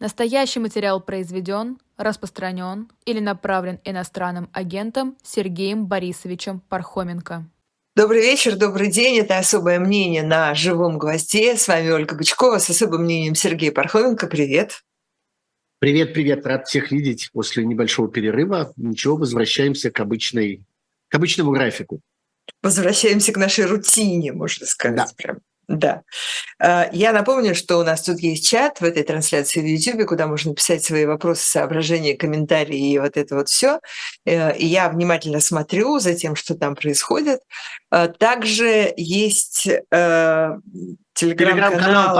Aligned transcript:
Настоящий 0.00 0.60
материал 0.60 0.98
произведен, 1.02 1.76
распространен 1.98 2.88
или 3.04 3.20
направлен 3.20 3.80
иностранным 3.84 4.48
агентом 4.54 5.14
Сергеем 5.22 5.86
Борисовичем 5.86 6.60
Пархоменко. 6.60 7.46
Добрый 7.94 8.22
вечер, 8.22 8.56
добрый 8.56 8.90
день. 8.90 9.18
Это 9.18 9.36
«Особое 9.36 9.78
мнение» 9.78 10.22
на 10.22 10.54
«Живом 10.54 10.96
гвозде». 10.96 11.54
С 11.54 11.68
вами 11.68 11.90
Ольга 11.90 12.16
Бычкова 12.16 12.56
с 12.56 12.70
особым 12.70 13.02
мнением 13.02 13.34
Сергея 13.34 13.72
Пархоменко. 13.72 14.26
Привет. 14.26 14.80
Привет, 15.80 16.14
привет. 16.14 16.46
Рад 16.46 16.66
всех 16.66 16.92
видеть 16.92 17.28
после 17.34 17.66
небольшого 17.66 18.10
перерыва. 18.10 18.72
Ничего, 18.76 19.16
возвращаемся 19.16 19.90
к, 19.90 20.00
обычной, 20.00 20.64
к 21.08 21.14
обычному 21.14 21.50
графику. 21.50 22.00
Возвращаемся 22.62 23.34
к 23.34 23.36
нашей 23.36 23.66
рутине, 23.66 24.32
можно 24.32 24.64
сказать. 24.64 24.96
Да. 24.96 25.06
Прям. 25.18 25.40
Да. 25.70 26.02
А, 26.58 26.88
я 26.92 27.12
напомню, 27.12 27.54
что 27.54 27.78
у 27.78 27.84
нас 27.84 28.02
тут 28.02 28.18
есть 28.18 28.48
чат 28.48 28.80
в 28.80 28.84
этой 28.84 29.04
трансляции 29.04 29.60
в 29.60 29.64
YouTube, 29.64 30.04
куда 30.08 30.26
можно 30.26 30.52
писать 30.52 30.82
свои 30.82 31.06
вопросы, 31.06 31.46
соображения, 31.46 32.16
комментарии 32.16 32.92
и 32.92 32.98
вот 32.98 33.16
это 33.16 33.36
вот 33.36 33.48
все. 33.48 33.78
Э, 34.24 34.56
и 34.56 34.66
я 34.66 34.88
внимательно 34.88 35.38
смотрю 35.38 36.00
за 36.00 36.14
тем, 36.14 36.34
что 36.34 36.56
там 36.56 36.74
происходит. 36.74 37.40
А, 37.88 38.08
также 38.08 38.92
есть 38.96 39.68
э, 39.68 39.78
телеграм-канал. 41.14 41.14
телеграм 41.14 42.14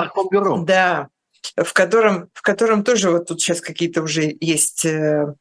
Да, 0.64 1.08
в 1.56 1.72
котором, 1.72 2.30
в 2.32 2.42
котором 2.42 2.84
тоже 2.84 3.10
вот 3.10 3.26
тут 3.26 3.40
сейчас 3.40 3.60
какие-то 3.60 4.02
уже 4.02 4.32
есть 4.40 4.84
э, 4.84 5.34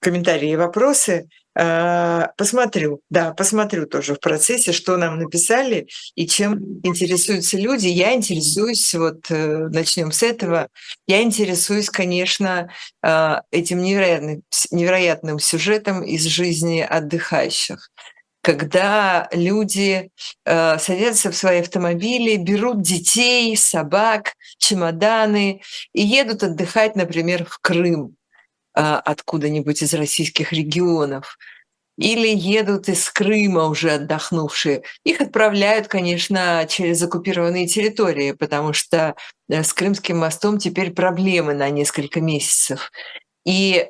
комментарии 0.00 0.50
и 0.50 0.56
вопросы. 0.56 1.28
А, 1.56 2.32
посмотрю, 2.36 3.00
да, 3.10 3.32
посмотрю 3.32 3.86
тоже 3.86 4.14
в 4.14 4.20
процессе, 4.20 4.72
что 4.72 4.96
нам 4.96 5.18
написали 5.18 5.86
и 6.16 6.26
чем 6.26 6.80
интересуются 6.82 7.56
люди. 7.56 7.86
Я 7.86 8.14
интересуюсь, 8.14 8.92
вот 8.94 9.30
э, 9.30 9.68
начнем 9.68 10.10
с 10.10 10.22
этого, 10.22 10.68
я 11.06 11.22
интересуюсь, 11.22 11.90
конечно, 11.90 12.70
а, 13.02 13.42
этим 13.52 13.82
невероятным, 13.82 14.42
невероятным 14.72 15.38
сюжетом 15.38 16.02
из 16.02 16.24
жизни 16.24 16.80
отдыхающих 16.80 17.90
когда 18.44 19.26
люди 19.32 20.10
э, 20.44 20.78
садятся 20.78 21.30
в 21.30 21.36
свои 21.36 21.60
автомобили, 21.60 22.36
берут 22.36 22.82
детей, 22.82 23.56
собак, 23.56 24.34
чемоданы 24.58 25.62
и 25.94 26.02
едут 26.02 26.42
отдыхать, 26.42 26.94
например, 26.94 27.46
в 27.46 27.58
Крым 27.60 28.16
откуда-нибудь 28.74 29.82
из 29.82 29.94
российских 29.94 30.52
регионов, 30.52 31.38
или 31.96 32.28
едут 32.28 32.88
из 32.88 33.08
Крыма 33.10 33.66
уже 33.66 33.92
отдохнувшие. 33.92 34.82
Их 35.04 35.20
отправляют, 35.20 35.88
конечно, 35.88 36.66
через 36.68 37.02
оккупированные 37.02 37.66
территории, 37.66 38.32
потому 38.32 38.72
что 38.72 39.14
э, 39.48 39.62
с 39.62 39.72
Крымским 39.72 40.18
мостом 40.18 40.58
теперь 40.58 40.92
проблемы 40.92 41.54
на 41.54 41.70
несколько 41.70 42.20
месяцев. 42.20 42.90
И 43.44 43.86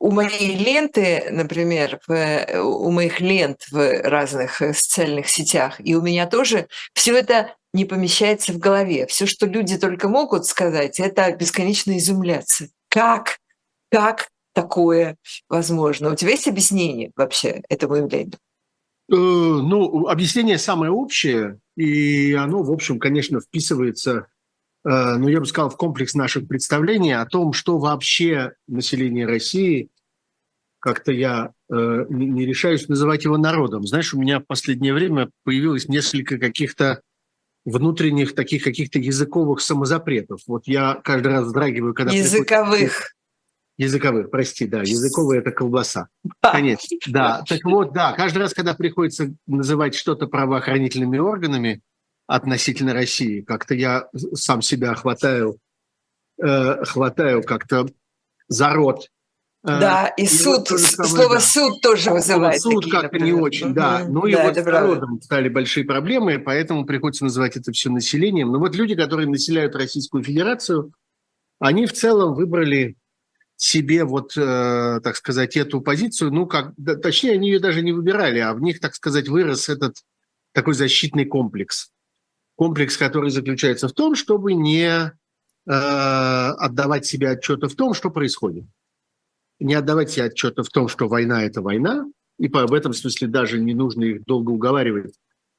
у 0.00 0.10
моей 0.10 0.56
ленты, 0.56 1.28
например, 1.30 2.00
в, 2.06 2.60
у 2.60 2.90
моих 2.90 3.20
лент 3.20 3.64
в 3.70 4.02
разных 4.02 4.60
э, 4.60 4.74
социальных 4.74 5.28
сетях, 5.28 5.76
и 5.78 5.94
у 5.94 6.02
меня 6.02 6.26
тоже 6.26 6.66
все 6.94 7.16
это 7.16 7.54
не 7.72 7.84
помещается 7.84 8.52
в 8.52 8.58
голове. 8.58 9.06
Все, 9.06 9.26
что 9.26 9.46
люди 9.46 9.78
только 9.78 10.08
могут 10.08 10.46
сказать, 10.46 10.98
это 10.98 11.30
бесконечно 11.32 11.96
изумляться. 11.96 12.68
Как 12.88 13.38
как 13.94 14.26
такое 14.52 15.16
возможно? 15.48 16.10
У 16.10 16.16
тебя 16.16 16.32
есть 16.32 16.48
объяснение 16.48 17.12
вообще 17.14 17.62
этому 17.68 17.94
явлению? 17.94 18.32
Э, 19.08 19.14
ну, 19.14 20.08
объяснение 20.08 20.58
самое 20.58 20.90
общее, 20.90 21.60
и 21.76 22.32
оно, 22.32 22.64
в 22.64 22.72
общем, 22.72 22.98
конечно, 22.98 23.40
вписывается, 23.40 24.26
э, 24.84 24.88
ну, 25.16 25.28
я 25.28 25.38
бы 25.38 25.46
сказал, 25.46 25.70
в 25.70 25.76
комплекс 25.76 26.14
наших 26.14 26.48
представлений 26.48 27.12
о 27.12 27.24
том, 27.24 27.52
что 27.52 27.78
вообще 27.78 28.54
население 28.66 29.26
России, 29.26 29.90
как-то 30.80 31.12
я 31.12 31.52
э, 31.70 32.04
не 32.08 32.46
решаюсь 32.46 32.88
называть 32.88 33.22
его 33.22 33.38
народом. 33.38 33.86
Знаешь, 33.86 34.12
у 34.12 34.20
меня 34.20 34.40
в 34.40 34.44
последнее 34.44 34.92
время 34.92 35.30
появилось 35.44 35.86
несколько 35.86 36.36
каких-то 36.38 37.00
внутренних 37.64 38.34
таких 38.34 38.64
каких-то 38.64 38.98
языковых 38.98 39.60
самозапретов. 39.60 40.40
Вот 40.48 40.66
я 40.66 40.96
каждый 41.04 41.28
раз 41.28 41.44
вздрагиваю, 41.44 41.94
когда... 41.94 42.12
Языковых. 42.12 43.14
Языковых, 43.76 44.30
прости, 44.30 44.66
да, 44.66 44.82
языковая– 44.82 45.38
это 45.40 45.50
колбаса. 45.50 46.08
Конечно, 46.40 46.96
да. 47.08 47.42
Так 47.48 47.64
вот, 47.64 47.92
да, 47.92 48.12
каждый 48.12 48.38
раз, 48.38 48.54
когда 48.54 48.74
приходится 48.74 49.34
называть 49.48 49.96
что-то 49.96 50.28
правоохранительными 50.28 51.18
органами 51.18 51.80
относительно 52.28 52.94
России, 52.94 53.40
как-то 53.40 53.74
я 53.74 54.06
сам 54.34 54.62
себя 54.62 54.94
хватаю, 54.94 55.58
э, 56.40 56.84
хватаю 56.84 57.42
как-то 57.42 57.88
за 58.46 58.70
рот. 58.72 59.08
Э, 59.64 59.80
да, 59.80 60.06
и, 60.16 60.22
и 60.22 60.26
суд, 60.28 60.70
вот 60.70 60.80
самое, 60.80 61.10
слово 61.10 61.34
да. 61.34 61.40
суд 61.40 61.80
тоже 61.80 62.10
вызывает. 62.10 62.60
Суд 62.60 62.88
как-то 62.88 63.18
не 63.18 63.32
очень, 63.32 63.74
да. 63.74 64.04
Ну 64.06 64.26
и 64.26 64.34
да, 64.34 64.44
вот 64.44 64.56
с 64.56 64.64
народом 64.64 65.20
стали 65.20 65.48
большие 65.48 65.84
проблемы, 65.84 66.38
поэтому 66.38 66.86
приходится 66.86 67.24
называть 67.24 67.56
это 67.56 67.72
все 67.72 67.90
населением. 67.90 68.52
Но 68.52 68.60
вот 68.60 68.76
люди, 68.76 68.94
которые 68.94 69.28
населяют 69.28 69.74
Российскую 69.74 70.22
Федерацию, 70.22 70.92
они 71.58 71.86
в 71.86 71.92
целом 71.92 72.34
выбрали 72.34 72.96
себе 73.56 74.04
вот, 74.04 74.36
э, 74.36 75.00
так 75.02 75.16
сказать, 75.16 75.56
эту 75.56 75.80
позицию, 75.80 76.32
ну, 76.32 76.46
как, 76.46 76.74
да, 76.76 76.96
точнее, 76.96 77.32
они 77.32 77.50
ее 77.50 77.60
даже 77.60 77.82
не 77.82 77.92
выбирали, 77.92 78.40
а 78.40 78.54
в 78.54 78.60
них, 78.60 78.80
так 78.80 78.94
сказать, 78.94 79.28
вырос 79.28 79.68
этот 79.68 79.96
такой 80.52 80.74
защитный 80.74 81.24
комплекс. 81.24 81.90
Комплекс, 82.56 82.96
который 82.96 83.30
заключается 83.30 83.88
в 83.88 83.92
том, 83.92 84.14
чтобы 84.14 84.54
не 84.54 84.86
э, 84.86 85.10
отдавать 85.66 87.06
себе 87.06 87.30
отчета 87.30 87.68
в 87.68 87.74
том, 87.74 87.94
что 87.94 88.10
происходит. 88.10 88.64
Не 89.60 89.74
отдавать 89.74 90.10
себе 90.10 90.26
отчета 90.26 90.62
в 90.62 90.68
том, 90.68 90.88
что 90.88 91.08
война– 91.08 91.44
это 91.44 91.62
война, 91.62 92.06
и 92.38 92.48
по, 92.48 92.66
в 92.66 92.74
этом 92.74 92.92
смысле 92.92 93.28
даже 93.28 93.60
не 93.60 93.74
нужно 93.74 94.04
их 94.04 94.24
долго 94.24 94.50
уговаривать, 94.50 95.14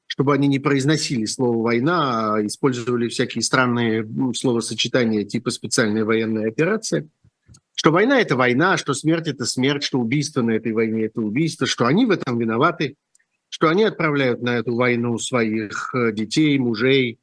чтобы 0.06 0.34
они 0.34 0.48
не 0.48 0.58
произносили 0.58 1.24
слово 1.24 1.62
«война», 1.62 2.34
а 2.34 2.46
использовали 2.46 3.08
всякие 3.08 3.42
странные 3.42 4.04
ну, 4.04 4.34
словосочетания 4.34 5.24
типа 5.24 5.50
«специальная 5.50 6.04
военная 6.04 6.48
операция» 6.48 7.08
что 7.76 7.92
война– 7.92 8.20
это 8.22 8.36
война, 8.36 8.78
что 8.78 8.94
смерть– 8.94 9.28
это 9.28 9.44
смерть, 9.44 9.84
что 9.84 10.00
убийство 10.00 10.42
на 10.42 10.52
этой 10.52 10.72
войне– 10.72 11.04
это 11.06 11.20
убийство, 11.20 11.66
что 11.66 11.86
они 11.86 12.06
в 12.06 12.10
этом 12.10 12.38
виноваты, 12.38 12.96
что 13.50 13.68
они 13.68 13.84
отправляют 13.84 14.42
на 14.42 14.56
эту 14.56 14.74
войну 14.74 15.18
своих 15.18 15.94
э, 15.94 16.10
детей, 16.12 16.58
мужей, 16.58 17.20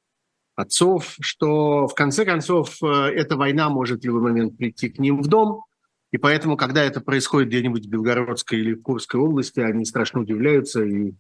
отцов, 0.56 1.16
что 1.20 1.88
в 1.88 1.96
конце 1.96 2.24
концов 2.24 2.78
э, 2.84 2.88
эта 2.88 3.36
война 3.36 3.70
может 3.70 4.02
в 4.02 4.06
любой 4.06 4.22
момент 4.22 4.56
прийти 4.56 4.90
к 4.90 5.00
ним 5.00 5.24
в 5.24 5.28
дом, 5.28 5.64
и 6.12 6.18
поэтому, 6.18 6.56
когда 6.56 6.84
это 6.84 7.02
происходит 7.02 7.50
где-нибудь 7.50 7.88
в 7.88 7.90
Белгородской 7.90 8.60
или 8.60 8.76
в 8.76 8.84
Курской 8.84 9.20
области, 9.20 9.60
они 9.60 9.84
страшно 9.86 10.22
удивляются 10.22 10.84
и 10.84 11.14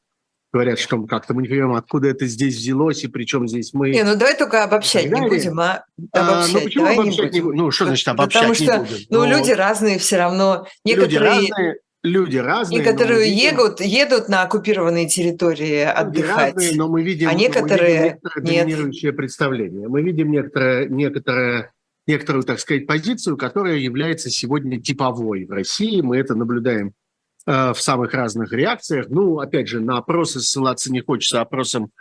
говорят, 0.53 0.79
что 0.79 1.01
как-то 1.03 1.33
мы 1.33 1.41
не 1.41 1.47
понимаем, 1.47 1.73
откуда 1.73 2.09
это 2.09 2.27
здесь 2.27 2.55
взялось 2.55 3.03
и 3.03 3.07
причем 3.07 3.47
здесь 3.47 3.73
мы. 3.73 3.89
Не, 3.89 4.03
ну 4.03 4.15
давай 4.15 4.37
только 4.37 4.63
обобщать 4.63 5.09
не 5.09 5.19
будем, 5.19 5.59
а 5.59 5.83
обобщать. 6.11 6.13
А, 6.13 6.47
ну 6.53 6.61
почему 6.61 6.85
давай 6.85 6.99
обобщать 6.99 7.33
не 7.33 7.41
будем? 7.41 7.57
Ну 7.57 7.71
что 7.71 7.85
значит 7.85 8.07
обобщать 8.07 8.41
Потому 8.41 8.53
что, 8.53 8.63
не 8.63 8.79
будем? 8.79 9.07
ну, 9.09 9.19
ну 9.19 9.25
люди 9.25 9.51
разные 9.51 9.97
все 9.97 10.17
равно. 10.17 10.67
Некоторые... 10.85 11.09
Люди 11.19 11.51
разные, 11.51 11.75
люди 12.03 12.37
разные. 12.37 12.79
Некоторые 12.79 13.29
видим, 13.29 13.49
едут, 13.49 13.81
едут 13.81 14.29
на 14.29 14.43
оккупированные 14.43 15.07
территории 15.07 15.81
отдыхать. 15.81 16.53
Разные, 16.53 16.75
но 16.75 16.87
мы 16.87 17.01
видим, 17.01 17.29
а 17.29 17.33
некоторые 17.33 18.19
мы 18.21 18.29
видим 18.35 18.53
нет. 18.53 18.65
доминирующее 18.65 19.11
представление. 19.11 19.87
Мы 19.87 20.03
видим 20.03 20.29
некоторое, 20.29 20.87
некоторое, 20.87 21.73
некоторую, 22.05 22.43
так 22.43 22.59
сказать, 22.59 22.85
позицию, 22.85 23.37
которая 23.37 23.77
является 23.77 24.29
сегодня 24.29 24.79
типовой 24.79 25.45
в 25.45 25.51
России. 25.51 26.01
Мы 26.01 26.17
это 26.17 26.35
наблюдаем 26.35 26.93
в 27.45 27.75
самых 27.75 28.13
разных 28.13 28.53
реакциях. 28.53 29.07
Ну, 29.09 29.39
опять 29.39 29.67
же, 29.67 29.81
на 29.81 29.97
опросы 29.97 30.39
ссылаться 30.39 30.91
не 30.91 31.01
хочется, 31.01 31.41
опросам 31.41 31.91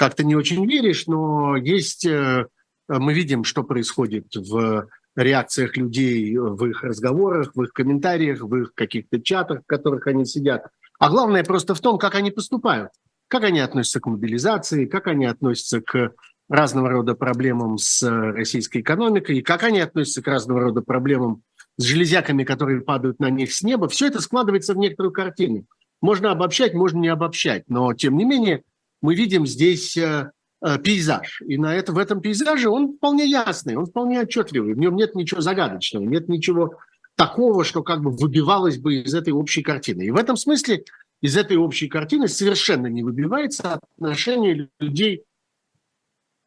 как-то 0.00 0.24
не 0.24 0.34
очень 0.34 0.66
веришь, 0.66 1.06
но 1.06 1.56
есть, 1.56 2.06
э, 2.06 2.46
мы 2.88 3.12
видим, 3.12 3.44
что 3.44 3.62
происходит 3.64 4.34
в 4.34 4.88
реакциях 5.14 5.76
людей 5.76 6.38
в 6.38 6.64
их 6.64 6.82
разговорах, 6.82 7.52
в 7.54 7.62
их 7.62 7.72
комментариях, 7.72 8.40
в 8.40 8.56
их 8.56 8.72
каких-то 8.74 9.20
чатах, 9.20 9.60
в 9.60 9.66
которых 9.66 10.06
они 10.06 10.24
сидят. 10.24 10.68
А 10.98 11.10
главное 11.10 11.44
просто 11.44 11.74
в 11.74 11.80
том, 11.80 11.98
как 11.98 12.14
они 12.14 12.30
поступают, 12.30 12.90
как 13.28 13.44
они 13.44 13.60
относятся 13.60 14.00
к 14.00 14.06
мобилизации, 14.06 14.86
как 14.86 15.06
они 15.06 15.26
относятся 15.26 15.82
к 15.82 16.12
разного 16.48 16.88
рода 16.88 17.14
проблемам 17.14 17.76
с 17.76 18.02
российской 18.02 18.78
экономикой, 18.80 19.38
и 19.38 19.42
как 19.42 19.62
они 19.62 19.80
относятся 19.80 20.22
к 20.22 20.26
разного 20.28 20.60
рода 20.60 20.82
проблемам 20.82 21.42
с 21.76 21.84
железяками, 21.84 22.44
которые 22.44 22.80
падают 22.80 23.20
на 23.20 23.30
них 23.30 23.52
с 23.52 23.62
неба, 23.62 23.88
все 23.88 24.06
это 24.08 24.20
складывается 24.20 24.74
в 24.74 24.78
некоторую 24.78 25.12
картину. 25.12 25.64
Можно 26.00 26.32
обобщать, 26.32 26.74
можно 26.74 26.98
не 26.98 27.08
обобщать, 27.08 27.64
но 27.68 27.92
тем 27.94 28.16
не 28.16 28.24
менее 28.24 28.62
мы 29.02 29.14
видим 29.14 29.46
здесь 29.46 29.96
э, 29.96 30.30
э, 30.62 30.78
пейзаж. 30.78 31.42
И 31.46 31.56
на 31.58 31.74
это, 31.74 31.92
в 31.92 31.98
этом 31.98 32.20
пейзаже 32.20 32.68
он 32.68 32.96
вполне 32.96 33.24
ясный, 33.26 33.76
он 33.76 33.86
вполне 33.86 34.20
отчетливый. 34.20 34.74
В 34.74 34.78
нем 34.78 34.96
нет 34.96 35.14
ничего 35.14 35.40
загадочного, 35.40 36.04
нет 36.04 36.28
ничего 36.28 36.74
такого, 37.16 37.64
что 37.64 37.82
как 37.82 38.02
бы 38.02 38.10
выбивалось 38.10 38.78
бы 38.78 39.02
из 39.02 39.14
этой 39.14 39.32
общей 39.32 39.62
картины. 39.62 40.02
И 40.02 40.10
в 40.10 40.16
этом 40.16 40.36
смысле 40.36 40.84
из 41.20 41.36
этой 41.36 41.56
общей 41.56 41.88
картины 41.88 42.28
совершенно 42.28 42.86
не 42.86 43.02
выбивается 43.02 43.74
отношение 43.74 44.70
людей 44.78 45.24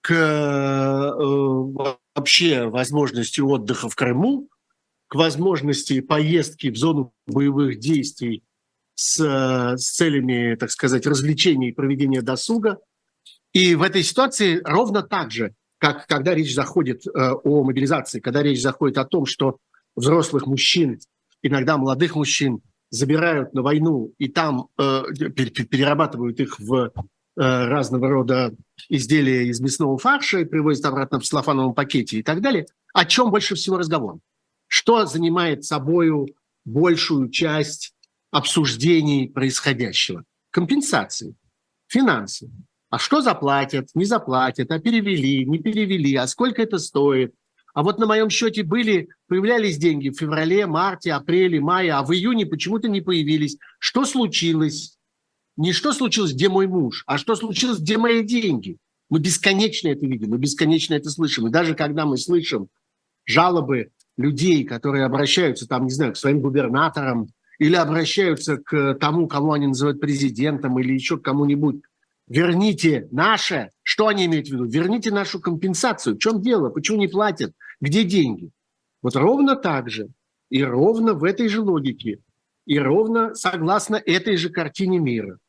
к 0.02 0.12
э, 0.12 1.12
вообще 2.16 2.66
возможности 2.68 3.40
отдыха 3.40 3.88
в 3.88 3.96
Крыму, 3.96 4.50
к 5.14 5.16
возможности 5.16 6.02
поездки 6.02 6.72
в 6.72 6.76
зону 6.76 7.14
боевых 7.28 7.78
действий 7.78 8.42
с, 8.96 9.20
с 9.78 9.92
целями, 9.92 10.56
так 10.56 10.72
сказать, 10.72 11.06
развлечений 11.06 11.70
и 11.70 11.72
проведения 11.72 12.24
досуга. 12.24 12.80
И 13.54 13.76
в 13.76 13.84
этой 13.84 14.02
ситуации 14.02 14.60
ровно 14.66 15.04
так 15.04 15.30
же, 15.30 15.54
как 15.78 16.08
когда 16.08 16.34
речь 16.34 16.56
заходит 16.56 17.06
э, 17.06 17.12
о 17.44 17.64
мобилизации, 17.64 18.22
когда 18.22 18.42
речь 18.42 18.64
заходит 18.64 18.98
о 18.98 19.06
том, 19.06 19.28
что 19.28 19.58
взрослых 19.96 20.48
мужчин, 20.48 21.00
иногда 21.44 21.78
молодых 21.78 22.16
мужчин, 22.16 22.64
забирают 22.90 23.54
на 23.54 23.62
войну 23.62 24.16
и 24.18 24.30
там 24.30 24.70
э, 24.80 25.04
перерабатывают 25.14 26.40
их 26.40 26.60
в 26.60 26.92
Э, 27.36 27.66
разного 27.66 28.10
рода 28.10 28.54
изделия 28.90 29.48
из 29.48 29.60
мясного 29.60 29.98
фарша 29.98 30.42
и 30.42 30.46
привозят 30.46 30.86
обратно 30.86 31.20
в 31.20 31.24
целлофановом 31.24 31.74
пакете 31.74 32.20
и 32.20 32.24
так 32.24 32.42
далее, 32.42 32.68
о 32.94 33.06
чем 33.06 33.32
больше 33.32 33.56
всего 33.56 33.80
разговор? 33.80 34.20
Что 34.76 35.06
занимает 35.06 35.64
собою 35.64 36.30
большую 36.66 37.30
часть 37.30 37.94
обсуждений 38.32 39.28
происходящего? 39.28 40.24
Компенсации, 40.50 41.36
финансы. 41.88 42.50
А 42.90 42.98
что 42.98 43.22
заплатят, 43.22 43.90
не 43.94 44.06
заплатят, 44.06 44.72
а 44.72 44.80
перевели, 44.80 45.46
не 45.46 45.60
перевели, 45.60 46.16
а 46.16 46.26
сколько 46.26 46.64
это 46.64 46.80
стоит? 46.80 47.36
А 47.76 47.84
вот 47.84 48.00
на 48.00 48.08
моем 48.08 48.32
счете 48.32 48.64
были, 48.64 49.10
появлялись 49.28 49.78
деньги 49.78 50.10
в 50.10 50.18
феврале, 50.18 50.66
марте, 50.66 51.14
апреле, 51.14 51.62
мае, 51.62 51.94
а 51.94 52.02
в 52.02 52.12
июне 52.12 52.48
почему-то 52.48 52.90
не 52.90 53.02
появились. 53.02 53.58
Что 53.78 54.06
случилось? 54.06 54.98
не 55.56 55.72
что 55.72 55.94
случилось, 55.94 56.34
где 56.34 56.50
мой 56.50 56.66
муж, 56.66 57.04
а 57.06 57.20
что 57.20 57.36
случилось, 57.36 57.78
где 57.78 58.00
мои 58.00 58.24
деньги. 58.24 58.78
Мы 59.10 59.20
бесконечно 59.20 59.90
это 59.90 60.08
видим, 60.08 60.32
мы 60.32 60.40
бесконечно 60.40 60.96
это 60.96 61.12
слышим. 61.12 61.46
И 61.46 61.52
даже 61.52 61.76
когда 61.76 62.08
мы 62.08 62.18
слышим 62.18 62.70
жалобы 63.26 63.92
людей, 64.18 64.64
которые 64.64 65.06
обращаются, 65.06 65.68
там, 65.68 65.86
не 65.86 65.92
знаю, 65.92 66.14
к 66.14 66.18
своим 66.18 66.40
губернаторам 66.42 67.28
или 67.60 67.76
обращаются 67.76 68.58
к 68.58 68.96
тому, 68.96 69.28
кого 69.28 69.54
они 69.54 69.68
называют 69.68 70.00
президентом 70.00 70.80
или 70.80 70.94
еще 70.94 71.18
к 71.18 71.24
кому-нибудь, 71.24 71.82
верните 72.28 73.08
наше, 73.12 73.70
что 73.82 74.08
они 74.08 74.26
имеют 74.26 74.48
в 74.48 74.52
виду? 74.52 74.66
Верните 74.66 75.12
нашу 75.12 75.40
компенсацию. 75.40 76.16
В 76.16 76.20
чем 76.20 76.42
дело? 76.42 76.70
Почему 76.70 76.98
не 76.98 77.08
платят? 77.08 77.54
Где 77.82 78.04
деньги? 78.04 78.52
Вот 79.02 79.16
ровно 79.16 79.56
так 79.56 79.90
же 79.90 80.10
и 80.50 80.64
ровно 80.64 81.14
в 81.14 81.24
этой 81.24 81.48
же 81.48 81.62
логике 81.62 82.20
и 82.66 82.80
ровно 82.80 83.36
согласно 83.36 83.96
этой 83.96 84.38
же 84.38 84.50
картине 84.50 85.00
мира 85.00 85.40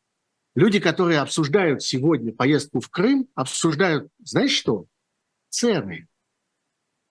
Люди, 0.55 0.79
которые 0.79 1.19
обсуждают 1.19 1.83
сегодня 1.83 2.33
поездку 2.33 2.79
в 2.81 2.89
Крым, 2.89 3.29
обсуждают, 3.35 4.09
знаешь 4.23 4.53
что? 4.53 4.87
Цены. 5.49 6.07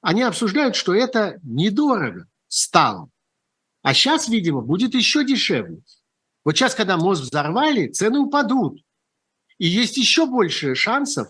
Они 0.03 0.21
обсуждают, 0.21 0.75
что 0.75 0.93
это 0.93 1.39
недорого 1.43 2.27
стало. 2.49 3.09
А 3.83 3.93
сейчас, 3.93 4.27
видимо, 4.27 4.61
будет 4.61 4.93
еще 4.95 5.23
дешевле. 5.25 5.79
Вот 6.43 6.57
сейчас, 6.57 6.75
когда 6.75 6.97
мост 6.97 7.21
взорвали, 7.21 7.87
цены 7.87 8.19
упадут. 8.19 8.81
И 9.57 9.65
есть 9.65 9.95
еще 9.95 10.25
больше 10.25 10.75
шансов 10.75 11.29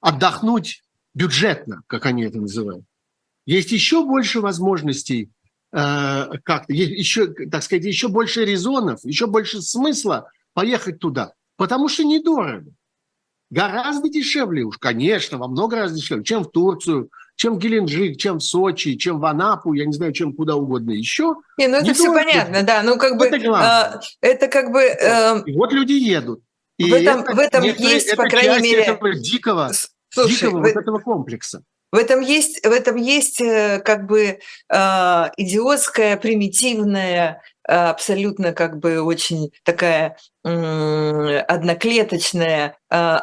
отдохнуть 0.00 0.84
бюджетно, 1.12 1.82
как 1.88 2.06
они 2.06 2.22
это 2.22 2.40
называют. 2.40 2.84
Есть 3.46 3.72
еще 3.72 4.04
больше 4.04 4.40
возможностей, 4.40 5.32
э, 5.72 6.38
как 6.44 6.66
еще, 6.68 7.26
так 7.26 7.64
сказать, 7.64 7.84
еще 7.84 8.06
больше 8.06 8.44
резонов, 8.44 9.04
еще 9.04 9.26
больше 9.26 9.60
смысла 9.60 10.30
поехать 10.52 11.00
туда. 11.00 11.32
Потому 11.56 11.88
что 11.88 12.04
недорого. 12.04 12.70
Гораздо 13.50 14.08
дешевле 14.08 14.62
уж, 14.62 14.78
конечно, 14.78 15.36
во 15.38 15.48
много 15.48 15.76
раз 15.76 15.92
дешевле, 15.92 16.22
чем 16.22 16.44
в 16.44 16.52
Турцию, 16.52 17.10
чем 17.36 17.58
Геленджик, 17.58 18.16
чем 18.16 18.38
в 18.38 18.42
Сочи, 18.42 18.96
чем 18.96 19.20
в 19.20 19.24
Анапу, 19.24 19.72
я 19.72 19.86
не 19.86 19.92
знаю, 19.92 20.12
чем 20.12 20.32
куда 20.32 20.56
угодно 20.56 20.92
еще. 20.92 21.34
Не, 21.58 21.68
ну 21.68 21.76
это 21.76 21.88
недорого. 21.88 21.94
все 21.94 22.12
понятно, 22.12 22.62
да, 22.62 22.82
ну 22.82 22.96
как 22.96 23.16
бы 23.16 23.26
это, 23.26 24.00
э, 24.20 24.28
это 24.28 24.48
как 24.48 24.72
бы... 24.72 24.82
Э, 24.82 25.42
и 25.44 25.52
вот 25.56 25.72
люди 25.72 25.92
едут. 25.92 26.40
И 26.78 26.90
в 26.90 26.94
этом, 26.94 27.20
это, 27.20 27.34
в 27.34 27.38
этом 27.38 27.62
есть, 27.62 28.08
это 28.08 28.16
по 28.16 28.28
крайней 28.28 28.72
мере... 28.72 28.82
этого 28.82 29.14
дикого, 29.14 29.70
Слушай, 30.10 30.30
дикого 30.30 30.60
вы... 30.60 30.72
вот 30.72 30.76
этого 30.76 30.98
комплекса. 30.98 31.62
В 31.92 31.96
этом 31.96 32.20
есть, 32.20 32.66
в 32.66 32.72
этом 32.72 32.96
есть 32.96 33.40
э, 33.40 33.80
как 33.84 34.06
бы 34.06 34.40
э, 34.68 35.24
идиотская, 35.36 36.16
примитивная, 36.16 37.40
абсолютно 37.66 38.52
как 38.52 38.78
бы 38.78 39.02
очень 39.02 39.50
такая 39.62 40.16
одноклеточная 40.42 42.76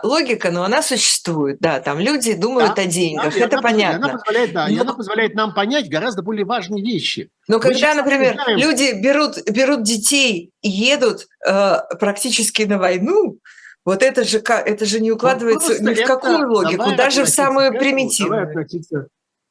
логика, 0.03 0.51
но 0.51 0.63
она 0.63 0.81
существует. 0.81 1.59
Да, 1.59 1.79
там 1.79 1.99
люди 1.99 2.33
думают 2.33 2.73
да, 2.75 2.81
о 2.81 2.85
деньгах, 2.85 3.33
да, 3.33 3.39
это 3.39 3.57
она, 3.57 3.61
понятно. 3.61 4.07
Она 4.07 4.17
позволяет, 4.17 4.53
да, 4.53 4.67
но... 4.67 4.73
и 4.73 4.79
она 4.79 4.93
позволяет 4.93 5.35
нам 5.35 5.53
понять 5.53 5.87
гораздо 5.89 6.23
более 6.23 6.45
важные 6.45 6.83
вещи. 6.83 7.29
Но 7.47 7.57
Мы 7.57 7.61
когда, 7.61 7.93
например, 7.93 8.33
знаем... 8.33 8.57
люди 8.57 8.99
берут, 9.01 9.37
берут 9.49 9.83
детей 9.83 10.51
и 10.61 10.69
едут 10.69 11.27
э, 11.47 11.77
практически 11.99 12.63
на 12.63 12.79
войну, 12.79 13.37
вот 13.83 14.03
это 14.03 14.23
же, 14.23 14.39
это 14.39 14.85
же 14.85 14.99
не 14.99 15.09
ну, 15.09 15.15
укладывается 15.15 15.83
ни 15.83 15.93
в 15.93 16.05
какую 16.05 16.51
логику, 16.51 16.95
даже 16.95 17.23
в 17.23 17.29
самую 17.29 17.77
примитивную. 17.77 18.67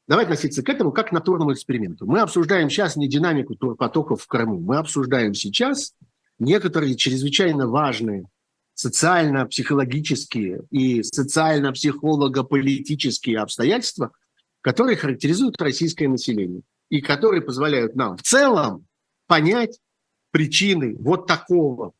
Давай 0.07 0.25
относиться, 0.25 0.63
к 0.63 0.69
этому 0.69 0.91
как 0.91 1.09
к 1.09 1.11
натурному 1.11 1.53
эксперименту. 1.53 2.05
Мы 2.05 2.19
обсуждаем 2.19 2.69
сейчас 2.69 2.95
не 2.95 3.07
динамику 3.07 3.55
потоков 3.75 4.21
в 4.23 4.27
Крыму, 4.27 4.59
мы 4.59 4.77
обсуждаем 4.77 5.33
сейчас 5.33 5.93
некоторые 6.39 6.95
чрезвычайно 6.95 7.67
важные 7.67 8.25
социально-психологические 8.73 10.63
и 10.71 11.03
социально-психолого-политические 11.03 13.39
обстоятельства, 13.39 14.11
которые 14.61 14.97
характеризуют 14.97 15.61
российское 15.61 16.07
население 16.07 16.61
и 16.89 17.01
которые 17.01 17.41
позволяют 17.41 17.95
нам 17.95 18.17
в 18.17 18.23
целом 18.23 18.87
понять 19.27 19.79
причины 20.31 20.95
вот 20.99 21.27
такого 21.27 21.93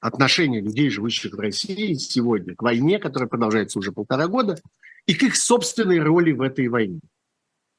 отношение 0.00 0.60
людей, 0.60 0.90
живущих 0.90 1.34
в 1.34 1.40
России 1.40 1.94
сегодня, 1.94 2.54
к 2.54 2.62
войне, 2.62 2.98
которая 2.98 3.28
продолжается 3.28 3.78
уже 3.78 3.92
полтора 3.92 4.28
года, 4.28 4.58
и 5.06 5.14
к 5.14 5.22
их 5.22 5.36
собственной 5.36 6.00
роли 6.00 6.32
в 6.32 6.42
этой 6.42 6.68
войне, 6.68 7.00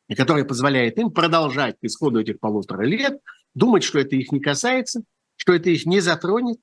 и 0.07 0.15
которая 0.15 0.45
позволяет 0.45 0.97
им 0.97 1.11
продолжать 1.11 1.77
к 1.79 1.83
исходу 1.83 2.19
этих 2.19 2.39
полутора 2.39 2.83
лет 2.83 3.19
думать, 3.53 3.83
что 3.83 3.99
это 3.99 4.15
их 4.15 4.31
не 4.31 4.39
касается, 4.39 5.01
что 5.35 5.53
это 5.53 5.69
их 5.69 5.85
не 5.85 5.99
затронет, 5.99 6.57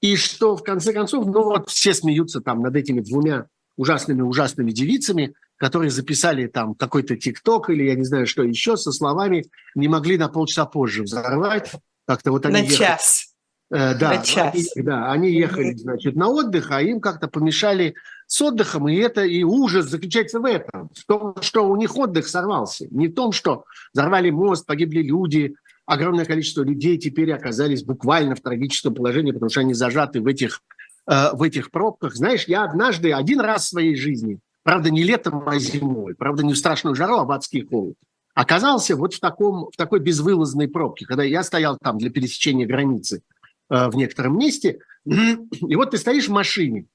и 0.00 0.16
что, 0.16 0.56
в 0.56 0.62
конце 0.62 0.92
концов, 0.92 1.26
ну 1.26 1.44
вот 1.44 1.68
все 1.68 1.92
смеются 1.94 2.40
там 2.40 2.60
над 2.60 2.76
этими 2.76 3.00
двумя 3.00 3.46
ужасными-ужасными 3.76 4.70
девицами, 4.70 5.34
которые 5.56 5.90
записали 5.90 6.46
там 6.46 6.74
какой-то 6.74 7.16
ТикТок 7.16 7.70
или 7.70 7.84
я 7.84 7.94
не 7.94 8.04
знаю 8.04 8.26
что 8.26 8.42
еще 8.42 8.76
со 8.76 8.92
словами 8.92 9.44
«не 9.74 9.88
могли 9.88 10.18
на 10.18 10.28
полчаса 10.28 10.66
позже 10.66 11.02
взорвать». 11.02 11.72
Как-то 12.06 12.30
вот 12.30 12.46
они 12.46 12.62
на 12.62 12.68
час. 12.68 13.27
Э, 13.70 13.94
да, 13.98 14.10
они, 14.10 14.66
да, 14.76 15.10
они 15.10 15.30
ехали, 15.30 15.74
значит, 15.74 16.16
на 16.16 16.28
отдых, 16.28 16.70
а 16.70 16.82
им 16.82 17.00
как-то 17.00 17.28
помешали 17.28 17.94
с 18.26 18.40
отдыхом, 18.40 18.88
и 18.88 18.96
это 18.96 19.24
и 19.24 19.42
ужас 19.42 19.86
заключается 19.86 20.40
в 20.40 20.44
этом, 20.44 20.90
в 20.94 21.04
том, 21.06 21.34
что 21.40 21.68
у 21.68 21.76
них 21.76 21.96
отдых 21.96 22.28
сорвался, 22.28 22.86
не 22.90 23.08
в 23.08 23.14
том, 23.14 23.32
что 23.32 23.64
взорвали 23.92 24.30
мост, 24.30 24.66
погибли 24.66 25.02
люди, 25.02 25.54
огромное 25.86 26.24
количество 26.24 26.62
людей 26.62 26.98
теперь 26.98 27.32
оказались 27.32 27.82
буквально 27.82 28.34
в 28.34 28.40
трагическом 28.40 28.94
положении, 28.94 29.32
потому 29.32 29.50
что 29.50 29.60
они 29.60 29.74
зажаты 29.74 30.20
в 30.20 30.26
этих, 30.26 30.60
э, 31.06 31.32
в 31.32 31.42
этих 31.42 31.70
пробках. 31.70 32.14
Знаешь, 32.14 32.44
я 32.48 32.64
однажды, 32.64 33.12
один 33.12 33.40
раз 33.40 33.64
в 33.64 33.68
своей 33.68 33.96
жизни, 33.96 34.38
правда, 34.62 34.90
не 34.90 35.02
летом, 35.02 35.46
а 35.46 35.58
зимой, 35.58 36.14
правда, 36.14 36.42
не 36.44 36.52
в 36.52 36.58
страшную 36.58 36.94
жару, 36.94 37.16
а 37.16 37.24
в 37.24 37.30
адский 37.32 37.66
холод, 37.66 37.96
оказался 38.34 38.94
вот 38.94 39.14
в, 39.14 39.20
таком, 39.20 39.70
в 39.72 39.76
такой 39.76 40.00
безвылазной 40.00 40.68
пробке, 40.68 41.06
когда 41.06 41.22
я 41.22 41.42
стоял 41.42 41.78
там 41.82 41.98
для 41.98 42.10
пересечения 42.10 42.66
границы– 42.66 43.22
в 43.68 43.96
некотором 43.96 44.38
месте. 44.38 44.80
И 45.04 45.76
вот 45.76 45.90
ты 45.90 45.98
стоишь 45.98 46.28
в 46.28 46.32
машине, 46.32 46.86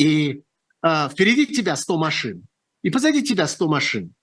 и 0.00 0.42
э, 0.82 1.08
впереди 1.10 1.46
тебя 1.46 1.76
100 1.76 1.98
машин, 1.98 2.46
и 2.82 2.88
позади 2.88 3.22
тебя 3.22 3.46
100 3.46 3.68
машин. 3.68 4.14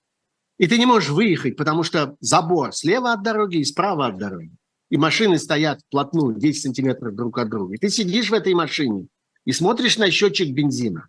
И 0.58 0.66
ты 0.66 0.76
не 0.76 0.86
можешь 0.86 1.10
выехать, 1.10 1.56
потому 1.56 1.84
что 1.84 2.16
забор 2.18 2.72
слева 2.72 3.12
от 3.12 3.22
дороги 3.22 3.58
и 3.58 3.64
справа 3.64 4.08
от 4.08 4.18
дороги. 4.18 4.50
И 4.90 4.96
машины 4.96 5.38
стоят 5.38 5.80
вплотную, 5.82 6.34
10 6.34 6.62
сантиметров 6.62 7.14
друг 7.14 7.38
от 7.38 7.48
друга. 7.48 7.74
И 7.74 7.78
ты 7.78 7.90
сидишь 7.90 8.30
в 8.30 8.34
этой 8.34 8.54
машине 8.54 9.06
и 9.44 9.52
смотришь 9.52 9.98
на 9.98 10.10
счетчик 10.10 10.52
бензина. 10.52 11.06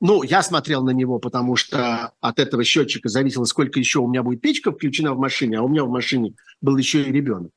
Ну, 0.00 0.24
я 0.24 0.42
смотрел 0.42 0.82
на 0.82 0.90
него, 0.90 1.20
потому 1.20 1.54
что 1.54 2.12
от 2.20 2.40
этого 2.40 2.64
счетчика 2.64 3.08
зависело, 3.08 3.44
сколько 3.44 3.78
еще 3.78 4.00
у 4.00 4.08
меня 4.08 4.24
будет 4.24 4.40
печка 4.40 4.72
включена 4.72 5.14
в 5.14 5.18
машине, 5.18 5.58
а 5.58 5.62
у 5.62 5.68
меня 5.68 5.84
в 5.84 5.90
машине 5.90 6.34
был 6.60 6.76
еще 6.76 7.02
и 7.02 7.12
ребенок. 7.12 7.52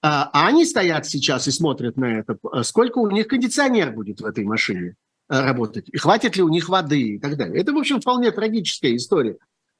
А, 0.00 0.30
а 0.32 0.46
они 0.46 0.64
стоят 0.64 1.06
сейчас 1.06 1.48
и 1.48 1.50
смотрят 1.50 1.96
на 1.96 2.20
это, 2.20 2.38
сколько 2.62 2.98
у 2.98 3.10
них 3.10 3.26
кондиционер 3.26 3.92
будет 3.92 4.20
в 4.20 4.24
этой 4.24 4.44
машине 4.44 4.94
э, 5.28 5.40
работать, 5.40 5.88
и 5.88 5.96
хватит 5.96 6.36
ли 6.36 6.42
у 6.42 6.48
них 6.48 6.68
воды 6.68 7.00
и 7.00 7.18
так 7.18 7.36
далее. 7.36 7.60
Это, 7.60 7.72
в 7.72 7.78
общем, 7.78 8.00
вполне 8.00 8.30
трагическая 8.30 8.94
история. 8.94 9.36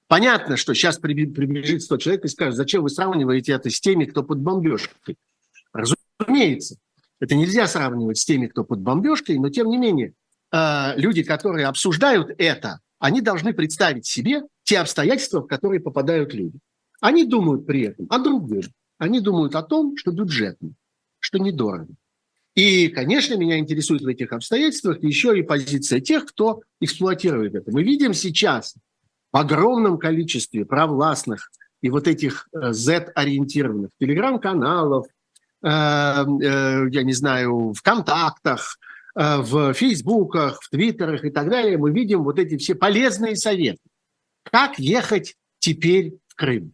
Понятно, 0.09 0.57
что 0.57 0.75
сейчас 0.75 0.99
прибежит 0.99 1.83
100 1.83 1.97
человек 1.99 2.25
и 2.25 2.29
скажет, 2.29 2.57
зачем 2.57 2.83
вы 2.83 2.91
сравниваете 2.91 3.53
это 3.53 3.71
с 3.71 3.79
теми, 3.79 4.07
кто 4.07 4.25
под 4.25 4.41
бомбежкой. 4.41 5.17
Разумеется, 5.73 6.77
это 7.21 7.35
нельзя 7.35 7.67
сравнивать 7.67 8.19
с 8.19 8.25
теми, 8.25 8.47
кто 8.47 8.65
под 8.65 8.81
бомбежкой, 8.81 9.39
но 9.39 9.51
тем 9.51 9.69
не 9.69 9.77
менее, 9.77 10.15
э, 10.51 10.97
люди, 10.97 11.23
которые 11.23 11.67
обсуждают 11.67 12.31
это, 12.39 12.81
они 12.99 13.21
должны 13.21 13.53
представить 13.53 14.07
себе 14.07 14.43
те 14.65 14.79
обстоятельства, 14.79 15.41
в 15.41 15.47
которые 15.47 15.81
попадают 15.81 16.35
люди. 16.35 16.59
Они 17.01 17.25
думают 17.25 17.67
при 17.67 17.83
этом 17.83 18.07
о 18.11 18.19
другом. 18.19 18.63
Они 18.99 19.21
думают 19.21 19.55
о 19.55 19.63
том, 19.63 19.97
что 19.97 20.11
бюджетно, 20.11 20.73
что 21.21 21.39
недорого. 21.39 21.95
И, 22.55 22.89
конечно, 22.89 23.35
меня 23.35 23.59
интересует 23.59 24.03
в 24.03 24.09
этих 24.09 24.33
обстоятельствах 24.33 25.01
еще 25.03 25.39
и 25.39 25.43
позиция 25.43 26.01
тех, 26.01 26.27
кто 26.27 26.63
эксплуатирует 26.81 27.55
это. 27.55 27.71
Мы 27.71 27.85
видим 27.85 28.13
сейчас 28.13 28.75
в 29.33 29.37
огромном 29.37 29.99
количестве 29.99 30.65
провластных 30.65 31.51
и 31.83 31.91
вот 31.91 32.09
этих 32.09 32.49
Z-ориентированных 32.53 33.91
э, 33.91 34.05
телеграм-каналов, 34.05 35.07
э, 35.63 35.69
э, 35.69 36.89
я 36.91 37.03
не 37.05 37.13
знаю, 37.13 37.73
в 37.73 37.83
контактах, 37.83 38.79
в 39.15 39.75
фейсбуках, 39.75 40.61
в 40.63 40.71
твиттерах 40.71 41.25
и 41.25 41.31
так 41.31 41.49
далее, 41.49 41.77
мы 41.77 41.91
видим 41.91 42.23
вот 42.23 42.39
эти 42.39 42.57
все 42.57 42.77
полезные 42.77 43.35
советы. 43.35 43.81
Как 44.45 44.79
ехать 44.79 45.35
теперь 45.59 46.15
в 46.29 46.37
Крым? 46.37 46.73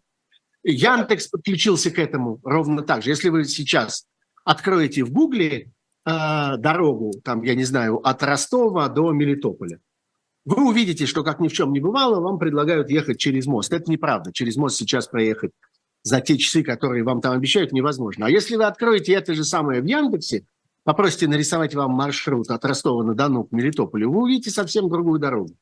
Яндекс 0.64 1.28
подключился 1.28 1.90
к 1.90 1.98
этому 1.98 2.40
ровно 2.42 2.82
так 2.82 3.02
же. 3.02 3.10
Если 3.10 3.28
вы 3.28 3.44
сейчас 3.44 4.06
откроете 4.44 5.04
в 5.04 5.12
Гугле 5.12 5.72
э, 6.06 6.56
дорогу, 6.58 7.12
там, 7.22 7.42
я 7.42 7.54
не 7.54 7.64
знаю, 7.64 7.98
от 7.98 8.22
Ростова 8.22 8.88
до 8.88 9.12
Мелитополя, 9.12 9.78
вы 10.46 10.68
увидите, 10.68 11.06
что, 11.06 11.22
как 11.22 11.40
ни 11.40 11.48
в 11.48 11.52
чем 11.52 11.72
не 11.72 11.80
бывало, 11.80 12.20
вам 12.20 12.38
предлагают 12.38 12.90
ехать 12.90 13.18
через 13.18 13.46
мост. 13.46 13.72
Это 13.72 13.90
неправда. 13.90 14.32
Через 14.32 14.56
мост 14.56 14.76
сейчас 14.76 15.06
проехать 15.06 15.52
за 16.02 16.20
те 16.20 16.36
часы, 16.36 16.62
которые 16.62 17.02
вам 17.02 17.20
там 17.20 17.32
обещают, 17.32 17.72
невозможно. 17.72 18.26
А 18.26 18.30
если 18.30 18.56
вы 18.56 18.64
откроете 18.64 19.14
это 19.14 19.34
же 19.34 19.44
самое 19.44 19.80
в 19.80 19.86
Яндексе, 19.86 20.46
попросите 20.82 21.28
нарисовать 21.28 21.74
вам 21.74 21.92
маршрут 21.92 22.50
от 22.50 22.64
Ростова-на-Дону 22.64 23.44
к 23.44 23.52
Мелитополю, 23.52 24.10
вы 24.10 24.22
увидите 24.22 24.50
совсем 24.50 24.90
другую 24.90 25.18
дорогу. 25.18 25.56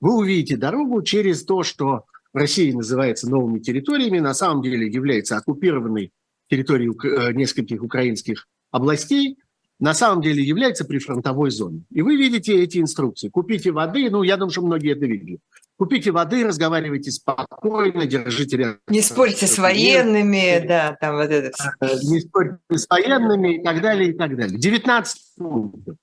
Вы 0.00 0.14
увидите 0.14 0.58
дорогу 0.58 1.00
через 1.02 1.44
то, 1.44 1.62
что 1.62 2.04
в 2.36 2.38
России 2.38 2.70
называется 2.70 3.30
новыми 3.30 3.60
территориями, 3.60 4.18
на 4.18 4.34
самом 4.34 4.60
деле 4.62 4.86
является 4.86 5.38
оккупированной 5.38 6.12
территорией 6.50 6.90
э, 6.90 7.32
нескольких 7.32 7.82
украинских 7.82 8.46
областей, 8.70 9.38
на 9.78 9.94
самом 9.94 10.20
деле 10.20 10.42
является 10.42 10.84
прифронтовой 10.84 11.50
зоной. 11.50 11.86
И 11.90 12.02
вы 12.02 12.16
видите 12.16 12.62
эти 12.62 12.76
инструкции. 12.76 13.30
Купите 13.30 13.72
воды, 13.72 14.10
ну, 14.10 14.22
я 14.22 14.36
думаю, 14.36 14.50
что 14.50 14.60
многие 14.60 14.92
это 14.92 15.06
видели. 15.06 15.38
Купите 15.78 16.10
воды, 16.10 16.46
разговаривайте 16.46 17.10
спокойно, 17.10 18.04
держите 18.04 18.58
рядом. 18.58 18.80
Не 18.88 19.00
спорьте 19.00 19.46
с 19.46 19.56
военными, 19.56 20.62
да, 20.68 20.94
там 21.00 21.16
вот 21.16 21.30
это 21.30 21.56
все. 21.56 21.70
Э, 21.80 21.98
не 22.02 22.20
спорьте 22.20 22.58
с 22.68 22.86
военными 22.86 23.60
и 23.60 23.64
так 23.64 23.80
далее, 23.80 24.10
и 24.10 24.12
так 24.12 24.36
далее. 24.36 24.58
19 24.58 25.18
пунктов. 25.38 25.96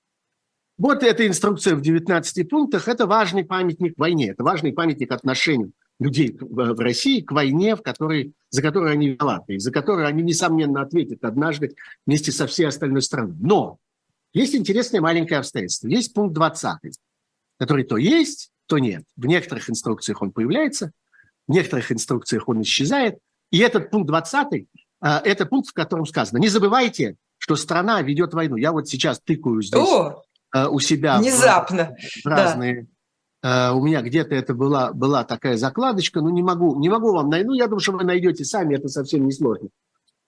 Вот 0.78 1.04
эта 1.04 1.28
инструкция 1.28 1.76
в 1.76 1.80
19 1.80 2.48
пунктах– 2.48 2.88
это 2.88 3.06
важный 3.06 3.44
памятник 3.44 3.96
войне, 3.96 4.30
это 4.30 4.42
важный 4.42 4.72
памятник 4.72 5.12
отношению 5.12 5.70
людей 6.04 6.36
в 6.38 6.80
России 6.80 7.20
к 7.20 7.32
войне, 7.32 7.74
в 7.76 7.82
которой, 7.82 8.34
за 8.50 8.62
которую 8.62 8.92
они 8.92 9.10
виноваты, 9.10 9.54
и 9.54 9.58
за 9.58 9.72
которую 9.72 10.06
они, 10.06 10.22
несомненно, 10.22 10.82
ответят 10.82 11.24
однажды 11.24 11.74
вместе 12.06 12.30
со 12.30 12.46
всей 12.46 12.66
остальной 12.66 13.02
страной. 13.02 13.34
Но 13.40 13.78
есть 14.32 14.54
интересное 14.54 15.00
маленькое 15.00 15.40
обстоятельство. 15.40 15.88
Есть 15.88 16.12
пункт 16.12 16.34
20, 16.34 16.98
который 17.58 17.84
то 17.84 17.96
есть, 17.96 18.50
то 18.66 18.78
нет. 18.78 19.04
В 19.16 19.26
некоторых 19.26 19.70
инструкциях 19.70 20.20
он 20.22 20.30
появляется, 20.30 20.92
в 21.48 21.52
некоторых 21.52 21.90
инструкциях 21.90 22.48
он 22.48 22.62
исчезает. 22.62 23.18
И 23.50 23.58
этот 23.58 23.90
пункт 23.90 24.08
20 24.08 24.66
а,– 25.00 25.20
это 25.24 25.46
пункт, 25.46 25.70
в 25.70 25.72
котором 25.72 26.06
сказано, 26.06 26.38
не 26.38 26.48
забывайте, 26.48 27.16
что 27.38 27.56
страна 27.56 28.00
ведет 28.02 28.34
войну. 28.34 28.56
Я 28.56 28.72
вот 28.72 28.88
сейчас 28.88 29.20
тыкаю 29.20 29.62
здесь 29.62 29.80
О, 29.80 30.22
а, 30.50 30.68
у 30.68 30.80
себя 30.80 31.18
внезапно. 31.18 31.96
В, 31.98 32.24
в 32.24 32.26
разные 32.26 32.82
Э, 32.82 32.93
у 33.44 33.84
меня 33.84 34.00
где-то 34.00 34.34
это 34.34 34.54
была, 34.54 34.94
была 34.94 35.22
такая 35.22 35.58
закладочка, 35.58 36.22
но 36.22 36.30
не 36.30 36.42
могу, 36.42 36.80
не 36.80 36.88
могу 36.88 37.12
вам 37.12 37.28
найти. 37.28 37.46
Ну, 37.46 37.52
я 37.52 37.66
думаю, 37.66 37.80
что 37.80 37.92
вы 37.92 38.02
найдете 38.02 38.42
сами, 38.42 38.76
это 38.76 38.88
совсем 38.88 39.26
не 39.26 39.32
сложно. 39.32 39.68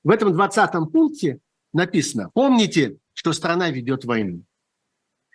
В 0.04 0.11
этом 0.11 0.35
20 0.35 0.92
пункте 0.92 1.38
написано, 1.73 2.30
помните, 2.35 2.99
что 3.14 3.32
страна 3.32 3.70
ведет 3.70 4.04
войну. 4.04 4.42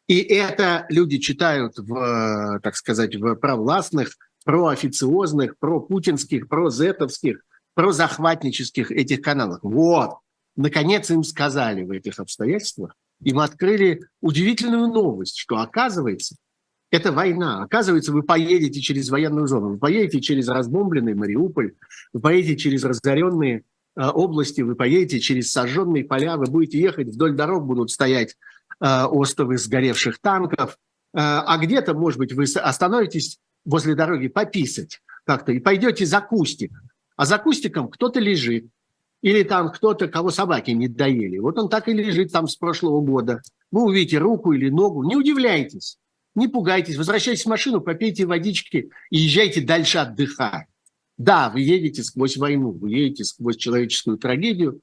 И 0.05 0.19
это 0.19 0.85
люди 0.89 1.17
читают 1.17 1.79
в, 1.79 2.59
так 2.61 2.75
сказать, 2.75 3.15
в 3.15 3.33
провластных, 3.35 4.15
проофициозных, 4.45 5.57
пропутинских, 5.57 6.49
прозетовских, 6.49 7.41
прозахватнических 7.73 8.91
этих 8.91 9.21
каналах. 9.21 9.63
Вот, 9.63 10.19
наконец 10.55 11.09
им 11.09 11.23
сказали 11.23 11.83
в 11.83 11.89
этих 11.89 12.19
обстоятельствах, 12.19 12.93
им 13.23 13.39
открыли 13.39 14.01
удивительную 14.21 14.87
новость, 14.87 15.39
что 15.39 15.57
оказывается– 15.57 16.35
это 16.91 17.11
война. 17.13 17.63
Оказывается, 17.63 18.11
вы 18.11 18.21
поедете 18.21 18.81
через 18.81 19.09
военную 19.09 19.47
зону, 19.47 19.69
вы 19.69 19.77
поедете 19.77 20.19
через 20.19 20.49
разбомбленный 20.49 21.15
Мариуполь, 21.15 21.73
вы 22.13 22.19
поедете 22.19 22.57
через 22.57 22.83
разоренные 22.83 23.63
э, 23.95 24.05
области, 24.05 24.61
вы 24.61 24.75
поедете 24.75 25.19
через 25.21 25.51
сожженные 25.51 26.03
поля, 26.03 26.37
вы 26.37 26.45
будете 26.45 26.79
ехать, 26.79 27.07
вдоль 27.07 27.33
дорог 27.33 27.65
будут 27.65 27.91
стоять 27.91 28.35
э, 28.81 29.03
остовы 29.05 29.57
сгоревших 29.57 30.19
танков, 30.19 30.71
э, 30.73 30.75
а 31.13 31.57
где-то, 31.57 31.93
может 31.93 32.19
быть, 32.19 32.33
вы 32.33 32.43
остановитесь 32.43 33.39
возле 33.63 33.95
дороги 33.95 34.27
пописать 34.27 35.01
как-то 35.25 35.53
и 35.53 35.59
пойдете 35.59 36.05
за 36.05 36.19
кустик. 36.19 36.71
А 37.15 37.25
за 37.25 37.37
кустиком 37.37 37.87
кто-то 37.87 38.19
лежит, 38.19 38.65
или 39.21 39.43
там 39.43 39.71
кто-то, 39.71 40.07
кого 40.07 40.31
собаки 40.31 40.71
не 40.71 40.87
доели. 40.87 41.37
Вот 41.37 41.57
он 41.57 41.69
так 41.69 41.87
и 41.87 41.93
лежит 41.93 42.31
там 42.31 42.47
с 42.47 42.55
прошлого 42.55 43.01
года. 43.01 43.41
Вы 43.71 43.83
увидите 43.83 44.17
руку 44.17 44.51
или 44.51 44.69
ногу, 44.69 45.03
не 45.03 45.15
удивляйтесь. 45.15 45.99
Не 46.35 46.47
пугайтесь, 46.47 46.95
возвращайтесь 46.95 47.43
в 47.43 47.49
машину, 47.49 47.81
попейте 47.81 48.25
водички 48.25 48.89
и 49.09 49.17
езжайте 49.17 49.61
дальше 49.61 49.97
отдыхать. 49.97 50.67
Да, 51.17 51.49
вы 51.49 51.61
едете 51.61 52.03
сквозь 52.03 52.37
войну, 52.37 52.71
вы 52.71 52.91
едете 52.91 53.25
сквозь 53.25 53.57
человеческую 53.57 54.17
трагедию, 54.17 54.79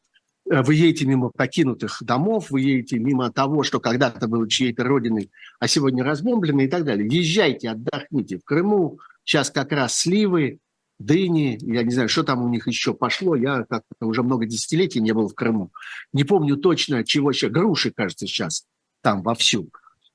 э, 0.51 0.63
вы 0.63 0.75
едете 0.75 1.07
мимо 1.07 1.31
покинутых 1.31 2.03
домов, 2.03 2.51
вы 2.51 2.61
едете 2.61 2.99
мимо 2.99 3.33
того, 3.33 3.63
что 3.63 3.81
когда-то 3.81 4.29
было 4.29 4.49
чьей-то 4.49 4.85
родиной, 4.85 5.31
а 5.59 5.67
сегодня 5.69 6.05
разбомблено 6.05 6.63
и 6.63 6.69
так 6.69 6.85
далее. 6.85 7.09
Езжайте, 7.11 7.71
отдохните. 7.71 8.39
В 8.39 8.45
Крыму 8.45 9.01
сейчас 9.25 9.51
как 9.51 9.73
раз 9.73 9.99
сливы, 9.99 10.59
дыни, 10.99 11.59
я 11.63 11.83
не 11.83 11.91
знаю, 11.91 12.09
что 12.09 12.25
там 12.25 12.45
у 12.45 12.49
них 12.49 12.67
еще 12.67 12.93
пошло, 12.93 13.35
я 13.35 13.65
как-то 13.65 14.07
уже 14.07 14.23
много 14.23 14.47
десятилетий 14.47 15.01
не 15.01 15.13
был 15.13 15.29
в 15.29 15.35
Крыму. 15.35 15.73
Не 16.13 16.25
помню 16.25 16.57
точно, 16.57 17.05
чего 17.05 17.31
еще, 17.31 17.49
груши, 17.49 17.91
кажется, 17.91 18.27
сейчас 18.27 18.67
там 19.01 19.23
вовсю 19.23 19.71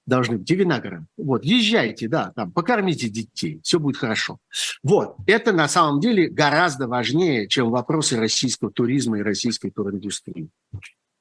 должны 0.06 0.38
быть, 0.38 0.52
и 0.52 0.56
виноград. 0.56 1.04
Вот, 1.18 1.46
езжайте, 1.46 2.08
да, 2.08 2.32
там, 2.36 2.52
покормите 2.52 3.10
детей, 3.10 3.60
все 3.64 3.80
будет 3.80 3.98
хорошо. 3.98 4.40
Вот, 4.84 5.16
это 5.28 5.52
на 5.54 5.68
самом 5.68 6.00
деле 6.00 6.30
гораздо 6.30 6.88
важнее, 6.88 7.48
чем 7.48 7.70
вопросы 7.72 8.18
российского 8.18 8.72
туризма 8.72 9.20
и 9.20 9.24
российской 9.24 9.70
туриндустрии. 9.72 10.50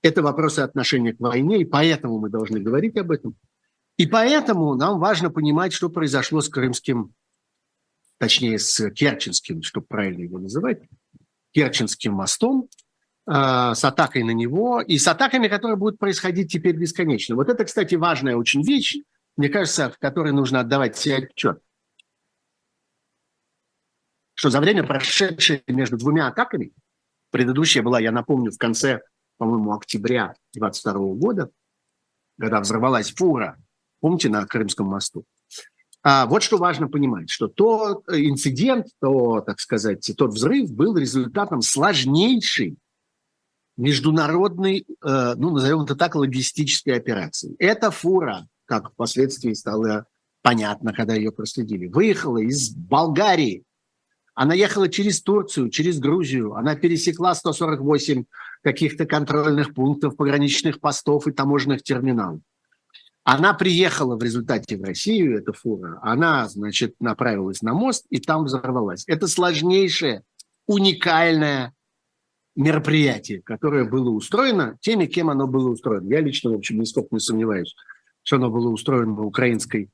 Это 0.02 0.22
вопросы 0.22 0.60
отношения 0.60 1.12
к 1.12 1.20
войне, 1.20 1.60
и 1.60 1.64
поэтому 1.64 2.18
мы 2.18 2.28
должны 2.28 2.58
говорить 2.60 2.96
об 2.96 3.12
этом. 3.12 3.36
И 3.96 4.06
поэтому 4.06 4.74
нам 4.74 4.98
важно 4.98 5.30
понимать, 5.30 5.72
что 5.72 5.88
произошло 5.88 6.40
с 6.40 6.48
крымским, 6.48 7.12
точнее, 8.18 8.58
с 8.58 8.90
Керченским, 8.90 9.62
чтобы 9.62 9.86
правильно 9.86 10.22
его 10.22 10.38
называть, 10.38 10.80
Керченским 11.52 12.14
мостом, 12.14 12.68
с 13.26 13.84
атакой 13.84 14.24
на 14.24 14.32
него 14.32 14.80
и 14.80 14.98
с 14.98 15.06
атаками, 15.06 15.48
которые 15.48 15.76
будут 15.76 15.98
происходить 15.98 16.50
теперь 16.50 16.76
бесконечно. 16.76 17.36
Вот 17.36 17.48
это, 17.48 17.64
кстати, 17.64 17.94
важная 17.94 18.36
очень 18.36 18.62
вещь, 18.62 18.96
мне 19.36 19.48
кажется, 19.48 19.90
в 19.90 19.98
которой 19.98 20.32
нужно 20.32 20.60
отдавать 20.60 20.96
себе 20.96 21.16
отчет. 21.16 21.60
Что 24.34 24.50
за 24.50 24.60
время, 24.60 24.84
прошедшее 24.84 25.62
между 25.68 25.98
двумя 25.98 26.26
атаками, 26.26 26.72
предыдущая 27.30 27.82
была, 27.82 28.00
я 28.00 28.10
напомню, 28.10 28.50
в 28.50 28.58
конце, 28.58 29.02
по-моему, 29.38 29.72
октября 29.72 30.34
22 30.54 30.92
года, 31.14 31.50
когда 32.40 32.60
взорвалась 32.60 33.12
фура, 33.12 33.56
помните, 34.00 34.28
на 34.30 34.44
Крымском 34.46 34.86
мосту, 34.86 35.24
а 36.02 36.26
вот 36.26 36.42
что 36.42 36.58
важно 36.58 36.88
понимать, 36.88 37.30
что 37.30 37.46
тот 37.46 38.08
инцидент, 38.08 38.88
то, 39.00 39.40
так 39.42 39.60
сказать, 39.60 40.10
тот 40.18 40.32
взрыв 40.32 40.72
был 40.72 40.96
результатом 40.96 41.62
сложнейшей 41.62 42.76
международной, 43.76 44.84
э, 45.04 45.34
ну, 45.36 45.50
назовем 45.50 45.82
это 45.82 45.96
так, 45.96 46.14
логистической 46.14 46.96
операции. 46.96 47.54
Эта 47.58 47.90
фура, 47.90 48.46
как 48.66 48.92
впоследствии 48.92 49.52
стало 49.54 50.06
понятно, 50.42 50.92
когда 50.92 51.14
ее 51.14 51.32
проследили, 51.32 51.86
выехала 51.86 52.38
из 52.38 52.70
Болгарии. 52.70 53.64
Она 54.34 54.54
ехала 54.54 54.88
через 54.88 55.22
Турцию, 55.22 55.70
через 55.70 55.98
Грузию. 55.98 56.54
Она 56.54 56.74
пересекла 56.74 57.34
148 57.34 58.24
каких-то 58.62 59.06
контрольных 59.06 59.74
пунктов, 59.74 60.16
пограничных 60.16 60.80
постов 60.80 61.26
и 61.26 61.32
таможенных 61.32 61.82
терминалов. 61.82 62.40
Она 63.24 63.54
приехала 63.54 64.16
в 64.16 64.22
результате 64.22 64.76
в 64.76 64.82
Россию, 64.82 65.38
эта 65.38 65.52
фура. 65.52 65.98
Она, 66.02 66.48
значит, 66.48 66.96
направилась 66.98 67.62
на 67.62 67.72
мост 67.72 68.04
и 68.10 68.18
там 68.18 68.44
взорвалась. 68.44 69.04
Это 69.06 69.28
сложнейшая, 69.28 70.24
уникальная 70.66 71.72
мероприятие, 72.54 73.42
которое 73.42 73.84
было 73.84 74.10
устроено 74.10 74.76
теми, 74.80 75.06
кем 75.06 75.30
оно 75.30 75.46
было 75.46 75.70
устроено. 75.70 76.08
Я 76.08 76.20
лично, 76.20 76.50
в 76.50 76.54
общем, 76.54 76.78
нисколько 76.78 77.08
не 77.12 77.20
сомневаюсь, 77.20 77.74
что 78.22 78.36
оно 78.36 78.50
было 78.50 78.68
устроено 78.68 79.22
украинской, 79.22 79.90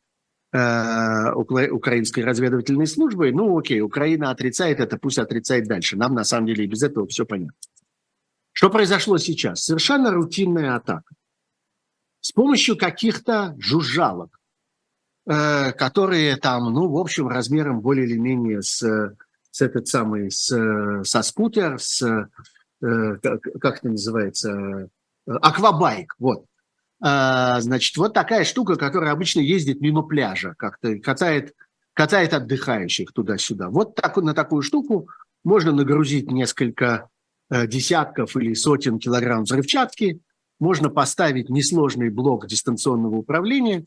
э, 0.52 1.32
украинской 1.32 2.20
разведывательной 2.20 2.86
службой. 2.86 3.32
Ну, 3.32 3.56
окей, 3.58 3.80
Украина 3.80 4.30
отрицает 4.30 4.80
это, 4.80 4.98
пусть 4.98 5.18
отрицает 5.18 5.66
дальше. 5.66 5.96
Нам, 5.96 6.14
на 6.14 6.24
самом 6.24 6.46
деле, 6.46 6.64
и 6.64 6.68
без 6.68 6.82
этого 6.82 7.06
все 7.06 7.24
понятно. 7.24 7.54
Что 8.52 8.70
произошло 8.70 9.18
сейчас? 9.18 9.62
Совершенно 9.62 10.10
рутинная 10.10 10.74
атака. 10.74 11.14
С 12.20 12.32
помощью 12.32 12.76
каких-то 12.76 13.54
жужжалок, 13.58 14.40
э, 15.26 15.72
которые 15.72 16.36
там, 16.36 16.72
ну, 16.72 16.88
в 16.88 16.96
общем, 16.96 17.28
размером 17.28 17.80
более 17.80 18.06
или 18.06 18.18
менее 18.18 18.62
с, 18.62 19.14
с 19.58 19.62
этот 19.62 19.88
самый, 19.88 20.30
с, 20.30 21.02
со 21.04 21.22
скутер, 21.22 21.80
с, 21.80 22.00
э, 22.02 23.16
как 23.20 23.78
это 23.78 23.88
называется, 23.88 24.88
аквабайк, 25.26 26.14
вот. 26.20 26.44
А, 27.00 27.60
значит, 27.60 27.96
вот 27.96 28.14
такая 28.14 28.44
штука, 28.44 28.76
которая 28.76 29.12
обычно 29.12 29.40
ездит 29.40 29.80
мимо 29.80 30.02
пляжа, 30.02 30.54
как-то 30.56 30.96
катает, 30.98 31.54
катает 31.92 32.34
отдыхающих 32.34 33.12
туда-сюда. 33.12 33.68
Вот 33.68 33.96
так, 33.96 34.16
на 34.18 34.32
такую 34.32 34.62
штуку 34.62 35.08
можно 35.44 35.72
нагрузить 35.72 36.30
несколько 36.30 37.08
э, 37.50 37.66
десятков 37.66 38.36
или 38.36 38.54
сотен 38.54 39.00
килограмм 39.00 39.42
взрывчатки, 39.42 40.20
можно 40.60 40.88
поставить 40.88 41.50
несложный 41.50 42.10
блок 42.10 42.46
дистанционного 42.46 43.16
управления 43.16 43.86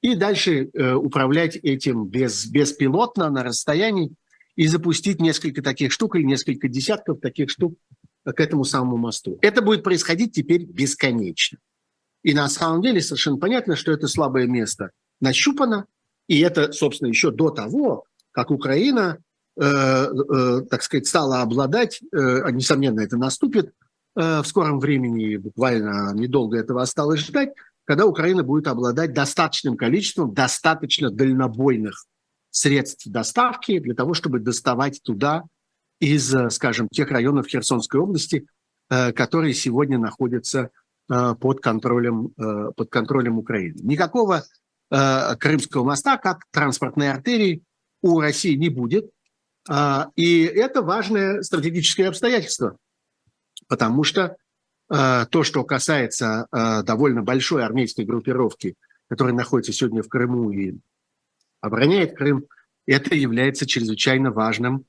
и 0.00 0.14
дальше 0.14 0.70
э, 0.72 0.94
управлять 0.94 1.56
этим 1.56 2.06
без, 2.06 2.46
беспилотно 2.46 3.28
на 3.30 3.42
расстоянии 3.42 4.14
и 4.56 4.66
запустить 4.66 5.20
несколько 5.20 5.62
таких 5.62 5.92
штук 5.92 6.16
или 6.16 6.24
несколько 6.24 6.68
десятков 6.68 7.20
таких 7.20 7.50
штук 7.50 7.74
к 8.24 8.38
этому 8.38 8.64
самому 8.64 8.96
мосту. 8.96 9.38
Это 9.40 9.62
будет 9.62 9.82
происходить 9.82 10.32
теперь 10.32 10.64
бесконечно. 10.64 11.58
И 12.22 12.34
на 12.34 12.48
самом 12.48 12.82
деле 12.82 13.00
совершенно 13.00 13.38
понятно, 13.38 13.76
что 13.76 13.92
это 13.92 14.06
слабое 14.06 14.46
место 14.46 14.90
нащупано, 15.20 15.86
и 16.28 16.40
это, 16.40 16.72
собственно, 16.72 17.08
еще 17.08 17.30
до 17.30 17.50
того, 17.50 18.04
как 18.30 18.50
Украина, 18.50 19.18
э, 19.56 19.64
э, 19.64 20.60
так 20.70 20.82
сказать, 20.82 21.06
стала 21.06 21.42
обладать, 21.42 22.00
э, 22.00 22.50
несомненно, 22.52 23.00
это 23.00 23.16
наступит 23.16 23.72
э, 24.14 24.40
в 24.40 24.46
скором 24.46 24.78
времени, 24.78 25.36
буквально 25.36 26.12
недолго 26.14 26.58
этого 26.58 26.82
осталось 26.82 27.20
ждать, 27.20 27.50
когда 27.84 28.06
Украина 28.06 28.44
будет 28.44 28.68
обладать 28.68 29.12
достаточным 29.12 29.76
количеством 29.76 30.32
достаточно 30.32 31.10
дальнобойных 31.10 32.06
средств 32.52 33.08
доставки 33.08 33.80
для 33.80 33.94
того, 33.94 34.14
чтобы 34.14 34.38
доставать 34.38 35.02
туда 35.02 35.42
из, 35.98 36.32
скажем, 36.50 36.86
тех 36.88 37.10
районов 37.10 37.48
Херсонской 37.48 38.00
области, 38.00 38.46
э, 38.90 39.12
которые 39.12 39.54
сегодня 39.54 39.98
находятся 39.98 40.70
Э, 41.12 41.34
под 41.38 41.60
контролем, 41.60 42.32
э, 42.38 42.70
под 42.76 42.88
контролем 42.88 43.38
Украины. 43.38 43.76
Никакого 43.82 44.44
э, 44.90 45.36
Крымского 45.36 45.84
моста 45.84 46.16
как 46.16 46.44
транспортной 46.50 47.10
артерии 47.10 47.62
у 48.02 48.20
России 48.20 48.54
не 48.54 48.68
будет. 48.68 49.10
И 50.16 50.42
это 50.42 50.82
важное 50.82 51.42
стратегическое 51.42 52.08
обстоятельство, 52.08 52.76
потому 53.68 54.02
что 54.02 54.36
то, 54.88 55.42
что 55.44 55.62
касается 55.62 56.48
довольно 56.50 57.22
большой 57.22 57.64
армейской 57.64 58.04
группировки, 58.04 58.74
которая 59.08 59.36
находится 59.36 59.72
сегодня 59.72 60.02
в 60.02 60.08
Крыму 60.08 60.50
и 60.50 60.74
обороняет 61.62 62.14
Крым, 62.14 62.44
это 62.86 63.14
является 63.14 63.66
чрезвычайно 63.66 64.30
важным 64.30 64.84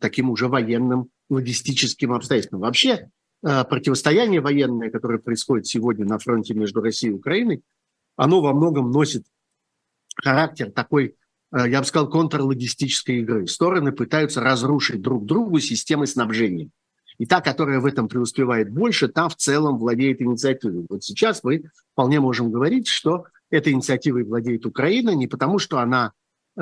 таким 0.00 0.30
уже 0.30 0.46
военным 0.46 1.08
логистическим 1.28 2.12
обстоятельством. 2.12 2.60
Вообще, 2.60 3.08
Э, 3.44 3.62
противостояние 3.64 4.40
военное, 4.40 4.90
которое 4.90 5.18
происходит 5.18 5.66
сегодня 5.66 6.06
на 6.06 6.18
фронте 6.18 6.54
между 6.54 6.80
Россией 6.80 7.12
и 7.12 7.16
Украиной, 7.16 7.62
оно 8.16 8.40
во 8.40 8.54
многом 8.54 8.90
носит 8.90 9.26
характер 10.16 10.70
такой, 10.70 11.16
э, 11.52 11.68
я 11.68 11.80
бы 11.80 11.86
сказал, 11.86 12.08
контрлогистической 12.08 13.18
игры. 13.18 13.46
Стороны 13.46 13.92
пытаются 13.92 14.40
разрушить 14.40 15.02
друг 15.02 15.26
другу 15.26 15.60
системы 15.60 16.06
снабжения. 16.06 16.70
И 17.18 17.26
та, 17.26 17.42
которая 17.42 17.80
в 17.80 17.86
этом 17.86 18.08
преуспевает 18.08 18.70
больше, 18.70 19.08
та 19.08 19.28
в 19.28 19.36
целом 19.36 19.76
владеет 19.76 20.22
инициативой. 20.22 20.86
Вот 20.88 21.04
сейчас 21.04 21.44
мы 21.44 21.64
вполне 21.92 22.20
можем 22.20 22.50
говорить, 22.50 22.88
что 22.88 23.26
этой 23.54 23.72
инициативой 23.72 24.24
владеет 24.24 24.66
Украина 24.66 25.10
не 25.14 25.26
потому, 25.26 25.58
что 25.58 25.78
она 25.78 26.12
э, 26.56 26.60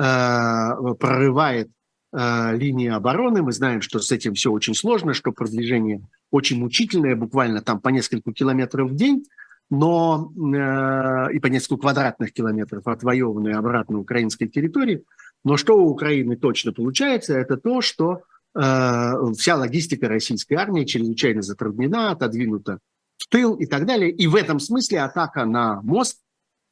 прорывает 0.99 1.69
э, 2.11 2.55
линии 2.55 2.89
обороны. 2.89 3.41
Мы 3.41 3.51
знаем, 3.51 3.81
что 3.81 3.99
с 3.99 4.11
этим 4.11 4.33
все 4.35 4.51
очень 4.51 4.75
сложно, 4.75 5.13
что 5.13 5.31
продвижение 5.31 6.01
очень 6.31 6.59
мучительное, 6.59 7.15
буквально 7.15 7.61
там 7.61 7.79
по 7.79 7.89
несколько 7.89 8.31
километров 8.33 8.91
в 8.91 8.95
день, 8.95 9.25
но 9.69 10.31
э, 10.35 11.33
и 11.33 11.39
по 11.39 11.47
несколько 11.47 11.81
квадратных 11.81 12.33
километров 12.33 12.87
отвоеванной 12.87 13.53
обратно 13.53 13.99
украинской 13.99 14.47
территории. 14.47 15.03
Но 15.43 15.57
что 15.57 15.77
у 15.77 15.89
Украины 15.89 16.35
точно 16.37 16.71
получается, 16.73 17.37
это 17.37 17.57
то, 17.57 17.81
что 17.81 18.21
э, 18.55 19.13
вся 19.37 19.55
логистика 19.55 20.07
российской 20.07 20.53
армии 20.53 20.85
чрезвычайно 20.85 21.41
затруднена, 21.41 22.11
отодвинута 22.11 22.79
в 23.17 23.27
тыл 23.27 23.55
и 23.55 23.65
так 23.65 23.85
далее. 23.85 24.11
И 24.11 24.27
в 24.27 24.35
этом 24.35 24.59
смысле 24.59 25.01
атака 25.01 25.45
на 25.45 25.81
мост 25.81 26.19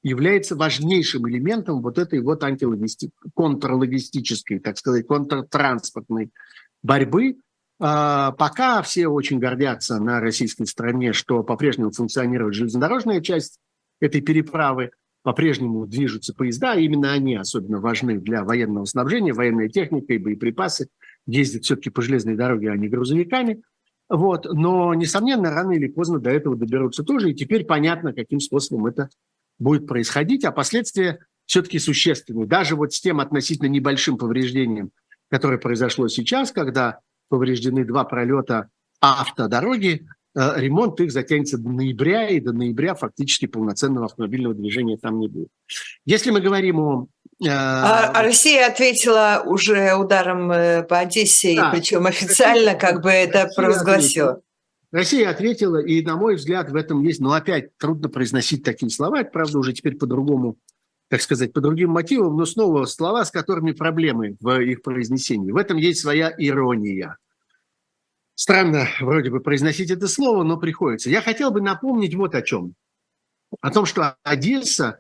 является 0.04 0.56
важнейшим 0.56 1.30
элементом 1.30 1.82
вот 1.82 1.98
этой 1.98 2.20
вот 2.22 2.44
антилогисти... 2.44 3.12
контрлогистической, 3.36 4.60
так 4.60 4.78
сказать, 4.78 5.08
контртранспортной 5.08 6.32
борьбы. 6.82 7.38
А, 7.80 8.32
пока 8.32 8.82
все 8.82 9.08
очень 9.08 9.40
гордятся 9.40 10.00
на 10.00 10.20
российской 10.20 10.66
стороне, 10.66 11.14
что 11.14 11.44
по-прежнему 11.44 11.92
функционирует 11.92 12.56
железнодорожная 12.56 13.22
часть 13.22 13.60
этой 14.00 14.22
переправы, 14.22 14.92
по-прежнему 15.24 15.86
движутся 15.86 16.34
поезда, 16.34 16.74
именно 16.76 17.12
они 17.12 17.36
особенно 17.36 17.80
важны 17.80 18.20
для 18.20 18.44
военного 18.44 18.86
снабжения, 18.86 19.34
военная 19.34 19.70
техника 19.70 20.14
и 20.14 20.18
боеприпасы 20.18 20.88
ездят 21.28 21.64
все-таки 21.64 21.92
по 21.92 22.02
железной 22.02 22.36
дороге, 22.36 22.72
а 22.72 22.78
не 22.78 22.88
грузовиками. 22.88 23.62
Вот. 24.10 24.46
Но, 24.52 24.94
несомненно, 24.94 25.52
рано 25.52 25.72
или 25.72 25.88
поздно 25.88 26.20
до 26.20 26.32
этого 26.32 26.56
доберутся 26.56 27.04
тоже, 27.04 27.32
и 27.32 27.36
теперь 27.36 27.66
понятно, 27.66 28.14
каким 28.14 28.40
способом 28.40 28.88
это 28.88 29.10
будет 29.62 29.88
происходить, 29.88 30.43
а 30.43 30.52
последствия 30.52 31.19
все-таки 31.45 31.80
существенные. 31.80 32.47
Даже 32.47 32.76
вот 32.76 32.93
с 32.93 33.00
тем 33.00 33.19
относительно 33.19 33.67
небольшим 33.67 34.17
повреждением, 34.17 34.91
которое 35.30 35.58
произошло 35.58 36.08
сейчас, 36.08 36.52
когда 36.52 37.00
повреждены 37.30 37.86
два 37.86 38.04
пролета 38.04 38.69
автодороги, 39.02 40.08
э, 40.36 40.54
ремонт 40.58 41.00
их 41.00 41.12
затянется 41.12 41.58
до 41.58 41.69
ноября, 41.69 42.30
и 42.30 42.39
до 42.39 42.54
ноября 42.54 42.95
фактически 42.95 43.45
полноценного 43.45 44.08
автомобильного 44.08 44.56
движения 44.56 44.97
там 44.97 45.19
не 45.19 45.28
будет. 45.28 45.50
Если 46.06 46.32
мы 46.32 46.41
говорим 46.41 46.80
о... 46.80 47.08
Э, 47.43 47.50
а, 47.50 48.12
а 48.13 48.24
Россия 48.24 48.67
ответила 48.67 49.43
уже 49.45 49.93
ударом 49.93 50.52
э, 50.52 50.84
по 50.84 51.00
Одессе, 51.00 51.56
да, 51.56 51.71
причем 51.71 52.06
официально 52.06 52.76
как 52.76 53.02
бы 53.02 53.10
это 53.10 53.50
провозгласила. 53.56 54.41
Россия 54.91 55.30
ответила, 55.30 55.77
и, 55.77 56.04
на 56.04 56.17
мой 56.17 56.36
взгляд, 56.36 56.69
в 56.69 56.75
этом 56.75 57.01
есть, 57.01 57.21
но 57.21 57.32
опять 57.32 57.77
трудно 57.77 58.10
произносить 58.10 58.63
такие 58.63 58.89
слова, 58.89 59.21
это, 59.21 59.32
правда, 59.32 59.60
уже 59.60 59.71
теперь 59.71 59.95
по-другому, 59.95 60.58
так 61.08 61.21
сказать, 61.21 61.54
по 61.54 61.62
другим 61.62 61.91
мотивам, 61.91 62.36
но 62.36 62.45
снова 62.45 62.86
слова, 62.86 63.23
с 63.23 63.32
которыми 63.32 63.71
проблемы 63.71 64.36
в 64.41 64.60
их 64.60 64.82
произнесении. 64.82 65.51
В 65.51 65.58
этом 65.58 65.77
есть 65.77 66.01
своя 66.01 66.34
ирония. 66.38 67.17
Странно 68.36 68.88
вроде 68.99 69.30
бы 69.30 69.39
произносить 69.39 69.91
это 69.91 70.08
слово, 70.08 70.43
но 70.43 70.58
приходится. 70.58 71.10
Я 71.10 71.21
хотел 71.21 71.51
бы 71.51 71.62
напомнить 71.62 72.15
вот 72.15 72.36
о 72.36 72.41
чем. 72.41 72.73
О 73.62 73.71
том, 73.71 73.86
что 73.86 74.17
Одесса 74.23 74.99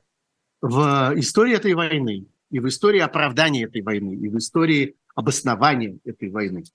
в 0.61 1.13
истории 1.15 1.55
этой 1.55 1.73
войны 1.73 2.27
и 2.49 2.59
в 2.59 2.67
истории 2.67 2.99
оправдания 2.99 3.63
этой 3.63 3.81
войны, 3.81 4.13
и 4.13 4.29
в 4.29 4.37
истории 4.37 4.95
обоснования 5.15 5.97
этой 6.05 6.29
войны– 6.29 6.63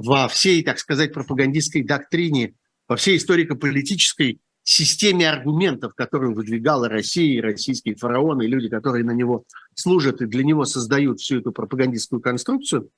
во 0.00 0.28
всей, 0.28 0.62
так 0.62 0.78
сказать, 0.78 1.12
пропагандистской 1.12 1.82
доктрине, 1.82 2.54
во 2.86 2.96
всей 2.96 3.16
историко-политической 3.16 4.40
системе 4.62 5.28
аргументов, 5.28 5.94
которую 5.94 6.34
выдвигала 6.34 6.88
Россия, 6.88 7.38
и 7.38 7.40
российские 7.40 7.96
фараоны, 7.96 8.44
и 8.44 8.48
люди, 8.48 8.68
которые 8.68 9.04
на 9.04 9.12
него 9.12 9.44
служат 9.74 10.20
и 10.20 10.26
для 10.26 10.44
него 10.44 10.64
создают 10.64 11.20
всю 11.20 11.38
эту 11.38 11.52
пропагандистскую 11.52 12.20
конструкцию, 12.20 12.90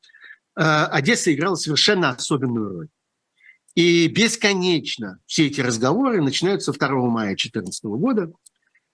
э, 0.57 0.63
Одесса 0.63 1.33
играла 1.33 1.55
совершенно 1.55 2.11
особенную 2.11 2.71
роль. 2.71 2.89
И 3.77 4.09
бесконечно 4.09 5.21
все 5.27 5.47
эти 5.47 5.61
разговоры 5.61 6.21
начинаются 6.21 6.73
2 6.73 6.89
мая 7.07 7.29
2014 7.29 7.85
года, 7.85 8.33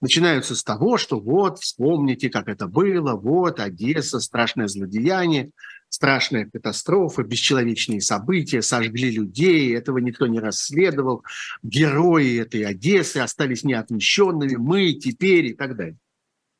начинаются 0.01 0.55
с 0.55 0.63
того, 0.63 0.97
что 0.97 1.19
вот, 1.19 1.59
вспомните, 1.59 2.29
как 2.29 2.47
это 2.47 2.67
было, 2.67 3.13
вот, 3.13 3.59
Одесса, 3.59 4.19
страшное 4.19 4.67
злодеяние, 4.67 5.51
страшная 5.89 6.49
катастрофа, 6.49 7.23
бесчеловечные 7.23 8.01
события, 8.01 8.61
сожгли 8.61 9.11
людей, 9.11 9.75
этого 9.75 9.97
никто 9.97 10.27
не 10.27 10.39
расследовал, 10.39 11.23
герои 11.63 12.39
этой 12.39 12.63
Одессы 12.63 13.17
остались 13.17 13.63
неотмещенными, 13.63 14.55
мы 14.55 14.93
теперь 14.93 15.47
и 15.47 15.53
так 15.53 15.75
далее. 15.75 15.97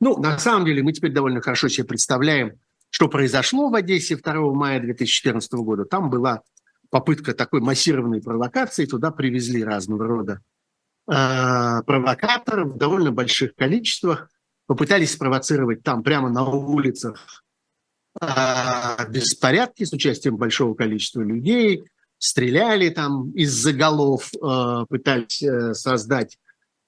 Ну, 0.00 0.16
на 0.18 0.38
самом 0.38 0.66
деле, 0.66 0.82
мы 0.82 0.92
теперь 0.92 1.12
довольно 1.12 1.40
хорошо 1.40 1.68
себе 1.68 1.86
представляем, 1.86 2.52
что 2.90 3.08
произошло 3.08 3.68
в 3.68 3.74
Одессе 3.74 4.16
2 4.16 4.54
мая 4.54 4.80
2014 4.80 5.52
года. 5.54 5.84
Там 5.84 6.08
была 6.08 6.42
попытка 6.90 7.34
такой 7.34 7.60
массированной 7.60 8.22
провокации, 8.22 8.86
туда 8.86 9.10
привезли 9.10 9.62
разного 9.62 10.06
рода 10.06 10.40
провокаторов 11.08 12.74
в 12.74 12.76
довольно 12.76 13.10
больших 13.10 13.54
количествах, 13.54 14.28
попытались 14.66 15.12
спровоцировать 15.12 15.82
там 15.82 16.02
прямо 16.02 16.28
на 16.28 16.44
улицах 16.44 17.42
беспорядки 19.08 19.84
с 19.84 19.92
участием 19.92 20.36
большого 20.36 20.74
количества 20.74 21.22
людей, 21.22 21.84
стреляли 22.18 22.90
там 22.90 23.30
из-за 23.30 23.72
голов, 23.72 24.30
пытались 24.88 25.42
создать 25.78 26.36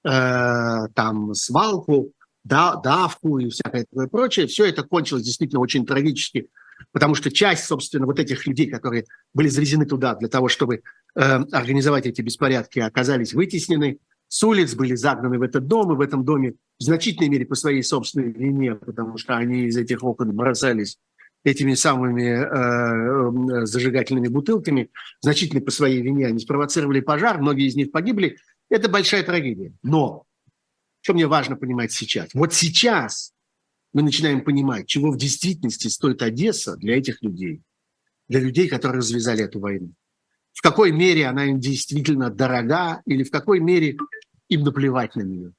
там 0.03 1.35
свалку, 1.35 2.13
давку 2.45 3.39
и 3.39 3.49
всякое 3.49 3.87
такое 3.89 4.09
прочее. 4.09 4.47
Все 4.49 4.67
это 4.67 4.83
кончилось 4.83 5.23
действительно 5.23 5.61
очень 5.61 5.87
трагически, 5.87 6.49
потому 6.93 7.15
что 7.15 7.31
часть, 7.31 7.65
собственно, 7.65 8.07
вот 8.07 8.19
этих 8.19 8.47
людей, 8.47 8.69
которые 8.69 9.05
были 9.35 9.49
завезены 9.49 9.87
туда 9.87 10.15
для 10.15 10.29
того, 10.29 10.49
чтобы 10.49 10.77
э, 10.77 11.21
организовать 11.53 12.07
эти 12.07 12.23
беспорядки, 12.23 12.79
оказались 12.79 13.35
вытеснены, 13.35 13.99
с 14.31 14.45
улиц 14.45 14.75
были 14.77 14.95
загнаны 14.95 15.41
в 15.41 15.43
этот 15.43 15.67
дом, 15.67 15.93
и 15.93 15.97
в 15.97 16.01
этом 16.01 16.25
доме 16.25 16.55
в 16.79 16.85
значительной 16.85 17.29
мере 17.29 17.47
по 17.47 17.57
своей 17.57 17.83
собственной 17.83 18.31
вине, 18.31 18.77
потому 18.77 19.19
что 19.19 19.37
они 19.37 19.65
из 19.65 19.77
этих 19.77 20.05
окон 20.05 20.35
бросались 20.37 20.99
этими 21.43 21.75
самыми 21.75 23.63
э, 23.63 23.67
зажигательными 23.67 24.29
бутылками, 24.29 24.91
значительно 25.21 25.61
по 25.61 25.73
своей 25.73 26.01
вине 26.01 26.29
они 26.29 26.39
спровоцировали 26.39 27.01
пожар, 27.01 27.41
многие 27.41 27.67
из 27.67 27.75
них 27.75 27.91
погибли. 27.91 28.37
Это 28.69 28.89
большая 28.89 29.25
трагедия. 29.25 29.73
Но 29.83 30.27
что 31.01 31.15
мне 31.15 31.27
важно 31.27 31.57
понимать 31.57 31.91
сейчас? 31.91 32.29
Вот 32.33 32.55
сейчас 32.55 33.33
мы 33.93 34.03
начинаем 34.03 34.43
понимать, 34.45 34.87
чего 34.87 35.11
в 35.11 35.17
действительности 35.17 35.89
стоит 35.89 36.23
Одесса 36.23 36.77
для 36.77 36.97
этих 36.97 37.21
людей, 37.21 37.63
для 38.29 38.39
людей, 38.39 38.69
которые 38.69 38.99
развязали 38.99 39.43
эту 39.43 39.59
войну. 39.59 39.93
В 40.53 40.63
какой 40.63 40.93
мере 40.93 41.27
она 41.27 41.47
им 41.47 41.59
действительно 41.59 42.31
дорога 42.31 43.03
или 43.07 43.25
в 43.25 43.31
какой 43.31 43.59
мере 43.61 43.97
им 44.51 44.63
наплевать 44.63 45.17
на 45.17 45.23
нее. 45.23 45.55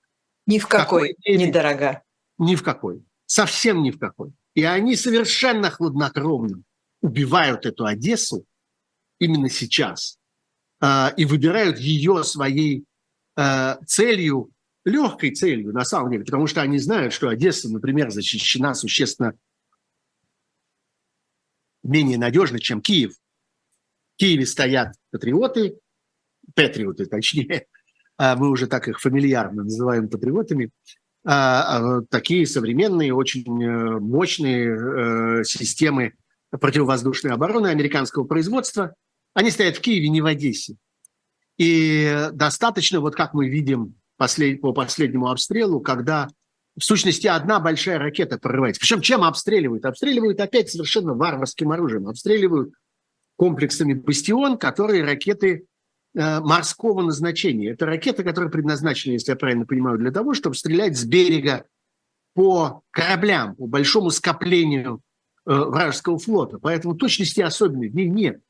Ни 0.45 0.59
в 0.59 0.67
какой, 0.67 1.09
какой 1.09 1.15
мере, 1.25 1.45
не 1.45 1.51
дорога. 1.51 2.03
Ни 2.37 2.55
в 2.55 2.61
какой. 2.61 3.03
Совсем 3.25 3.81
ни 3.81 3.89
в 3.89 3.97
какой. 3.97 4.33
И 4.53 4.63
они 4.63 4.95
совершенно 4.95 5.71
хладнокровно 5.71 6.61
убивают 7.01 7.65
эту 7.65 7.85
Одессу 7.85 8.45
именно 9.17 9.49
сейчас 9.49 10.19
э, 10.81 11.07
и 11.15 11.25
выбирают 11.25 11.79
ее 11.79 12.23
своей 12.23 12.85
э, 13.37 13.75
целью 13.87 14.51
легкой 14.83 15.31
целью, 15.31 15.73
на 15.73 15.85
самом 15.85 16.11
деле, 16.11 16.25
потому 16.25 16.47
что 16.47 16.61
они 16.61 16.79
знают, 16.79 17.13
что 17.13 17.29
Одесса, 17.29 17.69
например, 17.69 18.09
защищена 18.09 18.73
существенно 18.73 19.33
менее 21.83 22.17
надежно, 22.17 22.59
чем 22.59 22.81
Киев. 22.81 23.13
В 23.13 24.17
Киеве 24.17 24.45
стоят 24.45 24.95
патриоты, 25.11 25.79
патриоты 26.55 27.05
точнее, 27.05 27.67
а 27.70 27.70
мы 28.35 28.49
уже 28.49 28.67
так 28.67 28.87
их 28.87 28.99
фамильярно 28.99 29.63
называем 29.63 30.09
патриотами, 30.09 30.71
а, 31.23 31.77
а, 31.77 32.01
такие 32.09 32.47
современные, 32.47 33.13
очень 33.13 33.63
э, 33.63 33.99
мощные 33.99 35.41
э, 35.41 35.43
системы 35.43 36.13
противовоздушной 36.49 37.31
обороны 37.31 37.67
американского 37.67 38.23
производства, 38.23 38.95
они 39.33 39.51
стоят 39.51 39.77
в 39.77 39.81
Киеве, 39.81 40.09
не 40.09 40.21
в 40.21 40.25
Одессе. 40.25 40.75
И 41.57 42.29
достаточно, 42.33 42.99
вот 43.01 43.15
как 43.15 43.33
мы 43.33 43.49
видим 43.49 43.95
послед, 44.17 44.61
по 44.61 44.73
последнему 44.73 45.29
обстрелу, 45.29 45.79
когда 45.79 46.27
в 46.75 46.83
сущности 46.83 47.27
одна 47.27 47.59
большая 47.59 47.99
ракета 47.99 48.39
прорывается. 48.39 48.79
Причем 48.79 49.01
чем 49.01 49.23
обстреливают? 49.23 49.85
Обстреливают 49.85 50.39
опять 50.39 50.71
совершенно 50.71 51.13
варварским 51.13 51.71
оружием. 51.71 52.07
Обстреливают 52.07 52.73
комплексами 53.35 53.93
«Бастион», 53.93 54.57
которые 54.57 55.03
ракеты 55.03 55.65
морского 56.13 57.01
назначения. 57.01 57.71
Это 57.71 57.85
ракеты, 57.85 58.23
которые 58.23 58.51
предназначены, 58.51 59.13
если 59.13 59.31
я 59.31 59.37
правильно 59.37 59.65
понимаю, 59.65 59.97
для 59.97 60.11
того, 60.11 60.33
чтобы 60.33 60.55
стрелять 60.55 60.97
с 60.97 61.05
берега 61.05 61.65
по 62.33 62.81
кораблям, 62.91 63.55
по 63.55 63.67
большому 63.67 64.09
скоплению 64.09 65.01
э, 65.45 65.53
вражеского 65.53 66.17
флота. 66.17 66.59
Поэтому 66.59 66.95
точности 66.95 67.41
особенной 67.41 67.89
в 67.89 67.95
них 67.95 68.11
нет. 68.11 68.41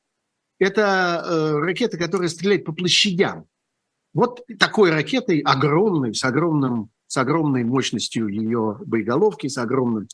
Это 0.59 1.23
э, 1.25 1.51
ракеты, 1.59 1.97
которые 1.97 2.29
стреляют 2.29 2.65
по 2.65 2.73
площадям. 2.73 3.45
Вот 4.13 4.41
такой 4.59 4.91
ракетой 4.91 5.39
огромной, 5.39 6.13
с, 6.13 6.23
огромным, 6.23 6.89
с 7.07 7.17
огромной 7.17 7.63
мощностью 7.63 8.27
ее 8.27 8.77
боеголовки, 8.85 9.47
с, 9.47 9.57
огромным, 9.57 10.07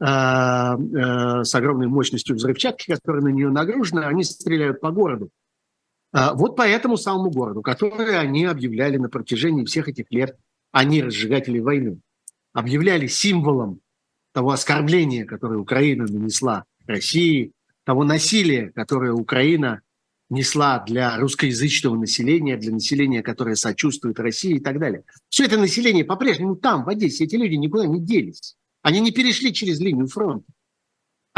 э, 0.00 0.04
э, 0.04 1.44
с 1.44 1.54
огромной 1.54 1.86
мощностью 1.86 2.34
взрывчатки, 2.34 2.92
которая 2.92 3.22
на 3.22 3.28
нее 3.28 3.50
нагружена, 3.50 4.08
они 4.08 4.24
стреляют 4.24 4.80
по 4.80 4.90
городу. 4.90 5.30
Э, 6.12 6.32
вот 6.34 6.56
по 6.56 6.62
этому 6.62 6.96
самому 6.96 7.30
городу, 7.30 7.62
который 7.62 8.18
они 8.18 8.44
объявляли 8.44 8.96
на 8.96 9.08
протяжении 9.08 9.64
всех 9.64 9.88
этих 9.88 10.06
лет, 10.10 10.36
они 10.72 11.02
разжигатели 11.02 11.58
войны, 11.58 12.00
объявляли 12.52 13.06
символом 13.06 13.80
того 14.32 14.50
оскорбления, 14.50 15.24
которое 15.24 15.58
Украина 15.58 16.04
нанесла 16.04 16.64
России, 16.86 17.52
того 17.84 18.04
насилия, 18.04 18.70
которое 18.74 19.12
Украина 19.12 19.80
несла 20.30 20.84
для 20.86 21.16
русскоязычного 21.18 21.96
населения, 21.96 22.56
для 22.56 22.72
населения, 22.72 23.22
которое 23.22 23.56
сочувствует 23.56 24.20
России 24.20 24.56
и 24.56 24.60
так 24.60 24.78
далее. 24.78 25.04
Все 25.30 25.46
это 25.46 25.58
население 25.58 26.04
по-прежнему 26.04 26.56
там, 26.56 26.84
в 26.84 26.88
Одессе. 26.88 27.24
Эти 27.24 27.36
люди 27.36 27.54
никуда 27.54 27.86
не 27.86 28.00
делись. 28.00 28.56
Они 28.82 29.00
не 29.00 29.10
перешли 29.10 29.52
через 29.52 29.80
линию 29.80 30.06
фронта. 30.06 30.44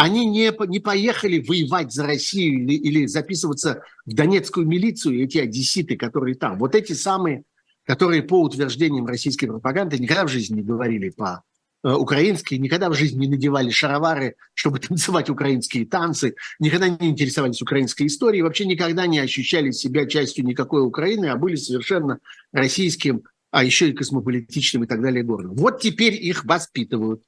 Они 0.00 0.26
не, 0.26 0.52
не 0.68 0.78
поехали 0.80 1.40
воевать 1.40 1.92
за 1.92 2.06
Россию 2.06 2.62
или, 2.62 2.74
или 2.74 3.06
записываться 3.06 3.82
в 4.06 4.14
донецкую 4.14 4.66
милицию, 4.66 5.22
эти 5.22 5.38
одесситы, 5.38 5.96
которые 5.96 6.34
там. 6.34 6.58
Вот 6.58 6.74
эти 6.74 6.92
самые, 6.92 7.44
которые 7.84 8.22
по 8.22 8.42
утверждениям 8.42 9.06
российской 9.06 9.46
пропаганды 9.46 9.98
никогда 9.98 10.24
в 10.24 10.28
жизни 10.28 10.56
не 10.56 10.62
говорили 10.62 11.10
по 11.10 11.44
Э, 11.82 11.94
украинские, 11.94 12.60
никогда 12.60 12.90
в 12.90 12.94
жизни 12.94 13.20
не 13.20 13.28
надевали 13.28 13.70
шаровары, 13.70 14.36
чтобы 14.52 14.78
танцевать 14.80 15.30
украинские 15.30 15.86
танцы, 15.86 16.34
никогда 16.58 16.88
не 16.88 17.08
интересовались 17.08 17.62
украинской 17.62 18.06
историей, 18.06 18.42
вообще 18.42 18.66
никогда 18.66 19.06
не 19.06 19.18
ощущали 19.18 19.70
себя 19.70 20.06
частью 20.06 20.44
никакой 20.44 20.86
Украины, 20.86 21.26
а 21.26 21.36
были 21.36 21.56
совершенно 21.56 22.18
российским, 22.52 23.22
а 23.50 23.64
еще 23.64 23.88
и 23.88 23.92
космополитичным 23.94 24.84
и 24.84 24.86
так 24.86 25.00
далее 25.00 25.24
городом. 25.24 25.54
Вот 25.54 25.80
теперь 25.80 26.14
их 26.14 26.44
воспитывают. 26.44 27.22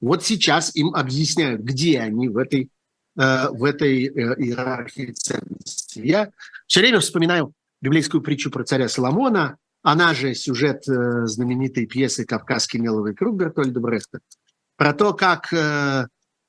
Вот 0.00 0.24
сейчас 0.24 0.74
им 0.76 0.94
объясняют, 0.94 1.62
где 1.62 2.00
они 2.00 2.28
в 2.28 2.36
этой, 2.36 2.70
э, 3.18 3.48
в 3.50 3.64
этой 3.64 4.04
э, 4.04 4.10
иерархии 4.38 5.12
ценностей. 5.12 6.06
Я 6.06 6.30
все 6.66 6.80
время 6.80 7.00
вспоминаю 7.00 7.52
библейскую 7.80 8.22
притчу 8.22 8.50
про 8.50 8.64
царя 8.64 8.88
Соломона, 8.88 9.56
она 9.82 10.14
же 10.14 10.34
сюжет 10.34 10.88
э, 10.88 11.26
знаменитой 11.26 11.86
пьесы 11.86 12.24
«Кавказский 12.24 12.78
меловый 12.78 13.14
круг» 13.14 13.36
Бертольда 13.36 13.80
Брехта, 13.80 14.20
про 14.76 14.92
то, 14.92 15.12
как, 15.12 15.52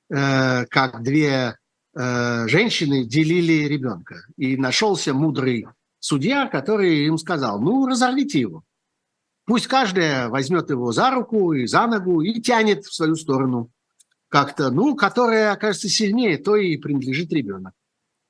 как 0.08 1.02
две 1.02 1.56
женщины 1.92 3.04
делили 3.04 3.66
ребенка. 3.66 4.22
И 4.36 4.56
нашелся 4.56 5.12
мудрый 5.12 5.66
судья, 5.98 6.46
который 6.46 7.06
им 7.06 7.18
сказал, 7.18 7.60
ну, 7.60 7.86
разорвите 7.86 8.38
его. 8.38 8.62
Пусть 9.50 9.66
каждая 9.66 10.28
возьмет 10.28 10.70
его 10.70 10.92
за 10.92 11.10
руку 11.10 11.52
и 11.52 11.66
за 11.66 11.88
ногу 11.88 12.20
и 12.20 12.40
тянет 12.40 12.84
в 12.84 12.94
свою 12.94 13.16
сторону 13.16 13.68
как-то, 14.28 14.70
ну, 14.70 14.94
которая 14.94 15.50
окажется 15.50 15.88
сильнее, 15.88 16.38
то 16.38 16.54
и 16.54 16.76
принадлежит 16.76 17.32
ребенок. 17.32 17.72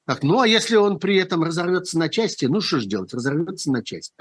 Так, 0.06 0.22
ну 0.22 0.40
а 0.40 0.48
если 0.48 0.76
он 0.76 0.98
при 0.98 1.16
этом 1.16 1.42
разорвется 1.42 1.98
на 1.98 2.08
части, 2.08 2.46
ну 2.46 2.62
что 2.62 2.80
же 2.80 2.86
делать, 2.86 3.12
разорвется 3.12 3.70
на 3.70 3.84
части. 3.84 4.14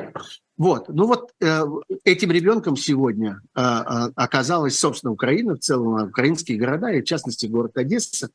Вот, 0.58 0.90
ну 0.90 1.08
вот 1.08 1.32
э, 1.40 1.64
этим 2.04 2.32
ребенком 2.32 2.76
сегодня 2.76 3.44
э, 3.56 3.62
э, 3.62 4.12
оказалась, 4.16 4.78
собственно, 4.78 5.14
Украина, 5.14 5.56
в 5.56 5.60
целом 5.60 6.10
украинские 6.10 6.58
города, 6.58 6.92
и 6.92 7.00
в 7.00 7.06
частности 7.06 7.46
город 7.46 7.78
Одесса, 7.78 8.30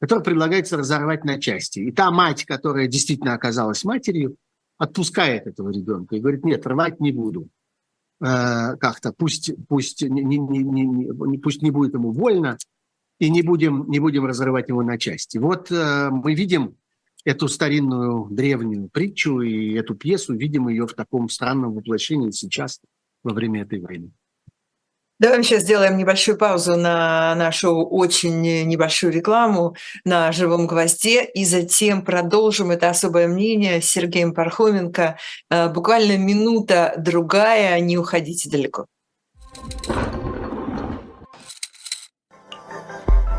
который 0.00 0.24
предлагается 0.24 0.76
разорвать 0.76 1.24
на 1.24 1.40
части. 1.40 1.78
И 1.78 1.92
та 1.92 2.10
мать, 2.10 2.44
которая 2.44 2.88
действительно 2.88 3.34
оказалась 3.34 3.84
матерью, 3.84 4.34
отпускает 4.78 5.46
этого 5.46 5.70
ребенка 5.70 6.16
и 6.16 6.20
говорит, 6.20 6.44
нет, 6.44 6.66
рвать 6.66 6.98
не 6.98 7.12
буду. 7.12 7.48
Э, 8.20 8.76
как-то 8.76 9.12
пусть, 9.12 9.52
пусть, 9.66 10.02
не, 10.02 10.22
не, 10.22 10.38
не, 10.38 10.84
не, 10.84 11.38
пусть 11.38 11.62
не 11.62 11.70
будет 11.70 11.94
ему 11.94 12.12
больно, 12.12 12.58
и 13.18 13.30
не 13.30 13.42
будем, 13.42 13.88
не 13.88 13.98
будем 13.98 14.26
разрывать 14.26 14.68
его 14.68 14.82
на 14.82 14.98
части. 14.98 15.38
Вот 15.38 15.70
э, 15.70 16.10
мы 16.10 16.34
видим 16.34 16.76
эту 17.24 17.48
старинную 17.48 18.28
древнюю 18.30 18.88
притчу 18.88 19.40
и 19.40 19.72
эту 19.72 19.94
пьесу, 19.94 20.34
видим 20.34 20.68
ее 20.68 20.86
в 20.86 20.94
таком 20.94 21.28
странном 21.28 21.74
воплощении 21.74 22.30
сейчас, 22.30 22.80
во 23.22 23.34
время 23.34 23.62
этой 23.62 23.80
войны. 23.80 24.12
Давай 25.20 25.36
мы 25.36 25.44
сейчас 25.44 25.64
сделаем 25.64 25.98
небольшую 25.98 26.38
паузу 26.38 26.76
на 26.76 27.34
нашу 27.34 27.84
очень 27.84 28.40
небольшую 28.40 29.12
рекламу 29.12 29.76
на 30.02 30.32
«Живом 30.32 30.66
гвозде» 30.66 31.24
и 31.24 31.44
затем 31.44 32.02
продолжим 32.06 32.70
это 32.70 32.88
особое 32.88 33.28
мнение 33.28 33.82
с 33.82 33.84
Сергеем 33.84 34.32
Пархоменко. 34.32 35.18
Э, 35.50 35.68
буквально 35.68 36.16
минута-другая, 36.16 37.78
не 37.80 37.98
уходите 37.98 38.48
далеко. 38.48 38.86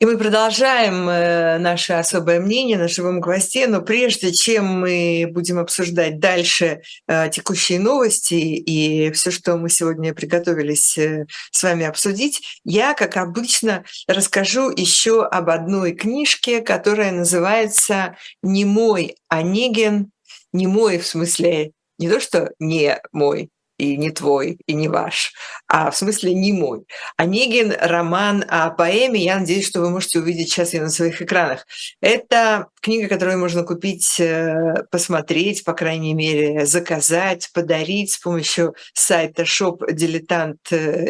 И 0.00 0.06
мы 0.06 0.16
продолжаем 0.16 1.10
э, 1.10 1.58
наше 1.58 1.92
особое 1.92 2.40
мнение 2.40 2.78
на 2.78 2.88
живом 2.88 3.20
гвозде, 3.20 3.66
но 3.66 3.82
прежде 3.82 4.32
чем 4.32 4.64
мы 4.80 5.28
будем 5.30 5.58
обсуждать 5.58 6.18
дальше 6.18 6.80
э, 7.06 7.28
текущие 7.30 7.78
новости 7.78 8.32
и 8.32 9.10
все, 9.12 9.30
что 9.30 9.58
мы 9.58 9.68
сегодня 9.68 10.14
приготовились 10.14 10.96
э, 10.96 11.26
с 11.50 11.62
вами 11.62 11.84
обсудить, 11.84 12.60
я, 12.64 12.94
как 12.94 13.18
обычно, 13.18 13.84
расскажу 14.08 14.70
еще 14.70 15.22
об 15.22 15.50
одной 15.50 15.92
книжке, 15.92 16.62
которая 16.62 17.12
называется 17.12 18.16
«Не 18.42 18.64
мой 18.64 19.16
Онегин», 19.28 20.12
не 20.54 20.66
мой 20.66 20.98
в 20.98 21.06
смысле 21.06 21.72
не 21.98 22.08
то, 22.08 22.20
что 22.20 22.52
не 22.58 22.98
мой, 23.12 23.50
и 23.80 23.96
не 23.96 24.10
твой, 24.10 24.58
и 24.66 24.74
не 24.74 24.88
ваш, 24.88 25.32
а 25.66 25.90
в 25.90 25.96
смысле 25.96 26.34
не 26.34 26.52
мой. 26.52 26.84
Онегин– 27.16 27.74
роман 27.80 28.44
о 28.48 28.70
поэме. 28.70 29.24
Я 29.24 29.38
надеюсь, 29.38 29.66
что 29.66 29.80
вы 29.80 29.90
можете 29.90 30.18
увидеть 30.18 30.50
сейчас 30.50 30.74
ее 30.74 30.82
на 30.82 30.90
своих 30.90 31.22
экранах. 31.22 31.66
Это 32.00 32.66
книга, 32.82 33.08
которую 33.08 33.38
можно 33.38 33.62
купить, 33.62 34.20
э, 34.20 34.84
посмотреть, 34.90 35.64
по 35.64 35.72
крайней 35.72 36.14
мере, 36.14 36.66
заказать, 36.66 37.50
подарить 37.54 38.12
с 38.12 38.18
помощью 38.18 38.74
сайта 38.92 39.42
shop 39.42 39.78
Dilettant 39.90 40.58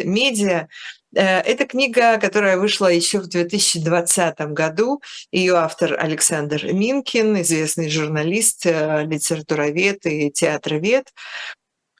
Media. 0.05 0.67
Э, 1.15 1.39
это 1.39 1.65
книга, 1.65 2.17
которая 2.17 2.57
вышла 2.57 2.87
еще 2.87 3.19
в 3.19 3.27
2020 3.27 4.53
году. 4.53 5.01
Ее 5.31 5.55
автор 5.55 5.97
Александр 5.99 6.71
Минкин, 6.71 7.41
известный 7.41 7.89
журналист, 7.89 8.65
э, 8.65 9.03
литературовед 9.05 10.05
и 10.05 10.31
театровед. 10.31 11.11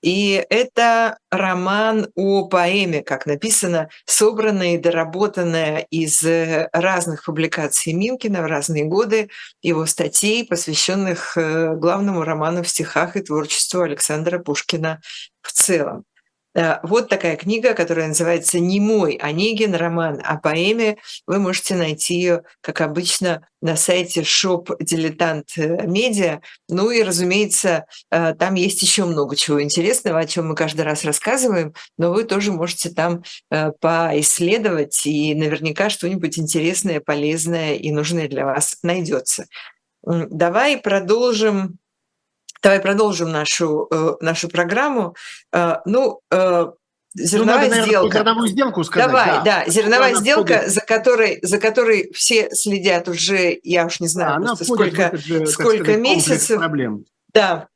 И 0.01 0.45
это 0.49 1.17
роман 1.29 2.09
о 2.15 2.47
поэме, 2.47 3.03
как 3.03 3.25
написано, 3.25 3.89
собранная 4.05 4.75
и 4.75 4.77
доработанная 4.77 5.79
из 5.89 6.23
э, 6.23 6.69
разных 6.73 7.25
публикаций 7.25 7.93
Минкина 7.93 8.41
в 8.41 8.45
разные 8.45 8.85
годы, 8.85 9.29
его 9.61 9.85
статей, 9.85 10.45
посвященных 10.45 11.37
э, 11.37 11.75
главному 11.75 12.23
роману 12.23 12.63
в 12.63 12.67
стихах 12.67 13.15
и 13.15 13.21
творчеству 13.21 13.81
Александра 13.81 14.39
Пушкина 14.39 15.01
в 15.41 15.51
целом. 15.51 16.05
Э, 16.53 16.79
вот 16.83 17.09
такая 17.09 17.37
книга, 17.37 17.73
которая 17.73 18.07
называется 18.07 18.59
«Не 18.59 18.79
мой 18.79 19.15
Онегин. 19.15 19.75
Роман 19.75 20.21
о 20.23 20.37
поэме». 20.37 20.97
Вы 21.25 21.39
можете 21.39 21.75
найти 21.75 22.15
ее, 22.15 22.43
как 22.61 22.81
обычно, 22.81 23.47
на 23.61 23.75
сайте 23.75 24.21
Shop 24.21 24.75
Дилетант 24.79 25.55
Медиа. 25.55 26.41
Ну 26.67 26.89
и, 26.91 27.03
разумеется, 27.03 27.85
э, 28.09 28.33
там 28.33 28.55
есть 28.55 28.81
еще 28.81 29.05
много 29.05 29.35
чего 29.35 29.61
интересного, 29.61 30.19
о 30.19 30.27
чем 30.27 30.49
мы 30.49 30.55
каждый 30.55 30.81
раз 30.81 31.05
рассказываем, 31.05 31.73
но 31.97 32.11
вы 32.11 32.23
тоже 32.23 32.51
можете 32.51 32.89
там 32.89 33.23
э, 33.49 33.71
поисследовать, 33.79 35.05
и 35.05 35.33
наверняка 35.35 35.89
что-нибудь 35.89 36.37
интересное, 36.37 36.99
полезное 36.99 37.75
и 37.75 37.91
нужное 37.91 38.27
для 38.27 38.45
вас 38.45 38.77
найдется. 38.83 39.45
Давай 40.03 40.77
продолжим 40.77 41.77
Давай 42.61 42.79
продолжим 42.79 43.31
нашу, 43.31 43.87
э, 43.91 44.13
нашу 44.21 44.47
программу. 44.47 45.15
Э, 45.51 45.77
ну, 45.85 46.19
э, 46.29 46.67
зерновая 47.15 47.69
ну, 47.69 47.75
надо, 47.75 47.87
сделка. 47.87 48.17
Зерновую 48.17 48.47
сделку 48.47 48.83
сказать. 48.83 49.07
Давай, 49.07 49.27
да, 49.27 49.43
да 49.43 49.63
зерновая 49.67 50.15
сделка, 50.15 50.63
за 50.67 50.81
которой, 50.81 51.39
за 51.41 51.57
которой 51.59 52.11
все 52.13 52.51
следят 52.51 53.07
уже, 53.09 53.59
я 53.63 53.85
уж 53.85 53.99
не 53.99 54.07
знаю, 54.07 54.43
да, 54.43 54.55
сколько, 54.55 55.01
этот, 55.03 55.49
сколько 55.49 55.83
сказать, 55.83 56.01
месяцев. 56.01 56.59
Проблем. 56.59 57.05
Да, 57.33 57.67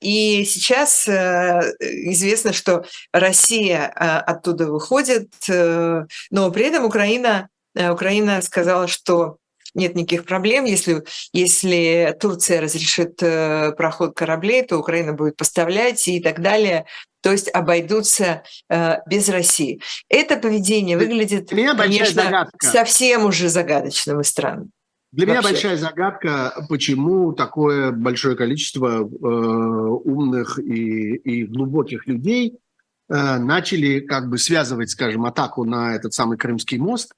и 0.00 0.44
сейчас 0.44 1.08
известно, 1.08 2.52
что 2.52 2.84
Россия 3.12 3.86
оттуда 3.86 4.66
выходит, 4.66 5.32
но 5.48 6.50
при 6.50 6.64
этом 6.64 6.84
Украина, 6.84 7.48
Украина 7.74 8.42
сказала, 8.42 8.86
что 8.86 9.39
нет 9.74 9.94
никаких 9.94 10.24
проблем. 10.24 10.64
Если, 10.64 11.04
если 11.32 12.16
Турция 12.20 12.60
разрешит 12.60 13.22
э, 13.22 13.72
проход 13.72 14.14
кораблей, 14.14 14.62
то 14.62 14.78
Украина 14.78 15.12
будет 15.12 15.36
поставлять 15.36 16.06
и 16.08 16.20
так 16.20 16.40
далее. 16.40 16.86
То 17.22 17.32
есть 17.32 17.50
обойдутся 17.52 18.42
э, 18.68 18.96
без 19.06 19.28
России. 19.28 19.80
Это 20.08 20.36
поведение 20.36 20.96
выглядит, 20.96 21.52
меня 21.52 21.74
конечно, 21.74 22.22
загадка. 22.22 22.66
совсем 22.66 23.26
уже 23.26 23.48
загадочным 23.48 24.20
и 24.20 24.24
странным. 24.24 24.70
Для 25.12 25.26
Вообще. 25.26 25.40
меня 25.40 25.50
большая 25.52 25.76
загадка, 25.76 26.66
почему 26.68 27.32
такое 27.32 27.90
большое 27.90 28.36
количество 28.36 29.00
э, 29.00 29.02
умных 29.02 30.60
и, 30.60 31.16
и 31.16 31.44
глубоких 31.44 32.06
людей 32.06 32.58
э, 33.08 33.38
начали 33.38 34.00
как 34.00 34.30
бы 34.30 34.38
связывать, 34.38 34.90
скажем, 34.90 35.24
атаку 35.24 35.64
на 35.64 35.96
этот 35.96 36.14
самый 36.14 36.38
Крымский 36.38 36.78
мост 36.78 37.12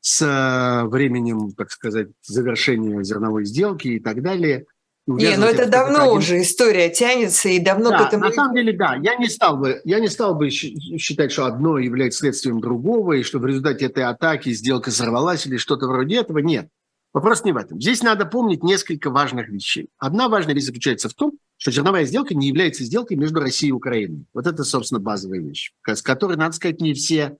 с 0.00 0.86
временем, 0.90 1.52
так 1.52 1.70
сказать, 1.70 2.08
завершения 2.22 3.02
зерновой 3.04 3.44
сделки 3.44 3.88
и 3.88 4.00
так 4.00 4.22
далее. 4.22 4.66
Не, 5.06 5.36
ну 5.36 5.46
это 5.46 5.66
давно 5.66 6.02
один... 6.02 6.18
уже 6.18 6.40
история 6.40 6.88
тянется 6.88 7.48
и 7.48 7.58
давно 7.58 7.90
да, 7.90 8.04
к 8.04 8.08
этому... 8.08 8.26
На 8.26 8.32
самом 8.32 8.54
деле, 8.54 8.72
да, 8.76 8.96
я 9.02 9.16
не 9.16 9.28
стал 9.28 9.56
бы, 9.56 9.80
я 9.84 9.98
не 9.98 10.08
стал 10.08 10.34
бы 10.34 10.50
считать, 10.50 11.32
что 11.32 11.46
одно 11.46 11.78
является 11.78 12.20
следствием 12.20 12.60
другого, 12.60 13.14
и 13.14 13.22
что 13.22 13.38
в 13.38 13.46
результате 13.46 13.86
этой 13.86 14.04
атаки 14.04 14.50
сделка 14.52 14.90
сорвалась 14.90 15.46
или 15.46 15.56
что-то 15.56 15.86
вроде 15.86 16.18
этого. 16.18 16.38
Нет, 16.38 16.68
вопрос 17.12 17.44
не 17.44 17.52
в 17.52 17.56
этом. 17.56 17.80
Здесь 17.80 18.02
надо 18.02 18.24
помнить 18.24 18.62
несколько 18.62 19.10
важных 19.10 19.48
вещей. 19.48 19.88
Одна 19.98 20.28
важная 20.28 20.54
вещь 20.54 20.66
заключается 20.66 21.08
в 21.08 21.14
том, 21.14 21.32
что 21.56 21.72
зерновая 21.72 22.04
сделка 22.04 22.34
не 22.34 22.46
является 22.48 22.84
сделкой 22.84 23.16
между 23.16 23.40
Россией 23.40 23.70
и 23.70 23.72
Украиной. 23.74 24.26
Вот 24.32 24.46
это, 24.46 24.62
собственно, 24.64 25.00
базовая 25.00 25.40
вещь, 25.40 25.72
с 25.86 26.02
которой, 26.02 26.36
надо 26.36 26.54
сказать, 26.54 26.80
не 26.80 26.94
все 26.94 27.36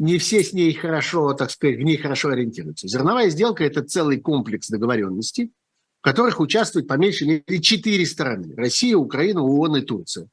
не 0.00 0.16
все 0.16 0.42
с 0.42 0.54
ней 0.54 0.72
хорошо, 0.72 1.34
так 1.34 1.50
сказать, 1.50 1.76
в 1.76 1.82
ней 1.82 1.98
хорошо 1.98 2.30
ориентируются. 2.30 2.88
Зерновая 2.88 3.28
сделка– 3.28 3.64
это 3.66 3.82
целый 3.82 4.18
комплекс 4.18 4.68
договоренностей, 4.68 5.52
в 6.00 6.04
которых 6.04 6.40
участвуют 6.40 6.88
по 6.88 6.94
меньшей 6.94 7.28
мере 7.28 7.60
четыре 7.60 8.06
стороны– 8.06 8.54
Россия, 8.56 8.96
Украина, 8.96 9.42
ООН 9.42 9.76
и 9.76 9.80
Турция. 9.82 10.28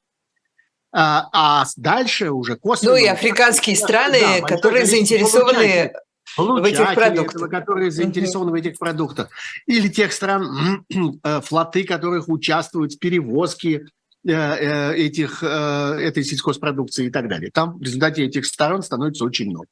А, 0.94 1.28
а 1.34 1.66
дальше 1.76 2.32
уже 2.32 2.56
косвенно... 2.56 2.94
Ну 2.94 2.98
и 2.98 3.08
африканские 3.08 3.76
страны, 3.76 4.20
да, 4.22 4.48
которые 4.48 4.86
заинтересованы 4.86 5.92
в 6.38 6.64
этих 6.64 6.94
продуктах. 6.94 7.50
которые 7.50 7.92
заинтересованы 7.92 8.50
uh-huh. 8.50 8.54
в 8.54 8.56
этих 8.56 8.80
продуктах. 8.80 9.30
Или 9.66 9.90
тех 9.90 10.14
стран, 10.14 10.86
э, 11.24 11.42
флоты 11.42 11.84
которых 11.84 12.30
участвуют 12.30 12.94
в 12.94 13.00
перевозке 13.00 13.86
этих, 14.34 15.44
э, 15.44 15.48
этой 15.48 16.24
сельхозпродукции 16.24 17.08
и 17.08 17.10
так 17.10 17.28
далее. 17.28 17.52
Там 17.52 17.78
в 17.78 17.82
результате 17.82 18.24
этих 18.24 18.46
сторон 18.46 18.84
становится 18.84 19.26
очень 19.26 19.50
много. 19.50 19.68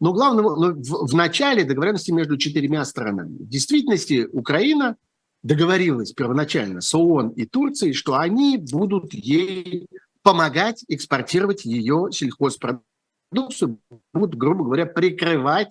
Но 0.00 0.12
главное, 0.12 0.42
но 0.42 0.72
в, 0.72 1.10
в 1.10 1.14
начале 1.14 1.64
договоренности 1.64 2.10
между 2.10 2.38
четырьмя 2.38 2.84
сторонами. 2.84 3.36
В 3.36 3.48
действительности 3.48 4.26
Украина 4.32 4.96
договорилась 5.42 6.12
первоначально 6.12 6.80
с 6.80 6.94
ООН 6.94 7.30
и 7.30 7.44
Турцией, 7.46 7.92
что 7.92 8.16
они 8.16 8.56
будут 8.58 9.12
ей 9.12 9.86
помогать 10.22 10.84
экспортировать 10.88 11.64
ее 11.64 12.08
сельхозпродукцию, 12.12 13.78
будут, 14.12 14.36
грубо 14.36 14.64
говоря, 14.64 14.86
прикрывать 14.86 15.68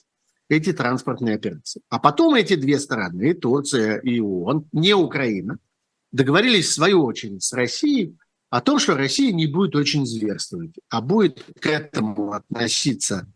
эти 0.50 0.74
транспортные 0.74 1.36
операции. 1.36 1.82
А 1.90 2.00
потом 2.00 2.34
эти 2.36 2.56
две 2.56 2.80
стороны, 2.80 3.30
и 3.30 3.34
Турция, 3.34 3.98
и 4.00 4.20
ООН, 4.20 4.68
не 4.72 4.94
Украина, 4.94 5.60
договорились 6.12 6.68
в 6.68 6.74
свою 6.74 7.04
очередь 7.04 7.44
с 7.44 7.54
Россией 7.54 8.18
о 8.50 8.62
том, 8.62 8.80
что 8.80 8.96
Россия 8.96 9.32
не 9.32 9.48
будет 9.48 9.76
очень 9.76 10.06
зверствовать, 10.06 10.74
а 10.90 11.02
будет 11.02 11.44
к 11.60 11.68
этому 11.68 12.34
относиться 12.34 13.28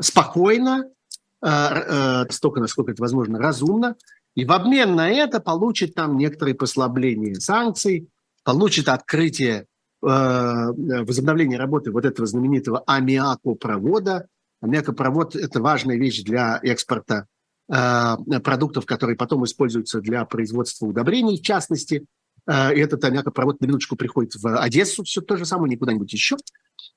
спокойно, 0.00 0.90
э, 1.42 1.46
э, 1.46 2.24
столько, 2.30 2.60
насколько 2.60 2.92
это 2.92 3.02
возможно, 3.02 3.38
разумно, 3.38 3.96
И 4.36 4.44
в 4.44 4.50
обмен 4.50 4.96
на 4.96 5.10
это 5.10 5.38
получит 5.38 5.94
там 5.94 6.16
некоторые 6.16 6.56
послабления 6.56 7.34
санкций, 7.34 8.08
получит 8.42 8.88
открытие, 8.88 9.66
э, 10.02 10.72
возобновление 11.04 11.56
работы 11.56 11.92
вот 11.92 12.04
этого 12.04 12.26
знаменитого 12.26 12.82
аммиакопровода. 12.84 14.26
Аммиакопровод– 14.60 15.36
это 15.36 15.62
важная 15.62 15.96
вещь 15.96 16.24
для 16.24 16.58
экспорта 16.64 17.28
продуктов, 17.66 18.84
которые 18.84 19.16
потом 19.16 19.44
используются 19.44 20.00
для 20.00 20.24
производства 20.26 20.86
удобрений, 20.86 21.38
в 21.38 21.42
частности. 21.42 22.04
Э, 22.46 22.68
этот 22.72 23.02
аммиакопровод 23.04 23.60
на 23.60 23.66
минуточку 23.66 23.96
приходит 23.96 24.34
в 24.34 24.58
Одессу, 24.58 25.04
все 25.04 25.20
то 25.20 25.36
же 25.36 25.46
самое, 25.46 25.70
не 25.70 25.76
куда-нибудь 25.76 26.12
еще. 26.12 26.36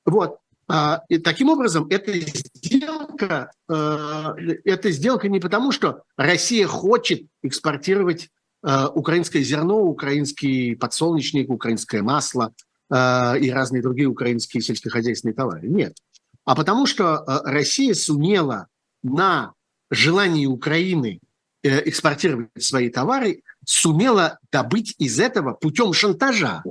Вот. 0.06 0.40
А, 0.70 1.04
и 1.08 1.18
таким 1.18 1.50
образом, 1.50 1.88
эта 1.90 2.12
сделка, 2.20 3.52
э, 3.70 4.34
эта 4.66 4.92
сделка 4.92 5.30
не 5.30 5.40
потому, 5.40 5.72
что 5.72 6.04
Россия 6.18 6.68
хочет 6.68 7.28
экспортировать 7.42 8.30
э, 8.64 8.86
украинское 8.94 9.44
зерно, 9.44 9.82
украинский 9.84 10.76
подсолнечник, 10.76 11.50
украинское 11.50 12.04
масло 12.04 12.54
э, 12.90 13.40
и 13.40 13.50
разные 13.50 13.82
другие 13.82 14.10
украинские 14.10 14.62
сельскохозяйственные 14.62 15.36
товары. 15.36 15.68
Нет. 15.70 15.96
А 16.44 16.56
потому 16.56 16.86
что 16.86 17.24
Россия 17.46 17.94
сумела 17.94 18.68
на 19.04 19.54
желании 19.90 20.46
Украины 20.46 21.20
экспортировать 21.64 22.50
свои 22.60 22.90
товары, 22.90 23.42
сумела 23.66 24.40
добыть 24.52 24.96
из 25.00 25.20
этого 25.20 25.54
путем 25.54 25.94
шантажа, 25.94 26.64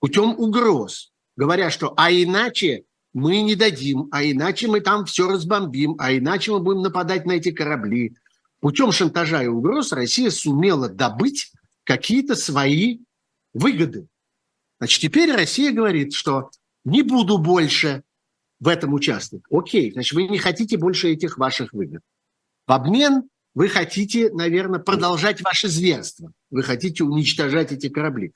путем 0.00 0.34
угроз, 0.38 1.12
говоря, 1.36 1.70
что 1.70 1.94
а 1.96 2.10
иначе 2.10 2.84
мы 3.12 3.40
не 3.40 3.54
дадим, 3.54 4.08
а 4.10 4.22
иначе 4.24 4.68
мы 4.68 4.80
там 4.80 5.06
все 5.06 5.28
разбомбим, 5.28 5.96
а 5.98 6.14
иначе 6.14 6.52
мы 6.52 6.60
будем 6.60 6.82
нападать 6.82 7.24
на 7.24 7.32
эти 7.32 7.50
корабли. 7.50 8.14
Путем 8.60 8.92
шантажа 8.92 9.42
и 9.42 9.46
угроз 9.46 9.92
Россия 9.92 10.30
сумела 10.30 10.88
добыть 10.88 11.52
какие-то 11.84 12.34
свои 12.34 12.98
выгоды. 13.54 14.08
Значит, 14.78 15.00
теперь 15.00 15.32
Россия 15.32 15.72
говорит, 15.72 16.12
что 16.12 16.50
не 16.84 17.02
буду 17.02 17.38
больше 17.38 18.02
в 18.60 18.68
этом 18.68 18.92
участвовать. 18.92 19.44
Окей, 19.50 19.92
значит, 19.92 20.12
вы 20.12 20.24
не 20.24 20.38
хотите 20.38 20.76
больше 20.76 21.08
этих 21.08 21.38
ваших 21.38 21.72
выгод. 21.72 22.02
В 22.66 22.72
обмен 22.72 23.28
вы 23.54 23.68
хотите, 23.68 24.30
наверное, 24.32 24.80
продолжать 24.80 25.40
ваше 25.42 25.68
зверство. 25.68 26.32
Вы 26.50 26.62
хотите 26.62 27.04
уничтожать 27.04 27.72
эти 27.72 27.88
корабли. 27.88 28.32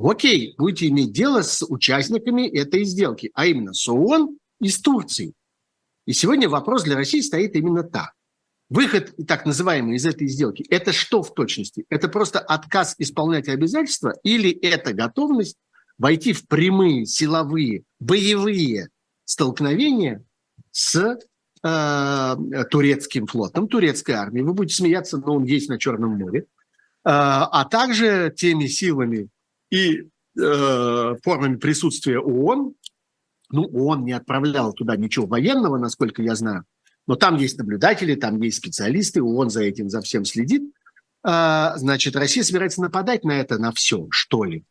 Окей, 0.00 0.54
будете 0.56 0.88
иметь 0.88 1.12
дело 1.12 1.42
с 1.42 1.64
участниками 1.66 2.48
этой 2.48 2.84
сделки, 2.84 3.30
а 3.34 3.46
именно 3.46 3.74
с 3.74 3.86
ООН 3.88 4.38
и 4.60 4.68
с 4.68 4.80
Турцией. 4.80 5.34
И 6.06 6.12
сегодня 6.12 6.48
вопрос 6.48 6.84
для 6.84 6.96
России 6.96 7.20
стоит 7.20 7.54
именно 7.54 7.82
так. 7.82 8.12
Выход, 8.70 9.14
так 9.28 9.44
называемый, 9.44 9.96
из 9.96 10.06
этой 10.06 10.28
сделки, 10.28 10.64
это 10.70 10.92
что 10.92 11.22
в 11.22 11.34
точности? 11.34 11.84
Это 11.90 12.08
просто 12.08 12.38
отказ 12.38 12.94
исполнять 12.98 13.48
обязательства 13.48 14.14
или 14.22 14.50
это 14.50 14.94
готовность 14.94 15.58
войти 15.98 16.32
в 16.32 16.48
прямые 16.48 17.04
силовые, 17.04 17.82
боевые 18.00 18.88
столкновения 19.26 20.24
с 20.70 21.18
турецким 21.62 23.26
флотом, 23.26 23.68
турецкой 23.68 24.12
армией. 24.12 24.44
Вы 24.44 24.52
будете 24.52 24.74
смеяться, 24.74 25.18
но 25.18 25.36
он 25.36 25.44
есть 25.44 25.68
на 25.68 25.78
Черном 25.78 26.18
море. 26.18 26.46
Э, 27.04 27.10
а 27.50 27.64
также 27.64 28.32
теми 28.36 28.66
силами, 28.66 29.28
и 29.70 30.08
э, 30.40 31.14
формами 31.22 31.56
присутствия 31.56 32.20
ООН, 32.20 32.74
ну, 33.50 33.62
ООН 33.64 34.04
не 34.04 34.12
отправлял 34.12 34.72
туда 34.72 34.96
ничего 34.96 35.26
военного, 35.26 35.78
насколько 35.78 36.22
я 36.22 36.36
знаю, 36.36 36.64
но 37.08 37.16
там 37.16 37.36
есть 37.36 37.58
наблюдатели, 37.58 38.14
там 38.14 38.40
есть 38.40 38.58
специалисты, 38.58 39.20
ООН 39.20 39.50
за 39.50 39.62
этим, 39.64 39.88
за 39.88 40.00
всем 40.00 40.24
следит. 40.24 40.62
А, 41.24 41.76
значит, 41.76 42.14
Россия 42.14 42.44
собирается 42.44 42.80
нападать 42.80 43.24
на 43.24 43.32
это, 43.32 43.58
на 43.58 43.72
все, 43.72 44.06
что 44.10 44.44
ли. 44.44 44.64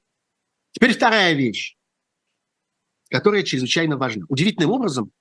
Теперь 0.71 0.93
вторая 0.93 1.33
вещь, 1.33 1.75
которая 3.09 3.43
чрезвычайно 3.43 3.97
важна. 3.97 4.25
Удивительным 4.29 4.71
образом, 4.71 5.11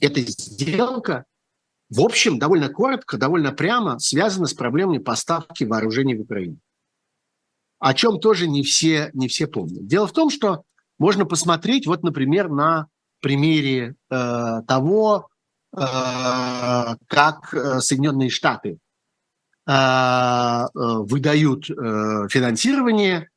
эта 0.00 0.20
сделка, 0.20 1.24
в 1.90 2.00
общем, 2.00 2.38
довольно 2.38 2.68
коротко, 2.68 3.16
довольно 3.16 3.52
прямо 3.52 3.98
связана 3.98 4.46
с 4.46 4.54
проблемой 4.54 5.00
поставки 5.00 5.64
вооружений 5.64 6.16
в 6.16 6.22
Украину 6.22 6.58
о 7.78 7.94
чем 7.94 8.18
тоже 8.20 8.48
не 8.48 8.62
все, 8.62 9.10
не 9.14 9.28
все 9.28 9.46
помнят. 9.46 9.86
Дело 9.86 10.06
в 10.06 10.12
том, 10.12 10.30
что 10.30 10.62
можно 10.98 11.24
посмотреть, 11.24 11.86
вот, 11.86 12.02
например, 12.02 12.48
на 12.48 12.88
примере 13.20 13.94
э, 14.10 14.62
того, 14.66 15.28
э, 15.72 15.80
как 17.06 17.54
э, 17.54 17.80
Соединенные 17.80 18.30
Штаты 18.30 18.78
э, 19.66 19.72
э, 19.72 20.66
выдают 20.74 21.70
э, 21.70 21.74
финансирование 22.28 23.28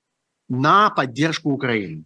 на 0.50 0.90
поддержку 0.90 1.52
Украины. 1.52 2.06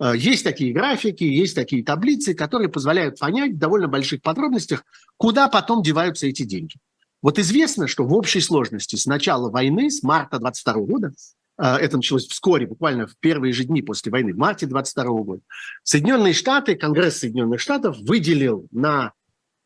Э, 0.00 0.12
есть 0.16 0.44
такие 0.44 0.72
графики, 0.72 1.24
есть 1.24 1.54
такие 1.54 1.84
таблицы, 1.84 2.34
которые 2.34 2.68
позволяют 2.68 3.18
понять 3.18 3.52
в 3.52 3.58
довольно 3.58 3.88
больших 3.88 4.22
подробностях, 4.22 4.84
куда 5.16 5.48
потом 5.48 5.82
деваются 5.82 6.26
эти 6.26 6.42
деньги. 6.42 6.76
Вот 7.20 7.38
известно, 7.38 7.88
что 7.88 8.04
в 8.04 8.14
общей 8.14 8.40
сложности 8.40 8.96
с 8.96 9.06
начала 9.06 9.50
войны, 9.50 9.90
с 9.90 10.02
марта 10.02 10.38
22 10.38 10.74
года, 10.74 11.12
а, 11.56 11.76
это 11.76 11.96
началось 11.96 12.28
вскоре, 12.28 12.66
буквально 12.66 13.08
в 13.08 13.16
первые 13.18 13.52
же 13.52 13.64
дни 13.64 13.82
после 13.82 14.12
войны, 14.12 14.32
в 14.32 14.36
марте 14.36 14.66
22 14.66 15.04
года, 15.04 15.42
Соединенные 15.82 16.32
Штаты, 16.32 16.76
Конгресс 16.76 17.18
Соединенных 17.18 17.60
Штатов 17.60 17.98
выделил 17.98 18.68
на 18.70 19.12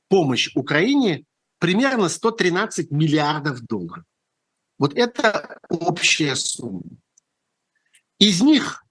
помощь 0.09 0.51
Украине 0.55 1.25
примерно 1.59 2.09
113 2.09 2.91
миллиардов 2.91 3.61
долларов. 3.61 4.05
Вот 4.79 4.95
это 4.95 5.59
общая 5.69 6.35
сумма. 6.35 6.83
Из 8.19 8.41
них, 8.41 8.82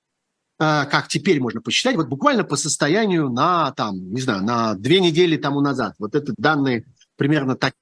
как 0.63 1.07
теперь 1.07 1.39
можно 1.41 1.59
посчитать, 1.59 1.95
вот 1.95 2.07
буквально 2.07 2.43
по 2.43 2.55
состоянию 2.55 3.29
на, 3.29 3.71
там, 3.71 4.13
не 4.13 4.21
знаю, 4.21 4.43
на 4.43 4.75
две 4.75 4.99
недели 4.99 5.35
тому 5.35 5.59
назад, 5.59 5.95
вот 5.97 6.13
это 6.13 6.35
данные 6.37 6.85
примерно 7.15 7.55
так, 7.55 7.73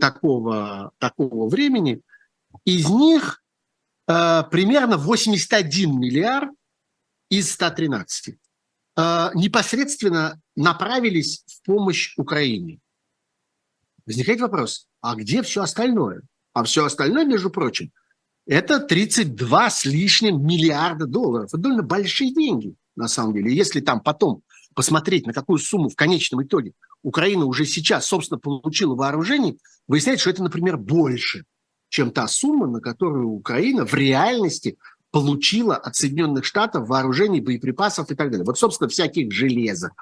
такого, 0.00 0.92
такого 0.98 1.50
времени, 1.50 2.00
из 2.64 2.88
них 2.88 3.44
Э, 4.06 4.42
примерно 4.50 4.96
81 4.96 5.98
миллиард 5.98 6.50
из 7.30 7.50
113 7.52 8.36
э, 8.96 9.30
непосредственно 9.34 10.40
направились 10.56 11.42
в 11.46 11.62
помощь 11.62 12.14
Украине. 12.18 12.80
Возникает 14.06 14.40
вопрос, 14.40 14.88
а 15.00 15.14
где 15.14 15.42
все 15.42 15.62
остальное? 15.62 16.22
А 16.52 16.64
все 16.64 16.84
остальное, 16.84 17.24
между 17.24 17.50
прочим, 17.50 17.92
это 18.46 18.80
32 18.80 19.70
с 19.70 19.84
лишним 19.84 20.44
миллиарда 20.44 21.06
долларов. 21.06 21.48
Это 21.48 21.58
довольно 21.58 21.82
большие 21.82 22.32
деньги, 22.32 22.74
на 22.96 23.08
самом 23.08 23.34
деле. 23.34 23.54
Если 23.54 23.80
там 23.80 24.00
потом 24.00 24.42
посмотреть, 24.74 25.26
на 25.26 25.32
какую 25.32 25.58
сумму 25.58 25.88
в 25.88 25.96
конечном 25.96 26.42
итоге 26.42 26.72
Украина 27.02 27.44
уже 27.44 27.64
сейчас, 27.64 28.06
собственно, 28.06 28.38
получила 28.38 28.94
вооружений, 28.94 29.58
выясняется, 29.86 30.22
что 30.22 30.30
это, 30.30 30.42
например, 30.42 30.76
больше– 30.76 31.44
чем 31.94 32.10
та 32.10 32.26
сумма, 32.26 32.66
на 32.66 32.80
которую 32.80 33.28
Украина 33.28 33.86
в 33.86 33.94
реальности 33.94 34.78
получила 35.12 35.76
от 35.76 35.94
Соединенных 35.94 36.44
Штатов 36.44 36.88
вооружений, 36.88 37.40
боеприпасов 37.40 38.10
и 38.10 38.16
так 38.16 38.32
далее. 38.32 38.44
Вот, 38.44 38.58
собственно, 38.58 38.88
всяких 38.88 39.30
железок. 39.32 39.92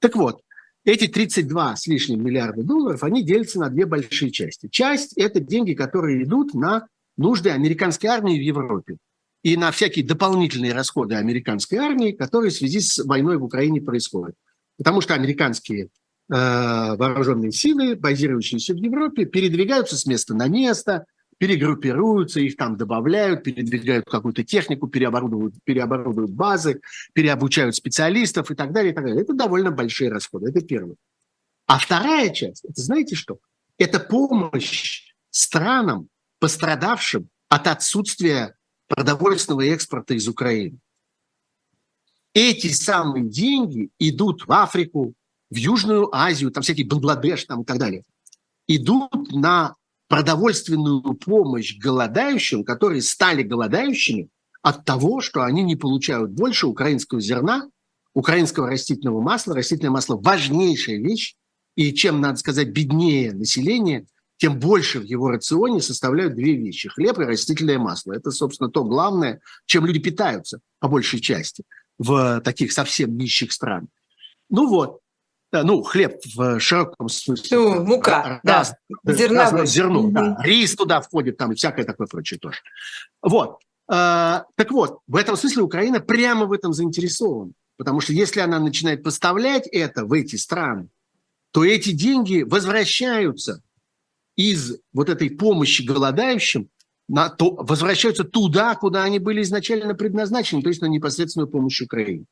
Так 0.00 0.16
вот, 0.16 0.40
эти 0.82 1.06
32 1.06 1.76
с 1.76 1.86
лишним 1.88 2.24
миллиарда 2.24 2.62
долларов, 2.62 3.04
они 3.04 3.22
делятся 3.22 3.60
на 3.60 3.68
две 3.68 3.84
большие 3.84 4.30
части. 4.30 4.66
Часть– 4.68 5.12
это 5.18 5.40
деньги, 5.40 5.74
которые 5.74 6.22
идут 6.22 6.54
на 6.54 6.86
нужды 7.16 7.50
американской 7.50 8.10
армии 8.10 8.38
в 8.38 8.42
Европе 8.42 8.96
и 9.42 9.56
на 9.56 9.70
всякие 9.70 10.04
дополнительные 10.04 10.72
расходы 10.72 11.14
американской 11.16 11.78
армии, 11.78 12.12
которые 12.12 12.50
в 12.50 12.54
связи 12.54 12.80
с 12.80 13.04
войной 13.04 13.36
в 13.38 13.44
Украине 13.44 13.80
происходят. 13.80 14.34
Потому 14.76 15.00
что 15.00 15.14
американские 15.14 15.90
Э, 16.30 16.96
вооруженные 16.96 17.52
силы, 17.52 17.96
базирующиеся 17.96 18.72
в 18.72 18.78
Европе, 18.78 19.26
передвигаются 19.26 19.96
с 19.96 20.06
места 20.06 20.34
на 20.34 20.48
место, 20.48 21.04
перегруппируются, 21.36 22.40
их 22.40 22.56
там 22.56 22.78
добавляют, 22.78 23.42
передвигают 23.42 24.06
какую-то 24.06 24.42
технику, 24.42 24.88
переоборудуют, 24.88 25.56
переоборудуют 25.64 26.30
базы, 26.30 26.80
переобучают 27.12 27.76
специалистов 27.76 28.50
и 28.50 28.54
так 28.54 28.72
далее, 28.72 28.92
и 28.92 28.94
так 28.94 29.04
далее. 29.04 29.20
Это 29.20 29.34
довольно 29.34 29.70
большие 29.70 30.10
расходы, 30.10 30.48
это 30.48 30.62
первое. 30.62 30.96
А 31.66 31.78
вторая 31.78 32.30
часть, 32.30 32.64
это 32.64 32.80
знаете 32.80 33.16
что? 33.16 33.38
Это 33.76 34.00
помощь 34.00 35.14
странам, 35.28 36.08
пострадавшим 36.44 37.30
от 37.48 37.66
отсутствия 37.68 38.54
продовольственного 38.86 39.62
экспорта 39.62 40.12
из 40.12 40.28
Украины. 40.28 40.78
Эти 42.34 42.66
самые 42.66 43.24
деньги 43.30 43.88
идут 43.98 44.46
в 44.46 44.52
Африку, 44.52 45.14
в 45.50 45.56
Южную 45.56 46.14
Азию, 46.14 46.50
там 46.50 46.62
всякий 46.62 46.84
Бангладеш 46.84 47.44
там 47.44 47.62
и 47.62 47.64
так 47.64 47.78
далее, 47.78 48.02
идут 48.68 49.32
на 49.32 49.76
продовольственную 50.08 51.14
помощь 51.14 51.78
голодающим, 51.78 52.62
которые 52.62 53.00
стали 53.00 53.42
голодающими 53.42 54.28
от 54.60 54.84
того, 54.84 55.22
что 55.22 55.44
они 55.44 55.62
не 55.62 55.76
получают 55.76 56.32
больше 56.32 56.66
украинского 56.66 57.22
зерна, 57.22 57.70
украинского 58.12 58.68
растительного 58.68 59.22
масла. 59.22 59.54
Растительное 59.54 59.92
масло– 59.92 60.16
важнейшая 60.22 60.98
вещь, 60.98 61.36
и 61.74 61.94
чем, 61.94 62.20
надо 62.20 62.36
сказать, 62.36 62.68
беднее 62.68 63.32
население, 63.32 64.04
тем 64.36 64.58
больше 64.58 65.00
в 65.00 65.04
его 65.04 65.30
рационе 65.30 65.80
составляют 65.80 66.34
две 66.34 66.56
вещи– 66.56 66.88
хлеб 66.90 67.18
и 67.18 67.24
растительное 67.24 67.78
масло. 67.78 68.12
Это, 68.12 68.30
собственно, 68.30 68.70
то 68.70 68.84
главное, 68.84 69.40
чем 69.66 69.86
люди 69.86 70.00
питаются 70.00 70.60
по 70.80 70.88
большей 70.88 71.20
части 71.20 71.64
в 71.98 72.40
таких 72.40 72.72
совсем 72.72 73.16
нищих 73.16 73.52
странах. 73.52 73.88
Ну 74.50 74.68
вот, 74.68 75.00
ну, 75.52 75.82
хлеб 75.82 76.16
в 76.34 76.58
широком 76.58 77.08
смысле. 77.08 77.56
Ну, 77.56 77.84
мука, 77.84 78.40
раз, 78.42 78.74
да, 79.04 79.12
зерновой. 79.12 79.66
Зерно, 79.66 80.00
угу. 80.00 80.10
да. 80.10 80.36
Рис 80.42 80.74
туда 80.74 81.00
входит, 81.00 81.36
там 81.36 81.52
и 81.52 81.54
всякое 81.54 81.84
такое 81.84 82.06
прочее 82.06 82.40
тоже. 82.40 82.58
Вот. 83.22 83.58
А, 83.86 84.46
так 84.56 84.72
вот, 84.72 84.98
в 85.06 85.16
этом 85.16 85.36
смысле 85.36 85.62
Украина 85.62 86.00
прямо 86.00 86.46
в 86.46 86.52
этом 86.52 86.72
заинтересована. 86.72 87.52
Потому 87.76 88.00
что 88.00 88.12
если 88.12 88.40
она 88.40 88.58
начинает 88.58 89.02
поставлять 89.02 89.66
это 89.66 90.04
в 90.04 90.12
эти 90.12 90.36
страны, 90.36 90.88
то 91.52 91.64
эти 91.64 91.90
деньги 91.90 92.42
возвращаются 92.42 93.62
из 94.36 94.78
вот 94.92 95.08
этой 95.08 95.30
помощи 95.30 95.82
голодающим, 95.82 96.68
на 97.08 97.28
то, 97.28 97.54
возвращаются 97.54 98.24
туда, 98.24 98.74
куда 98.74 99.04
они 99.04 99.18
были 99.18 99.42
изначально 99.42 99.94
предназначены, 99.94 100.62
то 100.62 100.68
есть 100.68 100.80
на 100.80 100.86
непосредственную 100.86 101.48
помощь 101.48 101.82
Украине. 101.82 102.24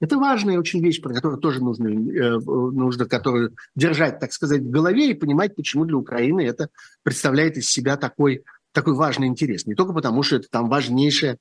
Это 0.00 0.16
важная 0.16 0.58
очень 0.58 0.82
вещь, 0.82 1.02
про 1.02 1.12
которую 1.12 1.40
тоже 1.40 1.62
нужно, 1.62 1.88
э, 1.88 2.38
нужно 2.38 3.04
которую 3.06 3.54
держать, 3.74 4.18
так 4.18 4.32
сказать, 4.32 4.62
в 4.62 4.70
голове 4.70 5.10
и 5.10 5.14
понимать, 5.14 5.54
почему 5.54 5.84
для 5.84 5.96
Украины 5.96 6.40
это 6.42 6.68
представляет 7.02 7.58
из 7.58 7.68
себя 7.68 7.96
такой, 7.96 8.44
такой 8.72 8.94
важный 8.94 9.26
интерес. 9.26 9.66
Не 9.66 9.74
только 9.74 9.92
потому, 9.92 10.22
что 10.22 10.36
это 10.36 10.48
там 10.50 10.70
важнейшая 10.70 11.36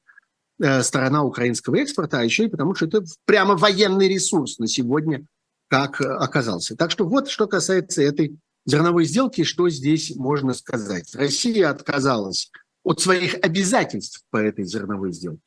э, 0.62 0.82
сторона 0.84 1.24
украинского 1.24 1.78
экспорта, 1.78 2.20
а 2.20 2.24
еще 2.24 2.46
и 2.46 2.50
потому, 2.50 2.76
что 2.76 2.88
это 2.88 3.04
прямо 3.26 3.56
военный 3.56 4.10
ресурс 4.10 4.58
на 4.60 4.68
сегодня 4.68 5.26
как 5.70 6.02
оказался. 6.02 6.76
Так 6.76 6.92
что 6.92 7.08
вот 7.08 7.30
что 7.30 7.48
касается 7.48 8.02
этой 8.02 8.36
зерновой 8.66 9.06
сделки, 9.06 9.44
что 9.44 9.70
здесь 9.70 10.16
можно 10.16 10.54
сказать. 10.54 11.14
Россия 11.16 11.70
отказалась 11.70 12.52
от 12.84 13.00
своих 13.02 13.36
обязательств 13.36 14.24
по 14.30 14.38
этой 14.38 14.66
зерновой 14.66 15.12
сделке. 15.12 15.42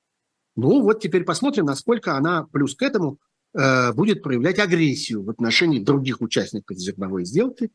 Ну 0.57 0.83
вот 0.83 1.01
теперь 1.01 1.25
посмотрим, 1.25 1.67
насколько 1.67 2.17
она 2.17 2.45
плюс 2.45 2.75
к 2.75 2.83
этому 2.83 3.19
э, 3.55 3.93
будет 3.93 4.23
проявлять 4.23 4.59
агрессию 4.59 5.23
в 5.23 5.31
отношении 5.31 5.81
других 5.81 6.21
участников 6.21 6.77
зерновой 6.79 7.25
сделки, 7.25 7.71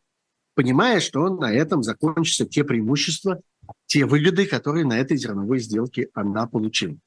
понимая, 0.54 1.00
что 1.00 1.28
на 1.30 1.52
этом 1.52 1.82
закончатся 1.82 2.46
те 2.46 2.64
преимущества, 2.64 3.42
те 3.88 4.06
выгоды, 4.06 4.46
которые 4.46 4.86
на 4.86 5.00
этой 5.00 5.18
зерновой 5.18 5.60
сделке 5.60 6.10
она 6.14 6.46
получила. 6.48 6.98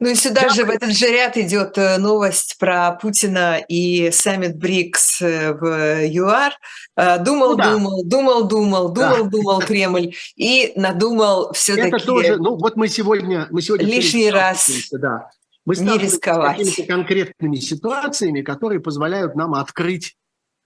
Ну 0.00 0.08
и 0.08 0.14
сюда 0.14 0.42
да. 0.42 0.48
же, 0.48 0.64
в 0.64 0.70
этот 0.70 0.96
же 0.96 1.08
ряд 1.08 1.36
идет 1.36 1.76
э, 1.76 1.98
новость 1.98 2.56
про 2.58 2.92
Путина 2.92 3.58
и 3.58 4.10
саммит 4.10 4.56
БРИКС 4.56 5.20
э, 5.20 5.52
в 5.52 6.06
ЮАР. 6.06 6.54
Э, 6.96 7.22
думал, 7.22 7.50
ну, 7.50 7.56
да. 7.56 7.72
думал, 7.72 8.04
думал, 8.04 8.48
думал, 8.48 8.88
думал, 8.92 9.24
да. 9.24 9.30
думал 9.30 9.60
Кремль 9.60 10.14
и 10.36 10.72
надумал 10.74 11.52
все-таки... 11.52 11.88
Это 11.88 11.98
тоже, 11.98 12.36
ну 12.38 12.56
вот 12.56 12.76
мы 12.76 12.88
сегодня... 12.88 13.46
Мы 13.50 13.60
сегодня 13.60 13.86
лишний 13.86 14.30
раз 14.30 14.70
да. 14.90 15.28
мы 15.66 15.76
не 15.76 15.98
рисковать. 15.98 16.56
какими-то 16.56 16.82
конкретными 16.84 17.56
ситуациями, 17.56 18.40
которые 18.40 18.80
позволяют 18.80 19.36
нам 19.36 19.52
открыть, 19.52 20.16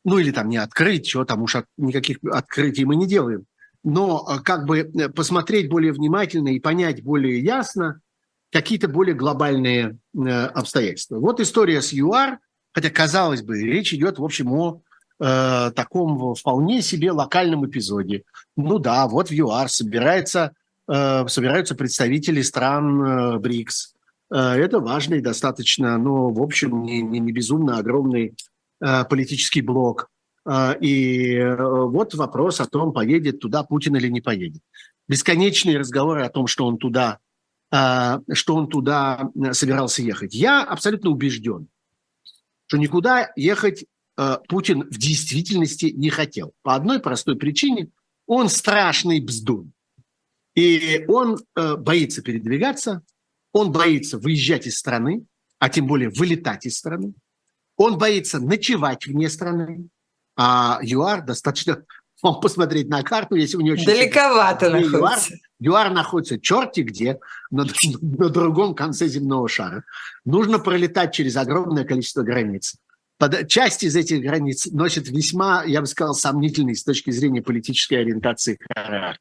ну 0.04 0.18
или 0.18 0.30
там 0.30 0.48
не 0.48 0.58
открыть, 0.58 1.08
что 1.08 1.24
там 1.24 1.42
уж 1.42 1.56
от, 1.56 1.66
никаких 1.76 2.18
открытий 2.30 2.84
мы 2.84 2.94
не 2.94 3.08
делаем, 3.08 3.46
но 3.82 4.24
как 4.44 4.64
бы 4.64 4.92
посмотреть 5.12 5.68
более 5.68 5.92
внимательно 5.92 6.50
и 6.50 6.60
понять 6.60 7.02
более 7.02 7.40
ясно, 7.40 8.00
какие-то 8.54 8.86
более 8.86 9.16
глобальные 9.16 9.98
э, 10.14 10.20
обстоятельства. 10.28 11.18
Вот 11.18 11.40
история 11.40 11.82
с 11.82 11.92
ЮАР, 11.92 12.38
хотя, 12.72 12.88
казалось 12.88 13.42
бы, 13.42 13.60
речь 13.60 13.92
идет, 13.92 14.20
в 14.20 14.24
общем, 14.24 14.52
о 14.52 14.80
э, 15.18 15.72
таком 15.74 16.36
вполне 16.36 16.80
себе 16.80 17.10
локальном 17.10 17.66
эпизоде. 17.66 18.22
Ну 18.56 18.78
да, 18.78 19.08
вот 19.08 19.30
в 19.30 19.32
ЮАР 19.32 19.68
собирается, 19.68 20.52
э, 20.88 21.26
собираются 21.26 21.74
представители 21.74 22.42
стран 22.42 23.02
э, 23.02 23.38
БРИКС. 23.40 23.94
Э, 24.32 24.38
это 24.52 24.78
важный 24.78 25.20
достаточно, 25.20 25.98
но, 25.98 26.30
в 26.30 26.40
общем, 26.40 26.84
не, 26.84 27.02
не, 27.02 27.18
не 27.18 27.32
безумно 27.32 27.78
огромный 27.78 28.36
э, 28.80 29.04
политический 29.10 29.62
блок. 29.62 30.10
Э, 30.48 30.78
и 30.80 31.34
э, 31.38 31.56
вот 31.56 32.14
вопрос 32.14 32.60
о 32.60 32.66
том, 32.66 32.92
поедет 32.92 33.40
туда 33.40 33.64
Путин 33.64 33.96
или 33.96 34.06
не 34.06 34.20
поедет. 34.20 34.62
Бесконечные 35.08 35.76
разговоры 35.76 36.22
о 36.22 36.28
том, 36.28 36.46
что 36.46 36.66
он 36.66 36.78
туда 36.78 37.18
что 37.74 38.54
он 38.54 38.68
туда 38.68 39.30
э, 39.34 39.52
собирался 39.52 40.02
ехать. 40.02 40.34
Я 40.34 40.62
абсолютно 40.62 41.10
убежден, 41.10 41.68
что 42.66 42.76
никуда 42.76 43.32
ехать 43.36 43.84
э, 44.16 44.38
Путин 44.48 44.82
в 44.82 44.96
действительности 44.96 45.86
не 45.86 46.10
хотел. 46.10 46.52
По 46.62 46.74
одной 46.74 47.00
простой 47.00 47.36
причине. 47.36 47.88
Он 48.26 48.48
страшный 48.48 49.20
бздун. 49.20 49.72
И 50.54 51.04
он 51.08 51.38
э, 51.56 51.76
боится 51.76 52.22
передвигаться, 52.22 53.02
он 53.52 53.72
боится 53.72 54.18
выезжать 54.18 54.66
из 54.66 54.78
страны, 54.78 55.26
а 55.58 55.68
тем 55.68 55.86
более 55.86 56.10
вылетать 56.10 56.66
из 56.66 56.78
страны. 56.78 57.14
Он 57.76 57.98
боится 57.98 58.38
ночевать 58.38 59.06
вне 59.06 59.28
страны. 59.28 59.88
А 60.36 60.78
ЮАР 60.82 61.24
достаточно 61.24 61.84
вам 62.22 62.40
посмотреть 62.40 62.88
на 62.88 63.02
карту, 63.02 63.34
если 63.34 63.56
вы 63.56 63.64
не 63.64 63.72
очень... 63.72 63.86
Далековато 63.86 64.70
находится. 64.70 64.98
ЮАР, 64.98 65.40
ЮАР 65.64 65.92
находится 65.92 66.38
черти 66.38 66.80
где, 66.80 67.18
на, 67.50 67.64
на 68.00 68.28
другом 68.28 68.74
конце 68.74 69.08
земного 69.08 69.48
шара. 69.48 69.84
Нужно 70.24 70.58
пролетать 70.58 71.14
через 71.14 71.36
огромное 71.36 71.84
количество 71.84 72.22
границ. 72.22 72.76
Под, 73.16 73.48
часть 73.48 73.82
из 73.84 73.96
этих 73.96 74.22
границ 74.22 74.66
носит 74.66 75.08
весьма, 75.08 75.62
я 75.64 75.80
бы 75.80 75.86
сказал, 75.86 76.14
сомнительный 76.14 76.74
с 76.74 76.84
точки 76.84 77.10
зрения 77.10 77.42
политической 77.42 77.94
ориентации 77.94 78.58
характер. 78.74 79.20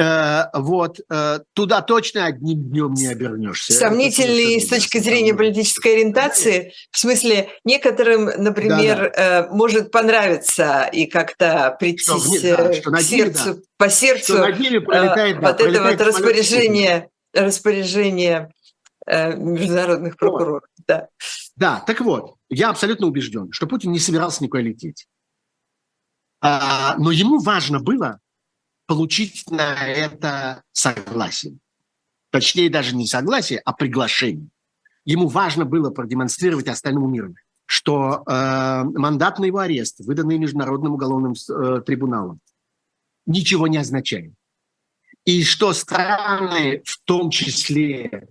Э, 0.00 0.46
вот, 0.54 0.98
э, 1.10 1.40
туда 1.52 1.82
точно 1.82 2.24
одним 2.24 2.70
днем 2.70 2.94
не 2.94 3.06
обернешься. 3.06 3.74
Сомнительный 3.74 4.58
с 4.58 4.66
точки 4.66 4.96
зрения 4.96 5.34
политической 5.34 5.92
ориентации, 5.92 6.72
в 6.90 6.98
смысле, 6.98 7.50
некоторым, 7.64 8.24
например, 8.24 9.12
да, 9.14 9.42
да. 9.42 9.48
Э, 9.48 9.48
может 9.50 9.90
понравиться 9.90 10.88
и 10.90 11.04
как-то 11.04 11.76
прийти 11.78 12.04
что, 12.04 12.56
да, 12.56 12.72
что 12.72 12.92
к 12.92 13.00
сердцу, 13.02 13.54
да. 13.56 13.60
по 13.76 13.90
сердцу 13.90 14.38
что 14.38 14.80
пролетает, 14.80 15.36
вот 15.36 15.58
да, 15.58 15.68
это 15.68 15.82
вот 15.82 16.00
распоряжение, 16.00 17.10
распоряжение 17.34 18.50
международных 19.06 20.16
прокуроров. 20.16 20.62
Вот. 20.62 20.84
Да. 20.86 21.08
да, 21.56 21.84
так 21.86 22.00
вот, 22.00 22.36
я 22.48 22.70
абсолютно 22.70 23.06
убежден, 23.06 23.52
что 23.52 23.66
Путин 23.66 23.92
не 23.92 23.98
собирался 23.98 24.42
никуда 24.42 24.62
лететь. 24.62 25.06
А, 26.40 26.96
но 26.96 27.10
ему 27.10 27.38
важно 27.38 27.80
было 27.80 28.18
получить 28.90 29.48
на 29.48 29.86
это 29.86 30.64
согласие. 30.72 31.58
Точнее, 32.30 32.68
даже 32.70 32.96
не 32.96 33.06
согласие, 33.06 33.60
а 33.64 33.72
приглашение. 33.72 34.48
Ему 35.04 35.28
важно 35.28 35.64
было 35.64 35.90
продемонстрировать 35.90 36.66
остальному 36.66 37.06
миру, 37.06 37.36
что 37.66 38.24
э, 38.26 38.82
мандат 38.82 39.38
на 39.38 39.44
его 39.44 39.58
арест, 39.58 40.00
выданный 40.00 40.38
Международным 40.38 40.94
уголовным 40.94 41.34
э, 41.34 41.82
трибуналом, 41.86 42.40
ничего 43.26 43.68
не 43.68 43.76
означает. 43.76 44.32
И 45.24 45.44
что 45.44 45.72
страны, 45.72 46.82
в 46.84 47.00
том 47.04 47.30
числе 47.30 48.26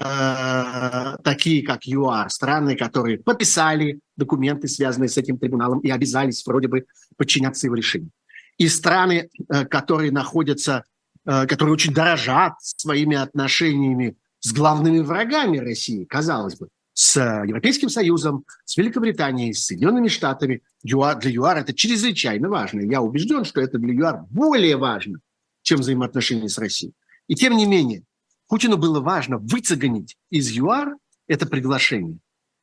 э, 0.00 1.16
такие 1.22 1.64
как 1.64 1.86
ЮАР, 1.86 2.28
страны, 2.30 2.74
которые 2.74 3.18
подписали 3.18 4.00
документы, 4.16 4.66
связанные 4.66 5.08
с 5.08 5.16
этим 5.16 5.38
трибуналом, 5.38 5.78
и 5.78 5.90
обязались 5.90 6.44
вроде 6.44 6.66
бы 6.66 6.86
подчиняться 7.16 7.68
его 7.68 7.76
решению 7.76 8.10
и 8.58 8.68
страны, 8.68 9.28
э, 9.48 9.64
которые 9.66 10.12
находятся, 10.12 10.84
э, 11.24 11.46
которые 11.46 11.74
очень 11.74 11.94
дорожат 11.94 12.54
своими 12.60 13.16
отношениями 13.16 14.16
с 14.40 14.52
главными 14.52 15.00
врагами 15.00 15.58
России, 15.58 16.04
казалось 16.04 16.56
бы, 16.56 16.68
с 16.92 17.20
Европейским 17.20 17.90
Союзом, 17.90 18.44
с 18.64 18.76
Великобританией, 18.78 19.52
с 19.52 19.66
Соединенными 19.66 20.08
Штатами. 20.08 20.62
ЮАР, 20.82 21.18
для 21.18 21.30
ЮАР 21.30 21.58
это 21.58 21.74
чрезвычайно 21.74 22.48
важно. 22.48 22.80
Я 22.80 23.02
убежден, 23.02 23.44
что 23.44 23.60
это 23.60 23.76
для 23.78 23.92
ЮАР 23.92 24.24
более 24.30 24.78
важно, 24.78 25.20
чем 25.62 25.80
взаимоотношения 25.80 26.48
с 26.48 26.56
Россией. 26.56 26.94
И 27.28 27.34
тем 27.34 27.54
не 27.54 27.66
менее, 27.66 28.04
Путину 28.48 28.78
было 28.78 29.00
важно 29.00 29.36
выцегонить 29.36 30.16
из 30.30 30.50
ЮАР 30.50 30.96
это 31.28 31.44
приглашение, 31.46 32.18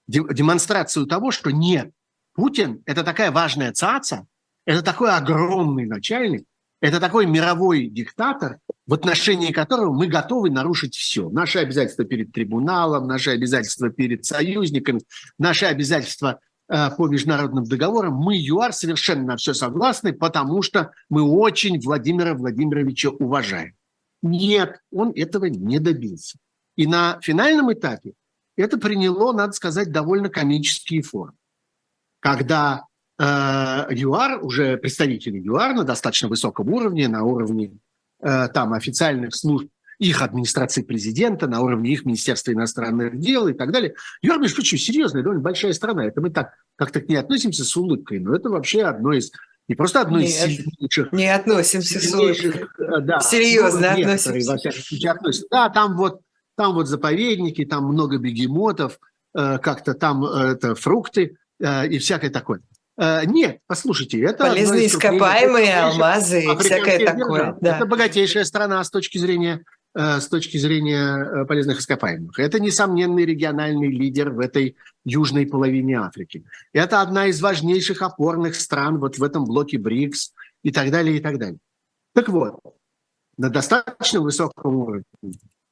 демонстрацию 0.08 1.06
того, 1.06 1.32
что 1.32 1.52
нет, 1.52 1.92
Путин– 2.34 2.82
это 2.86 3.04
такая 3.04 3.32
важная 3.32 3.72
цаца, 3.72 4.26
это 4.66 4.82
такой 4.82 5.12
огромный 5.12 5.86
начальник, 5.86 6.46
это 6.82 7.00
такой 7.00 7.26
мировой 7.26 7.88
диктатор, 7.88 8.60
в 8.86 8.94
отношении 8.94 9.54
которого 9.54 9.94
мы 9.94 10.08
готовы 10.08 10.50
нарушить 10.50 10.96
все. 10.96 11.30
Наши 11.30 11.60
обязательства 11.60 12.04
перед 12.04 12.34
трибуналом, 12.34 13.08
наши 13.08 13.32
обязательства 13.32 13.90
перед 13.90 14.26
союзниками, 14.26 15.02
наши 15.38 15.66
обязательства 15.66 16.40
э, 16.68 16.90
по 16.92 17.08
международным 17.08 17.64
договорам. 17.64 18.16
Мы, 18.16 18.36
ЮАР, 18.38 18.74
совершенно 18.74 19.24
на 19.24 19.38
все 19.38 19.54
согласны, 19.54 20.12
потому 20.12 20.62
что 20.62 20.92
мы 21.10 21.22
очень 21.22 21.80
Владимира 21.80 22.34
Владимировича 22.34 23.12
уважаем. 23.12 23.76
Нет, 24.22 24.80
он 24.92 25.14
этого 25.16 25.46
не 25.46 25.80
добился. 25.80 26.38
И 26.76 26.86
на 26.86 27.20
финальном 27.22 27.72
этапе 27.72 28.12
это 28.58 28.78
приняло, 28.78 29.32
надо 29.32 29.54
сказать, 29.54 29.92
довольно 29.92 30.30
комические 30.30 31.02
формы. 31.02 31.38
Когда 32.20 32.84
ЮАР, 33.20 34.44
уже 34.44 34.78
представители 34.78 35.40
ЮАР 35.40 35.76
на 35.76 35.84
достаточно 35.84 36.28
высоком 36.28 36.74
уровне, 36.74 37.08
на 37.08 37.24
уровне 37.24 37.78
там 38.20 38.74
официальных 38.74 39.36
служб 39.36 39.70
их 40.00 40.22
администрации 40.22 40.82
президента, 40.82 41.48
на 41.48 41.62
уровне 41.62 41.92
их 41.92 42.06
Министерства 42.06 42.52
иностранных 42.52 43.20
дел 43.20 43.48
и 43.48 43.54
так 43.54 43.72
далее. 43.72 43.94
ЮАР, 44.22 44.40
между 44.40 44.56
прочим, 44.56 44.78
серьезная, 44.78 45.22
довольно 45.22 45.44
большая 45.44 45.74
страна. 45.74 46.06
Это 46.06 46.22
мы 46.22 46.32
так 46.32 46.54
как-то 46.76 47.02
к 47.02 47.08
ней 47.08 47.18
относимся 47.18 47.64
с 47.64 47.78
улыбкой, 47.78 48.20
но 48.20 48.36
это 48.36 48.50
вообще 48.50 48.84
одно 48.84 49.14
из 49.14 49.32
не 49.68 49.76
просто 49.76 50.02
одно 50.02 50.20
из 50.20 50.36
сильнейших... 50.36 51.14
Не 51.14 51.34
относимся 51.34 52.00
с 52.00 52.14
улыбкой. 52.14 52.68
Да, 53.02 53.20
Серьезно 53.22 53.94
ну, 53.96 54.02
относимся. 54.02 55.48
Да, 55.50 55.70
там 55.70 55.96
вот, 55.96 56.22
там 56.58 56.74
вот 56.74 56.88
заповедники, 56.88 57.64
там 57.64 57.86
много 57.86 58.18
бегемотов, 58.18 59.00
э, 59.34 59.58
как-то 59.60 59.94
там 59.94 60.26
э, 60.26 60.52
это, 60.54 60.76
фрукты 60.76 61.38
э, 61.62 61.88
и 61.88 61.98
всякое 62.00 62.30
такое. 62.30 62.60
Нет, 62.98 63.60
послушайте, 63.66 64.22
это... 64.22 64.46
Полезные 64.46 64.86
ископаемые, 64.86 65.80
алмазы 65.80 66.44
и 66.44 66.58
всякое 66.58 67.06
такое. 67.06 67.58
Да. 67.60 67.78
Это 67.78 67.86
богатейшая 67.88 68.44
страна 68.44 68.84
с 68.84 68.92
точки 68.92 69.18
зрения 69.18 69.64
Э, 69.96 70.20
с 70.20 70.28
точки 70.28 70.58
зрения 70.58 71.24
э, 71.24 71.46
полезных 71.46 71.80
ископаемых. 71.80 72.40
Это 72.40 72.60
несомненный 72.60 73.26
региональный 73.26 73.90
лидер 73.90 74.32
в 74.32 74.40
этой 74.40 74.76
южной 75.06 75.46
половине 75.46 76.00
Африки. 76.00 76.44
Это 76.74 77.02
одна 77.02 77.28
из 77.28 77.40
важнейших 77.40 78.02
опорных 78.02 78.56
стран 78.56 78.98
вот 78.98 79.20
в 79.20 79.24
этом 79.24 79.46
блоке 79.46 79.78
БРИКС 79.78 80.34
и 80.64 80.72
так 80.72 80.90
далее, 80.90 81.18
и 81.18 81.20
так 81.20 81.38
далее. 81.38 81.60
Так 82.16 82.28
вот, 82.30 82.60
на 83.38 83.52
достаточно 83.52 84.20
высоком 84.20 84.76
уровне 84.78 85.04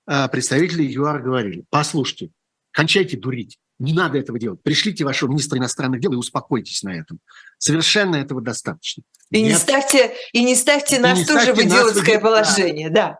э, 0.06 0.28
представители 0.30 0.84
ЮАР 0.84 1.24
говорили, 1.24 1.64
послушайте, 1.72 2.30
кончайте 2.70 3.18
дурить, 3.18 3.58
не 3.82 3.94
надо 3.94 4.20
этого 4.20 4.38
делать. 4.38 4.62
Пришлите 4.62 5.04
вашего 5.04 5.30
министра 5.30 5.58
иностранных 5.58 6.00
дел 6.00 6.14
и 6.14 6.16
успокойтесь 6.16 6.84
на 6.84 6.96
этом. 6.96 7.20
Совершенно 7.58 8.16
этого 8.16 8.42
достаточно. 8.42 9.04
И 9.32 9.42
не 9.42 9.54
ставьте, 9.54 10.14
и 10.34 10.44
не 10.44 10.56
ставьте 10.56 11.00
нас 11.00 11.18
не 11.18 11.26
тоже 11.26 11.46
ставьте 11.46 11.64
в 11.64 11.66
идиотское 11.66 12.16
нас, 12.16 12.24
положение, 12.24 12.90
да. 12.90 13.20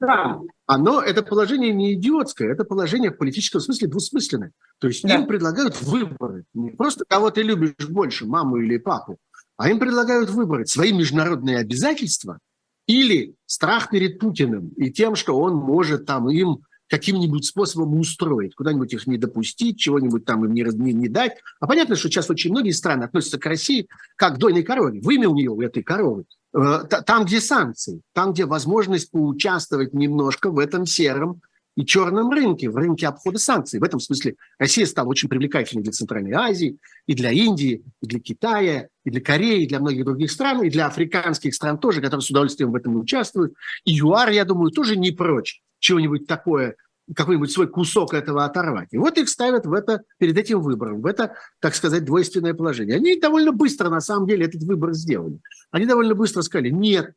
да. 0.00 0.40
Оно, 0.64 1.02
это 1.02 1.22
положение 1.22 1.72
не 1.72 1.94
идиотское, 1.94 2.50
это 2.50 2.64
положение 2.64 3.10
в 3.10 3.18
политическом 3.18 3.60
смысле 3.60 3.88
двусмысленное. 3.88 4.52
То 4.78 4.88
есть 4.88 5.02
да. 5.02 5.16
им 5.16 5.26
предлагают 5.26 5.80
выборы. 5.82 6.44
Не 6.54 6.70
просто 6.70 7.04
кого 7.06 7.30
ты 7.30 7.42
любишь 7.42 7.88
больше, 7.88 8.24
маму 8.24 8.56
или 8.56 8.78
папу, 8.78 9.18
а 9.58 9.68
им 9.68 9.78
предлагают 9.78 10.30
выбрать 10.30 10.70
свои 10.70 10.92
международные 10.92 11.58
обязательства 11.58 12.38
или 12.86 13.34
страх 13.44 13.90
перед 13.90 14.18
Путиным 14.18 14.68
и 14.70 14.90
тем, 14.90 15.16
что 15.16 15.38
он 15.38 15.54
может 15.54 16.06
там 16.06 16.30
им 16.30 16.62
каким-нибудь 16.88 17.44
способом 17.44 17.98
устроить, 17.98 18.54
куда-нибудь 18.54 18.92
их 18.92 19.06
не 19.06 19.18
допустить, 19.18 19.78
чего-нибудь 19.78 20.24
там 20.24 20.44
им 20.44 20.54
не, 20.54 20.62
не, 20.62 20.92
не 20.92 21.08
дать. 21.08 21.38
А 21.60 21.66
понятно, 21.66 21.96
что 21.96 22.08
сейчас 22.08 22.30
очень 22.30 22.50
многие 22.50 22.70
страны 22.70 23.04
относятся 23.04 23.38
к 23.38 23.46
России 23.46 23.88
как 24.16 24.36
к 24.36 24.38
дойной 24.38 24.62
корове. 24.62 25.00
Вымя 25.00 25.28
у 25.28 25.34
нее, 25.34 25.50
у 25.50 25.60
этой 25.60 25.82
коровы. 25.82 26.24
Э, 26.54 26.84
там, 27.06 27.24
где 27.24 27.40
санкции, 27.40 28.02
там, 28.12 28.32
где 28.32 28.46
возможность 28.46 29.10
поучаствовать 29.10 29.94
немножко 29.94 30.50
в 30.50 30.58
этом 30.58 30.86
сером 30.86 31.42
и 31.76 31.84
черном 31.84 32.30
рынке, 32.30 32.70
в 32.70 32.76
рынке 32.76 33.06
обхода 33.06 33.38
санкций. 33.38 33.80
В 33.80 33.84
этом 33.84 34.00
смысле 34.00 34.36
Россия 34.58 34.86
стала 34.86 35.08
очень 35.08 35.28
привлекательной 35.28 35.82
для 35.82 35.92
Центральной 35.92 36.32
Азии, 36.32 36.78
и 37.06 37.14
для 37.14 37.30
Индии, 37.30 37.82
и 38.00 38.06
для 38.06 38.20
Китая, 38.20 38.88
и 39.04 39.10
для 39.10 39.20
Кореи, 39.20 39.64
и 39.64 39.66
для 39.66 39.80
многих 39.80 40.04
других 40.04 40.30
стран, 40.30 40.62
и 40.62 40.70
для 40.70 40.86
африканских 40.86 41.54
стран 41.54 41.78
тоже, 41.78 42.00
которые 42.00 42.22
с 42.22 42.30
удовольствием 42.30 42.70
в 42.70 42.76
этом 42.76 42.96
участвуют. 42.96 43.52
И 43.84 43.92
ЮАР, 43.92 44.30
я 44.30 44.46
думаю, 44.46 44.70
тоже 44.70 44.96
не 44.96 45.10
прочь 45.10 45.60
чего-нибудь 45.86 46.26
такое, 46.26 46.76
какой-нибудь 47.14 47.52
свой 47.52 47.68
кусок 47.68 48.12
этого 48.12 48.44
оторвать. 48.44 48.88
И 48.90 48.98
вот 48.98 49.16
их 49.18 49.28
ставят 49.28 49.66
в 49.66 49.72
это, 49.72 50.02
перед 50.18 50.36
этим 50.36 50.60
выбором, 50.60 51.00
в 51.00 51.06
это, 51.06 51.34
так 51.60 51.74
сказать, 51.76 52.04
двойственное 52.04 52.54
положение. 52.54 52.96
Они 52.96 53.16
довольно 53.20 53.52
быстро, 53.52 53.88
на 53.88 54.00
самом 54.00 54.26
деле, 54.26 54.46
этот 54.46 54.62
выбор 54.64 54.92
сделали. 54.94 55.38
Они 55.70 55.86
довольно 55.86 56.14
быстро 56.14 56.42
сказали, 56.42 56.70
нет, 56.70 57.14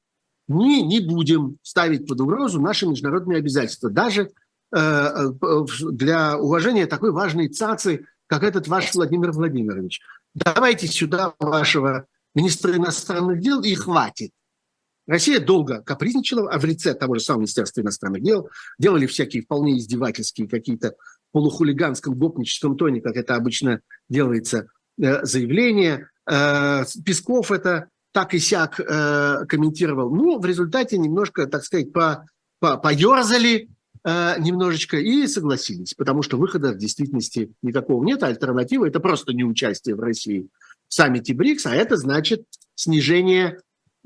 мы 0.47 0.81
не 0.81 0.99
будем 0.99 1.57
ставить 1.63 2.07
под 2.07 2.21
угрозу 2.21 2.61
наши 2.61 2.85
международные 2.85 3.39
обязательства. 3.39 3.89
Даже 3.89 4.29
э, 4.71 4.77
э 4.77 5.65
для 5.91 6.37
уважения 6.37 6.85
такой 6.85 7.11
важной 7.11 7.47
цацы, 7.47 8.05
как 8.27 8.43
этот 8.43 8.67
ваш 8.67 8.93
Владимир 8.93 9.31
Владимирович. 9.31 10.01
Давайте 10.35 10.85
сюда 10.87 11.33
вашего 11.39 12.05
министра 12.35 12.75
иностранных 12.75 13.39
дел 13.41 13.63
и 13.63 13.73
хватит. 13.73 14.31
Россия 15.09 15.39
долго 15.39 15.81
капризничала, 15.81 16.51
а 16.51 16.59
в 16.59 16.65
лице 16.65 16.93
того 16.93 17.15
же 17.15 17.21
самого 17.21 17.41
Министерства 17.41 17.81
иностранных 17.81 18.21
дел 18.21 18.47
делали 18.77 19.07
всякие 19.07 19.41
вполне 19.41 19.75
издевательские 19.79 20.47
какие-то 20.47 20.95
полухулиганском, 21.31 22.13
гопническом 22.13 22.77
тоне, 22.77 23.01
как 23.01 23.15
это 23.15 23.35
обычно 23.35 23.81
делается, 24.07 24.67
э, 25.01 25.25
заявления. 25.25 26.11
Э, 26.29 26.83
Песков 27.03 27.51
это 27.51 27.89
так 28.11 28.35
и 28.35 28.39
сяк 28.39 28.79
э, 28.79 29.45
комментировал. 29.47 30.13
Ну, 30.13 30.37
в 30.37 30.45
результате 30.45 30.99
немножко, 30.99 31.47
так 31.47 31.63
сказать, 31.63 31.91
по, 31.91 32.27
по, 32.59 32.77
поерзали 32.77 33.67
немножечко 34.05 34.95
и 34.95 35.27
согласились, 35.27 35.93
потому 35.93 36.21
что 36.21 36.37
выхода 36.37 36.71
в 36.71 36.77
действительности 36.77 37.51
никакого 37.61 38.01
нет, 38.05 38.23
а 38.23 38.27
альтернатива– 38.27 38.85
это 38.87 39.01
просто 39.01 39.33
не 39.33 39.43
участие 39.43 39.93
в 39.93 39.99
России 39.99 40.47
в 40.87 40.93
саммите 40.93 41.33
БРИКС, 41.33 41.65
а 41.65 41.75
это 41.75 41.97
значит 41.97 42.45
снижение 42.75 43.59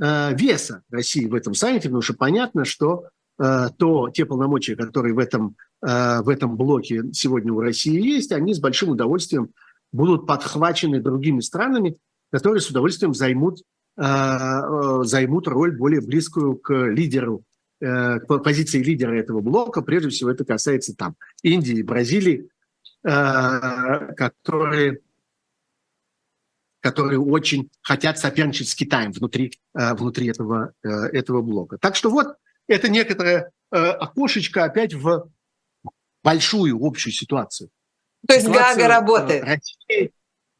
веса 0.03 0.81
России 0.89 1.27
в 1.27 1.33
этом 1.33 1.53
саммите, 1.53 1.87
потому 1.87 2.01
что 2.01 2.13
понятно, 2.15 2.65
что 2.65 3.05
э, 3.39 3.67
то, 3.77 4.09
те 4.09 4.25
полномочия, 4.25 4.75
которые 4.75 5.13
в 5.13 5.19
этом, 5.19 5.55
э, 5.81 6.21
в 6.21 6.29
этом 6.29 6.57
блоке 6.57 7.03
сегодня 7.13 7.53
у 7.53 7.61
России 7.61 8.01
есть, 8.01 8.31
они 8.31 8.53
с 8.53 8.59
большим 8.59 8.89
удовольствием 8.89 9.51
будут 9.91 10.27
подхвачены 10.27 10.99
другими 11.01 11.39
странами, 11.39 11.97
которые 12.31 12.59
с 12.61 12.69
удовольствием 12.69 13.13
займут, 13.13 13.61
займут 13.95 15.47
роль 15.47 15.77
более 15.77 16.01
близкую 16.01 16.55
к 16.55 16.73
лидеру, 16.73 17.43
к 17.79 18.39
позиции 18.43 18.81
лидера 18.81 19.13
этого 19.13 19.41
блока. 19.41 19.83
Прежде 19.83 20.09
всего 20.09 20.31
это 20.31 20.43
касается 20.43 20.95
там 20.95 21.15
Индии, 21.43 21.83
Бразилии, 21.83 22.49
которые 23.03 24.99
которые 26.83 27.17
очень 27.17 27.69
хотят 27.81 28.19
соперничать 28.19 28.67
с 28.67 28.75
Китаем 28.75 29.13
внутри, 29.13 29.53
э, 29.73 29.93
внутри 29.93 30.27
этого, 30.27 30.73
э, 30.83 30.89
этого 30.89 31.41
блока. 31.41 31.77
Так 31.77 31.95
что 31.95 32.09
вот 32.09 32.35
это 32.67 32.89
некоторое 32.89 33.51
э, 33.71 33.77
окошечко 33.77 34.65
опять 34.65 34.93
в 34.93 35.31
большую 36.23 36.77
общую 36.85 37.13
ситуацию. 37.13 37.69
То 38.27 38.33
есть 38.33 38.47
ситуацию 38.47 38.75
Гага 38.75 38.87
работает. 38.87 39.43
России, 39.45 40.11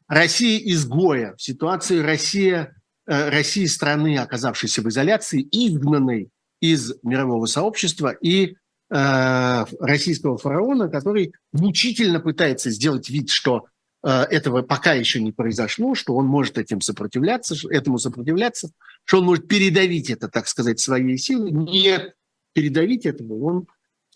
России 0.08 0.72
изгоя, 0.72 1.34
в 1.36 1.42
ситуации 1.42 1.98
Россия, 1.98 2.74
России 3.06 3.66
страны, 3.66 4.16
оказавшейся 4.16 4.80
в 4.80 4.88
изоляции, 4.88 5.46
изгнанной 5.52 6.30
из 6.60 6.94
мирового 7.02 7.44
сообщества 7.44 8.16
и 8.18 8.56
э, 8.90 9.64
российского 9.78 10.38
фараона, 10.38 10.88
который 10.88 11.34
мучительно 11.52 12.20
пытается 12.20 12.70
сделать 12.70 13.10
вид, 13.10 13.28
что 13.28 13.66
этого 14.08 14.62
пока 14.62 14.92
еще 14.92 15.20
не 15.20 15.32
произошло, 15.32 15.94
что 15.94 16.14
он 16.14 16.26
может 16.26 16.58
этим 16.58 16.80
сопротивляться, 16.80 17.54
этому 17.70 17.98
сопротивляться, 17.98 18.70
что 19.04 19.18
он 19.18 19.24
может 19.24 19.48
передавить 19.48 20.10
это, 20.10 20.28
так 20.28 20.46
сказать, 20.46 20.78
своей 20.78 21.16
силой. 21.16 21.52
Нет, 21.52 22.14
передавить 22.52 23.06
этого 23.06 23.42
он, 23.42 23.66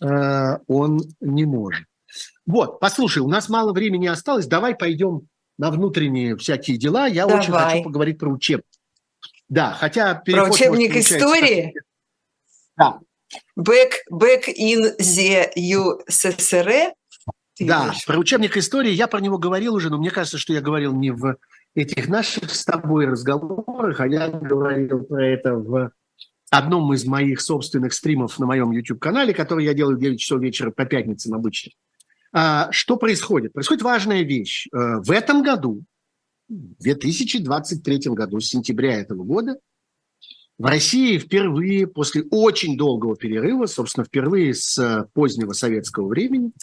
э, 0.01 0.59
он 0.67 1.01
не 1.21 1.45
может. 1.45 1.85
Вот, 2.45 2.79
послушай, 2.79 3.19
у 3.19 3.27
нас 3.27 3.49
мало 3.49 3.73
времени 3.73 4.07
осталось, 4.07 4.47
давай 4.47 4.75
пойдем 4.75 5.27
на 5.57 5.71
внутренние 5.71 6.37
всякие 6.37 6.77
дела. 6.77 7.07
Я 7.07 7.25
давай. 7.25 7.41
очень 7.41 7.53
хочу 7.53 7.83
поговорить 7.83 8.17
про 8.17 8.29
учебник. 8.29 8.65
Да, 9.49 9.73
хотя 9.73 10.15
Про 10.15 10.49
учебник 10.49 10.95
истории? 10.95 11.73
Да. 12.77 12.99
Back, 13.57 13.91
back 14.11 14.47
in 14.47 14.95
the 14.97 15.49
USSR 15.57 16.93
да, 17.59 17.87
видишь. 17.87 18.05
про 18.05 18.17
учебник 18.17 18.57
истории 18.57 18.91
я 18.91 19.07
про 19.07 19.19
него 19.19 19.37
говорил 19.37 19.75
уже, 19.75 19.89
но 19.89 19.97
мне 19.97 20.11
кажется, 20.11 20.37
что 20.37 20.53
я 20.53 20.61
говорил 20.61 20.93
не 20.93 21.11
в 21.11 21.37
этих 21.75 22.07
наших 22.07 22.53
с 22.53 22.65
тобой 22.65 23.05
разговорах, 23.05 23.99
а 23.99 24.07
я 24.07 24.29
говорил 24.29 25.03
про 25.03 25.25
это 25.25 25.55
в 25.55 25.91
одном 26.49 26.93
из 26.93 27.05
моих 27.05 27.41
собственных 27.41 27.93
стримов 27.93 28.39
на 28.39 28.45
моем 28.45 28.71
YouTube-канале, 28.71 29.33
который 29.33 29.65
я 29.65 29.73
делаю 29.73 29.97
в 29.97 29.99
9 29.99 30.19
часов 30.19 30.41
вечера 30.41 30.71
по 30.71 30.85
пятницам 30.85 31.33
обычно. 31.35 31.71
А, 32.31 32.71
что 32.71 32.97
происходит? 32.97 33.53
Происходит 33.53 33.83
важная 33.83 34.21
вещь. 34.21 34.67
Э, 34.71 34.97
в 34.97 35.11
этом 35.11 35.43
году, 35.43 35.83
в 36.47 36.81
2023 36.81 37.99
году, 38.13 38.39
с 38.39 38.47
сентября 38.47 38.99
этого 38.99 39.23
года, 39.23 39.59
в 40.57 40.65
России 40.65 41.17
впервые, 41.17 41.87
после 41.87 42.23
очень 42.31 42.77
долгого 42.77 43.15
перерыва, 43.15 43.65
собственно, 43.65 44.05
впервые 44.05 44.53
с 44.53 45.07
позднего 45.13 45.53
советского 45.53 46.07
времени– 46.07 46.51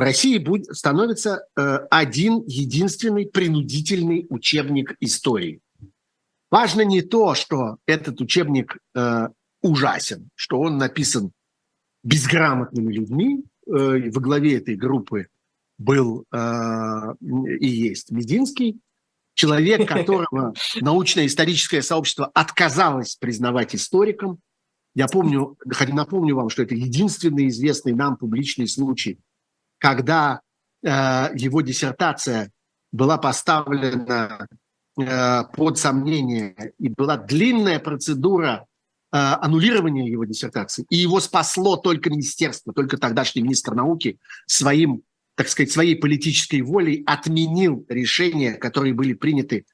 в 0.00 0.02
России 0.02 0.38
будет, 0.38 0.74
становится 0.74 1.44
э, 1.58 1.60
один 1.90 2.42
единственный 2.46 3.26
принудительный 3.26 4.26
учебник 4.30 4.96
истории. 5.00 5.60
Важно 6.50 6.80
не 6.80 7.02
то, 7.02 7.34
что 7.34 7.76
этот 7.84 8.18
учебник 8.22 8.78
э, 8.94 9.28
ужасен, 9.60 10.30
что 10.34 10.58
он 10.58 10.78
написан 10.78 11.32
безграмотными 12.02 12.94
людьми. 12.94 13.44
Э, 13.66 14.10
во 14.10 14.20
главе 14.22 14.56
этой 14.56 14.74
группы 14.74 15.26
был 15.76 16.24
э, 16.32 16.38
и 17.60 17.68
есть 17.68 18.10
Мединский. 18.10 18.80
человек, 19.34 19.86
которого 19.86 20.54
научно-историческое 20.80 21.82
сообщество 21.82 22.30
отказалось 22.32 23.16
признавать 23.16 23.74
историком. 23.74 24.38
Я 24.94 25.08
помню, 25.08 25.58
напомню 25.88 26.36
вам, 26.36 26.48
что 26.48 26.62
это 26.62 26.74
единственный 26.74 27.48
известный 27.48 27.92
нам 27.92 28.16
публичный 28.16 28.66
случай, 28.66 29.20
когда 29.80 30.40
э, 30.82 30.88
его 31.34 31.62
диссертация 31.62 32.52
была 32.92 33.18
поставлена 33.18 34.46
э, 35.00 35.44
под 35.56 35.78
сомнение, 35.78 36.72
и 36.78 36.88
была 36.88 37.16
длинная 37.16 37.80
процедура 37.80 38.66
э, 39.12 39.16
аннулирования 39.16 40.08
его 40.08 40.24
диссертации, 40.24 40.84
и 40.90 40.96
его 40.96 41.18
спасло 41.18 41.76
только 41.76 42.10
министерство, 42.10 42.72
только 42.72 42.98
тогдашний 42.98 43.42
министр 43.42 43.74
науки 43.74 44.18
своим 44.46 45.02
так 45.36 45.48
сказать, 45.48 45.72
своей 45.72 45.96
политической 45.96 46.60
волей 46.60 47.02
отменил 47.06 47.86
решения, 47.88 48.54
которые 48.54 48.92
были 48.92 49.14
приняты 49.14 49.64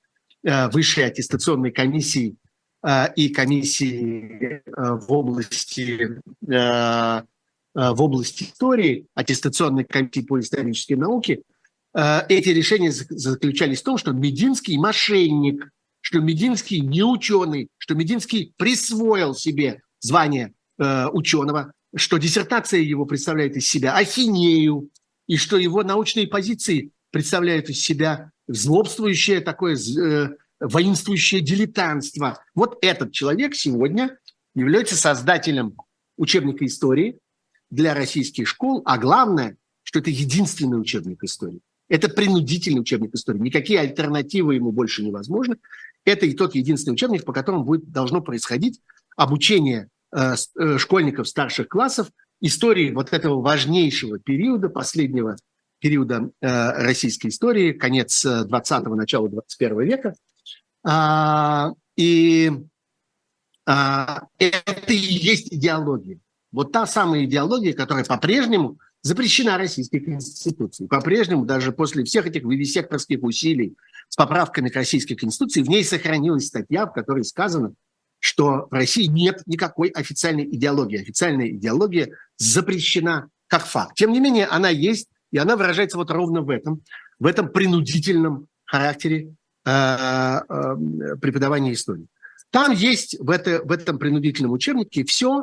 высшей 0.44 1.04
аттестационной 1.06 1.72
комиссией 1.72 2.36
и 3.16 3.30
комиссией 3.30 4.44
э, 4.44 4.60
в 4.76 5.12
области 5.12 6.20
в 7.76 8.02
области 8.02 8.44
истории, 8.44 9.06
аттестационной 9.14 9.84
комиссии 9.84 10.22
по 10.22 10.40
исторической 10.40 10.94
науке, 10.94 11.42
эти 11.94 12.48
решения 12.48 12.90
заключались 12.90 13.82
в 13.82 13.84
том, 13.84 13.98
что 13.98 14.12
Мединский 14.12 14.78
мошенник, 14.78 15.68
что 16.00 16.20
Мединский 16.20 16.80
не 16.80 17.02
ученый, 17.02 17.68
что 17.78 17.94
Мединский 17.94 18.54
присвоил 18.56 19.34
себе 19.34 19.82
звание 20.00 20.54
ученого, 20.78 21.72
что 21.94 22.16
диссертация 22.16 22.80
его 22.80 23.04
представляет 23.04 23.56
из 23.56 23.68
себя 23.68 23.94
ахинею, 23.94 24.90
и 25.26 25.36
что 25.36 25.56
его 25.56 25.82
научные 25.82 26.26
позиции 26.26 26.90
представляют 27.10 27.68
из 27.68 27.80
себя 27.80 28.30
злобствующее 28.48 29.40
такое 29.40 29.76
э, 29.76 30.28
воинствующее 30.60 31.40
дилетантство. 31.40 32.42
Вот 32.54 32.78
этот 32.82 33.12
человек 33.12 33.54
сегодня 33.54 34.18
является 34.54 34.96
создателем 34.96 35.76
учебника 36.16 36.64
истории 36.64 37.18
для 37.70 37.94
российских 37.94 38.48
школ, 38.48 38.82
а 38.84 38.98
главное, 38.98 39.56
что 39.82 39.98
это 39.98 40.10
единственный 40.10 40.80
учебник 40.80 41.22
истории. 41.22 41.60
Это 41.88 42.08
принудительный 42.08 42.80
учебник 42.80 43.14
истории. 43.14 43.38
Никакие 43.38 43.80
альтернативы 43.80 44.56
ему 44.56 44.72
больше 44.72 45.04
невозможны. 45.04 45.56
Это 46.04 46.26
и 46.26 46.34
тот 46.34 46.54
единственный 46.54 46.94
учебник, 46.94 47.24
по 47.24 47.32
которому 47.32 47.64
будет, 47.64 47.90
должно 47.90 48.20
происходить 48.20 48.80
обучение 49.16 49.88
э, 50.12 50.34
э, 50.58 50.78
школьников 50.78 51.28
старших 51.28 51.68
классов 51.68 52.10
истории 52.40 52.92
вот 52.92 53.12
этого 53.12 53.40
важнейшего 53.40 54.18
периода, 54.18 54.68
последнего 54.68 55.36
периода 55.78 56.30
э, 56.40 56.82
российской 56.82 57.28
истории, 57.28 57.72
конец 57.72 58.24
20-го, 58.24 58.94
э, 58.94 58.96
начало 58.96 59.28
21 59.28 59.80
века. 59.82 60.14
А, 60.84 61.72
и 61.96 62.50
а, 63.66 64.22
это 64.38 64.92
и 64.92 64.96
есть 64.96 65.52
идеология. 65.52 66.20
Вот 66.56 66.72
та 66.72 66.86
самая 66.86 67.26
идеология, 67.26 67.74
которая 67.74 68.02
по-прежнему 68.02 68.78
запрещена 69.02 69.58
Российской 69.58 69.98
Конституцией. 69.98 70.88
По-прежнему, 70.88 71.44
даже 71.44 71.70
после 71.70 72.02
всех 72.02 72.26
этих 72.26 72.44
вивисекторских 72.44 73.22
усилий 73.22 73.76
с 74.08 74.16
поправками 74.16 74.70
к 74.70 74.74
Российской 74.74 75.16
Конституции, 75.16 75.60
в 75.60 75.68
ней 75.68 75.84
сохранилась 75.84 76.46
статья, 76.46 76.86
в 76.86 76.94
которой 76.94 77.24
сказано, 77.24 77.74
что 78.20 78.68
в 78.70 78.72
России 78.72 79.04
нет 79.04 79.42
никакой 79.44 79.88
официальной 79.88 80.46
идеологии. 80.46 80.98
Официальная 80.98 81.50
идеология 81.50 82.08
запрещена 82.38 83.28
как 83.48 83.66
факт. 83.66 83.94
Тем 83.94 84.12
не 84.12 84.20
менее, 84.20 84.46
она 84.46 84.70
есть, 84.70 85.08
и 85.32 85.36
она 85.36 85.56
выражается 85.56 85.98
вот 85.98 86.10
ровно 86.10 86.40
в 86.40 86.48
этом, 86.48 86.80
в 87.18 87.26
этом 87.26 87.50
принудительном 87.50 88.48
характере 88.64 89.34
э, 89.66 89.70
э, 89.70 90.76
преподавания 91.20 91.74
истории. 91.74 92.06
Там 92.50 92.72
есть 92.72 93.14
в, 93.20 93.28
это, 93.28 93.60
в 93.62 93.70
этом 93.70 93.98
принудительном 93.98 94.52
учебнике 94.52 95.04
все, 95.04 95.42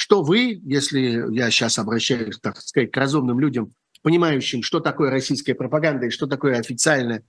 что 0.00 0.22
вы, 0.22 0.58
если 0.64 1.30
я 1.30 1.50
сейчас 1.50 1.78
обращаюсь, 1.78 2.38
так 2.40 2.56
сказать, 2.56 2.90
к 2.90 2.96
разумным 2.96 3.38
людям, 3.38 3.74
понимающим, 4.00 4.62
что 4.62 4.80
такое 4.80 5.10
российская 5.10 5.54
пропаганда 5.54 6.06
и 6.06 6.10
что 6.10 6.26
такое 6.26 6.58
официальная 6.58 7.22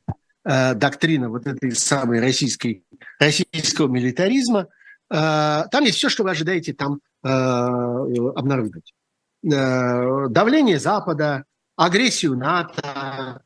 э, 0.45 0.73
доктрина 0.75 1.27
вот 1.27 1.47
этой 1.47 1.75
самой 1.75 2.21
российской, 2.21 2.85
российского 3.19 3.89
милитаризма, 3.89 4.69
э, 5.09 5.63
там 5.69 5.83
есть 5.83 5.97
все, 5.97 6.07
что 6.07 6.23
вы 6.23 6.31
ожидаете 6.31 6.71
там 6.71 7.01
э, 7.25 7.27
обнаружить. 7.27 8.93
Э, 9.43 10.29
давление 10.29 10.79
Запада, 10.79 11.43
агрессию 11.75 12.37
НАТО, 12.37 13.41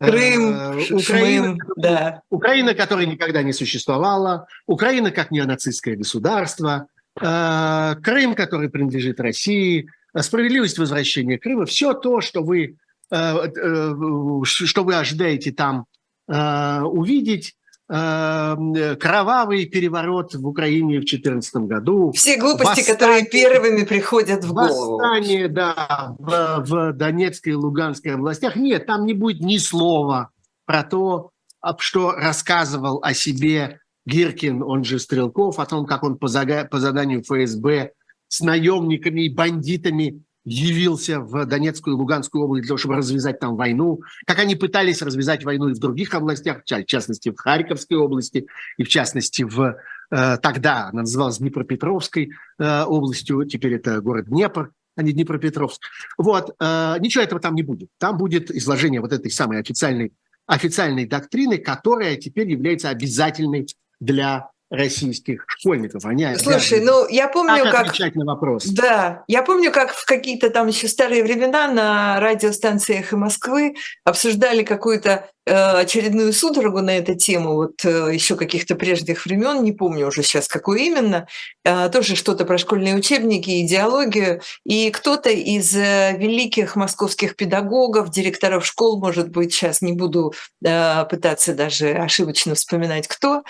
Крым, 0.00 0.54
э, 0.54 0.94
Украина, 0.94 1.02
Шмым, 1.02 1.58
да. 1.76 2.22
Украина, 2.30 2.72
которая 2.72 3.04
никогда 3.04 3.42
не 3.42 3.52
существовала, 3.52 4.46
Украина 4.66 5.10
как 5.10 5.30
неонацистское 5.32 5.96
государство, 5.96 6.88
Крым, 7.18 8.34
который 8.34 8.68
принадлежит 8.70 9.20
России, 9.20 9.88
справедливость 10.16 10.78
возвращения 10.78 11.38
Крыма, 11.38 11.66
все 11.66 11.92
то, 11.94 12.20
что 12.20 12.42
вы, 12.42 12.76
что 13.10 14.84
вы 14.84 14.94
ожидаете 14.94 15.52
там 15.52 15.86
увидеть, 16.26 17.54
кровавый 17.88 19.64
переворот 19.64 20.34
в 20.34 20.46
Украине 20.46 20.98
в 20.98 21.04
2014 21.08 21.54
году. 21.56 22.12
Все 22.12 22.36
глупости, 22.36 22.66
восстание, 22.66 22.92
которые 22.92 23.24
первыми 23.24 23.84
приходят 23.84 24.44
в 24.44 24.52
голову. 24.52 24.98
Восстание, 24.98 25.48
да, 25.48 26.14
в, 26.18 26.64
в 26.66 26.92
Донецкой 26.92 27.54
и 27.54 27.56
Луганской 27.56 28.12
областях. 28.14 28.56
Нет, 28.56 28.84
там 28.84 29.06
не 29.06 29.14
будет 29.14 29.40
ни 29.40 29.56
слова 29.56 30.28
про 30.66 30.82
то, 30.82 31.30
что 31.78 32.12
рассказывал 32.12 33.00
о 33.02 33.14
себе 33.14 33.80
Гиркин, 34.08 34.62
он 34.62 34.84
же 34.84 34.98
Стрелков, 34.98 35.58
о 35.58 35.66
том, 35.66 35.84
как 35.84 36.02
он 36.02 36.16
по, 36.16 36.28
заданию 36.28 37.22
ФСБ 37.22 37.92
с 38.28 38.40
наемниками 38.40 39.22
и 39.22 39.28
бандитами 39.28 40.22
явился 40.44 41.20
в 41.20 41.44
Донецкую 41.44 41.94
и 41.94 41.98
Луганскую 41.98 42.44
область 42.44 42.62
для 42.62 42.68
того, 42.68 42.78
чтобы 42.78 42.96
развязать 42.96 43.38
там 43.38 43.56
войну, 43.56 44.00
как 44.26 44.38
они 44.38 44.54
пытались 44.54 45.02
развязать 45.02 45.44
войну 45.44 45.68
и 45.68 45.74
в 45.74 45.78
других 45.78 46.14
областях, 46.14 46.62
в 46.62 46.84
частности, 46.86 47.28
в 47.28 47.36
Харьковской 47.36 47.98
области, 47.98 48.46
и 48.78 48.82
в 48.82 48.88
частности, 48.88 49.42
в 49.42 49.76
э, 50.10 50.36
тогда 50.38 50.88
она 50.88 51.02
называлась 51.02 51.38
Днепропетровской 51.38 52.30
э, 52.58 52.82
областью, 52.84 53.44
теперь 53.44 53.74
это 53.74 54.00
город 54.00 54.28
Днепр, 54.28 54.70
а 54.96 55.02
не 55.02 55.12
Днепропетровск. 55.12 55.82
Вот, 56.16 56.54
э, 56.58 56.96
ничего 57.00 57.24
этого 57.24 57.40
там 57.40 57.54
не 57.54 57.62
будет. 57.62 57.90
Там 57.98 58.16
будет 58.16 58.50
изложение 58.50 59.02
вот 59.02 59.12
этой 59.12 59.30
самой 59.30 59.60
официальной, 59.60 60.14
официальной 60.46 61.04
доктрины, 61.04 61.58
которая 61.58 62.16
теперь 62.16 62.50
является 62.50 62.88
обязательной 62.88 63.66
для 64.00 64.50
российских 64.70 65.44
школьников. 65.48 66.04
Они 66.04 66.26
Слушай, 66.36 66.80
ну 66.80 67.08
я 67.08 67.28
помню, 67.28 67.64
как... 67.64 67.88
отвечать 67.88 68.14
на 68.16 68.24
вопрос. 68.24 68.66
Да, 68.66 69.24
я 69.26 69.42
помню, 69.42 69.72
как 69.72 69.92
в 69.92 70.04
какие-то 70.04 70.50
там 70.50 70.66
еще 70.66 70.88
старые 70.88 71.22
времена 71.22 71.68
на 71.68 72.20
радиостанциях 72.20 73.12
Москвы 73.12 73.76
обсуждали 74.04 74.62
какую-то 74.62 75.30
очередную 75.48 76.32
судорогу 76.32 76.80
на 76.80 76.98
эту 76.98 77.14
тему, 77.14 77.54
вот 77.54 77.84
э, 77.84 78.10
еще 78.12 78.36
каких-то 78.36 78.74
прежних 78.74 79.24
времен, 79.24 79.62
не 79.62 79.72
помню 79.72 80.08
уже 80.08 80.22
сейчас, 80.22 80.48
какую 80.48 80.78
именно, 80.80 81.26
э, 81.64 81.88
тоже 81.90 82.16
что-то 82.16 82.44
про 82.44 82.58
школьные 82.58 82.94
учебники, 82.94 83.64
идеологию, 83.64 84.42
и 84.64 84.90
кто-то 84.90 85.30
из 85.30 85.74
великих 85.74 86.76
московских 86.76 87.36
педагогов, 87.36 88.10
директоров 88.10 88.66
школ, 88.66 89.00
может 89.00 89.30
быть, 89.30 89.52
сейчас 89.52 89.80
не 89.80 89.92
буду 89.92 90.34
пытаться 90.60 91.54
даже 91.54 91.92
ошибочно 91.92 92.54
вспоминать, 92.54 93.06
кто, 93.06 93.42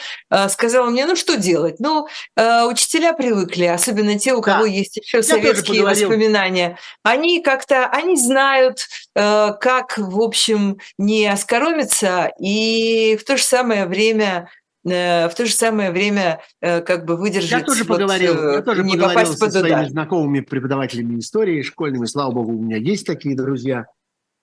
сказал 0.48 0.90
мне, 0.90 1.06
ну 1.06 1.16
что 1.16 1.36
делать? 1.36 1.80
Ну, 1.80 2.06
учителя 2.36 3.12
привыкли, 3.12 3.64
особенно 3.64 4.18
те, 4.18 4.34
у 4.34 4.42
кого 4.42 4.64
да. 4.64 4.68
есть 4.68 4.96
еще 4.96 5.22
советские 5.22 5.82
воспоминания, 5.82 6.78
они 7.02 7.42
как-то, 7.42 7.86
они 7.86 8.16
знают, 8.16 8.86
как, 9.14 9.98
в 9.98 10.20
общем, 10.20 10.78
не 10.98 11.26
оскоромиться 11.26 11.87
нравится, 11.88 12.32
и 12.38 13.16
в 13.20 13.24
то 13.24 13.36
же 13.36 13.42
самое 13.42 13.86
время 13.86 14.48
э, 14.84 15.28
в 15.28 15.34
то 15.34 15.46
же 15.46 15.52
самое 15.52 15.90
время 15.90 16.40
э, 16.60 16.80
как 16.80 17.04
бы 17.04 17.16
выдержать... 17.16 17.50
Я 17.50 17.64
тоже 17.64 17.84
вот, 17.84 17.98
поговорил, 17.98 18.34
э, 18.34 18.54
я 18.56 18.62
тоже 18.62 18.84
не 18.84 18.96
поговорил 18.96 19.32
со 19.34 19.50
своими 19.50 19.74
удар. 19.74 19.88
знакомыми 19.88 20.40
преподавателями 20.40 21.18
истории 21.18 21.62
школьными, 21.62 22.06
слава 22.06 22.32
богу, 22.32 22.52
у 22.52 22.62
меня 22.62 22.76
есть 22.76 23.06
такие 23.06 23.36
друзья, 23.36 23.86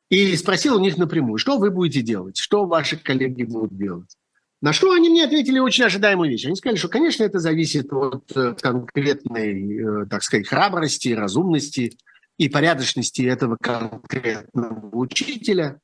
и 0.09 0.35
спросил 0.35 0.75
у 0.75 0.79
них 0.79 0.97
напрямую, 0.97 1.37
что 1.37 1.57
вы 1.57 1.71
будете 1.71 2.01
делать, 2.01 2.37
что 2.37 2.65
ваши 2.65 2.97
коллеги 2.97 3.43
будут 3.43 3.75
делать. 3.75 4.15
На 4.61 4.71
что 4.71 4.91
они 4.91 5.09
мне 5.09 5.25
ответили 5.25 5.59
очень 5.59 5.83
ожидаемую 5.83 6.29
вещь. 6.31 6.45
Они 6.45 6.55
сказали, 6.55 6.77
что, 6.77 6.87
конечно, 6.87 7.23
это 7.23 7.39
зависит 7.39 7.91
от 7.91 8.31
конкретной, 8.61 10.07
так 10.07 10.23
сказать, 10.23 10.47
храбрости, 10.47 11.09
разумности 11.09 11.97
и 12.37 12.49
порядочности 12.49 13.21
этого 13.23 13.57
конкретного 13.59 14.95
учителя. 14.95 15.79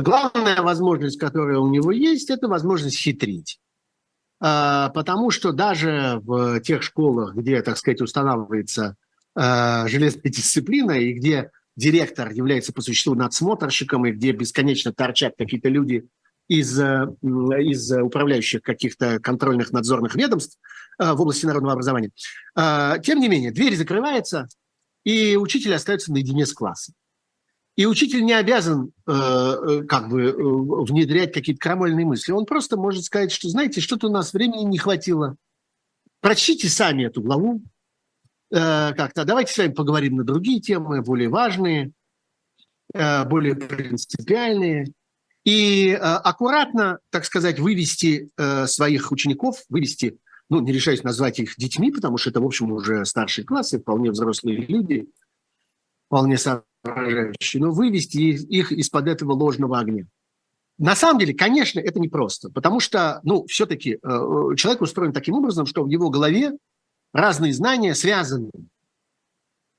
Главная 0.00 0.62
возможность, 0.62 1.18
которая 1.18 1.58
у 1.58 1.68
него 1.68 1.90
есть, 1.90 2.30
это 2.30 2.46
возможность 2.46 2.98
хитрить. 2.98 3.58
А, 4.40 4.90
потому 4.90 5.30
что 5.30 5.50
даже 5.52 6.20
в 6.22 6.60
тех 6.60 6.82
школах, 6.82 7.34
где, 7.34 7.60
так 7.62 7.76
сказать, 7.76 8.00
устанавливается 8.00 8.94
а, 9.34 9.88
железная 9.88 10.30
дисциплина, 10.30 10.92
и 10.92 11.12
где 11.12 11.50
директор 11.74 12.30
является 12.30 12.72
по 12.72 12.80
существу 12.80 13.14
надсмотрщиком, 13.14 14.06
и 14.06 14.12
где 14.12 14.30
бесконечно 14.30 14.92
торчат 14.92 15.34
какие-то 15.36 15.68
люди 15.68 16.06
из, 16.46 16.78
из 16.78 17.92
управляющих 17.92 18.62
каких-то 18.62 19.18
контрольных 19.18 19.72
надзорных 19.72 20.14
ведомств 20.14 20.58
в 20.98 21.20
области 21.20 21.44
народного 21.44 21.74
образования. 21.74 22.10
Тем 22.56 23.20
не 23.20 23.28
менее, 23.28 23.52
дверь 23.52 23.76
закрывается, 23.76 24.48
и 25.04 25.36
учитель 25.36 25.74
остается 25.74 26.10
наедине 26.10 26.46
с 26.46 26.54
классом. 26.54 26.94
И 27.78 27.86
учитель 27.86 28.24
не 28.24 28.32
обязан 28.32 28.90
э, 29.06 29.12
э, 29.12 29.82
как 29.84 30.08
бы 30.08 30.22
э, 30.22 30.32
внедрять 30.34 31.32
какие-то 31.32 31.60
крамольные 31.60 32.04
мысли. 32.04 32.32
Он 32.32 32.44
просто 32.44 32.76
может 32.76 33.04
сказать, 33.04 33.30
что, 33.30 33.48
знаете, 33.48 33.80
что-то 33.80 34.08
у 34.08 34.10
нас 34.10 34.32
времени 34.32 34.64
не 34.64 34.78
хватило. 34.78 35.36
Прочтите 36.20 36.68
сами 36.68 37.04
эту 37.04 37.22
главу. 37.22 37.62
Э, 38.50 38.92
как-то 38.94 39.24
давайте 39.24 39.52
с 39.52 39.58
вами 39.58 39.74
поговорим 39.74 40.16
на 40.16 40.24
другие 40.24 40.60
темы, 40.60 41.02
более 41.02 41.28
важные, 41.28 41.92
э, 42.94 43.24
более 43.26 43.54
принципиальные. 43.54 44.92
И 45.44 45.90
э, 45.90 45.94
аккуратно, 45.94 46.98
так 47.10 47.26
сказать, 47.26 47.60
вывести 47.60 48.30
э, 48.36 48.66
своих 48.66 49.12
учеников, 49.12 49.62
вывести, 49.68 50.18
ну, 50.50 50.58
не 50.58 50.72
решаюсь 50.72 51.04
назвать 51.04 51.38
их 51.38 51.54
детьми, 51.56 51.92
потому 51.92 52.18
что 52.18 52.30
это, 52.30 52.40
в 52.40 52.44
общем, 52.44 52.72
уже 52.72 53.04
старшие 53.04 53.44
классы, 53.44 53.78
вполне 53.78 54.10
взрослые 54.10 54.66
люди, 54.66 55.06
вполне 56.08 56.38
соображающие, 56.38 57.62
но 57.62 57.70
вывести 57.70 58.18
их 58.18 58.72
из-под 58.72 59.08
этого 59.08 59.32
ложного 59.32 59.78
огня. 59.78 60.06
На 60.78 60.94
самом 60.94 61.18
деле, 61.18 61.34
конечно, 61.34 61.80
это 61.80 62.00
непросто, 62.00 62.50
потому 62.50 62.80
что, 62.80 63.20
ну, 63.24 63.44
все-таки 63.46 63.94
э, 63.94 63.98
человек 64.56 64.80
устроен 64.80 65.12
таким 65.12 65.34
образом, 65.34 65.66
что 65.66 65.82
в 65.82 65.88
его 65.88 66.08
голове 66.08 66.52
разные 67.12 67.52
знания 67.52 67.94
связаны 67.94 68.50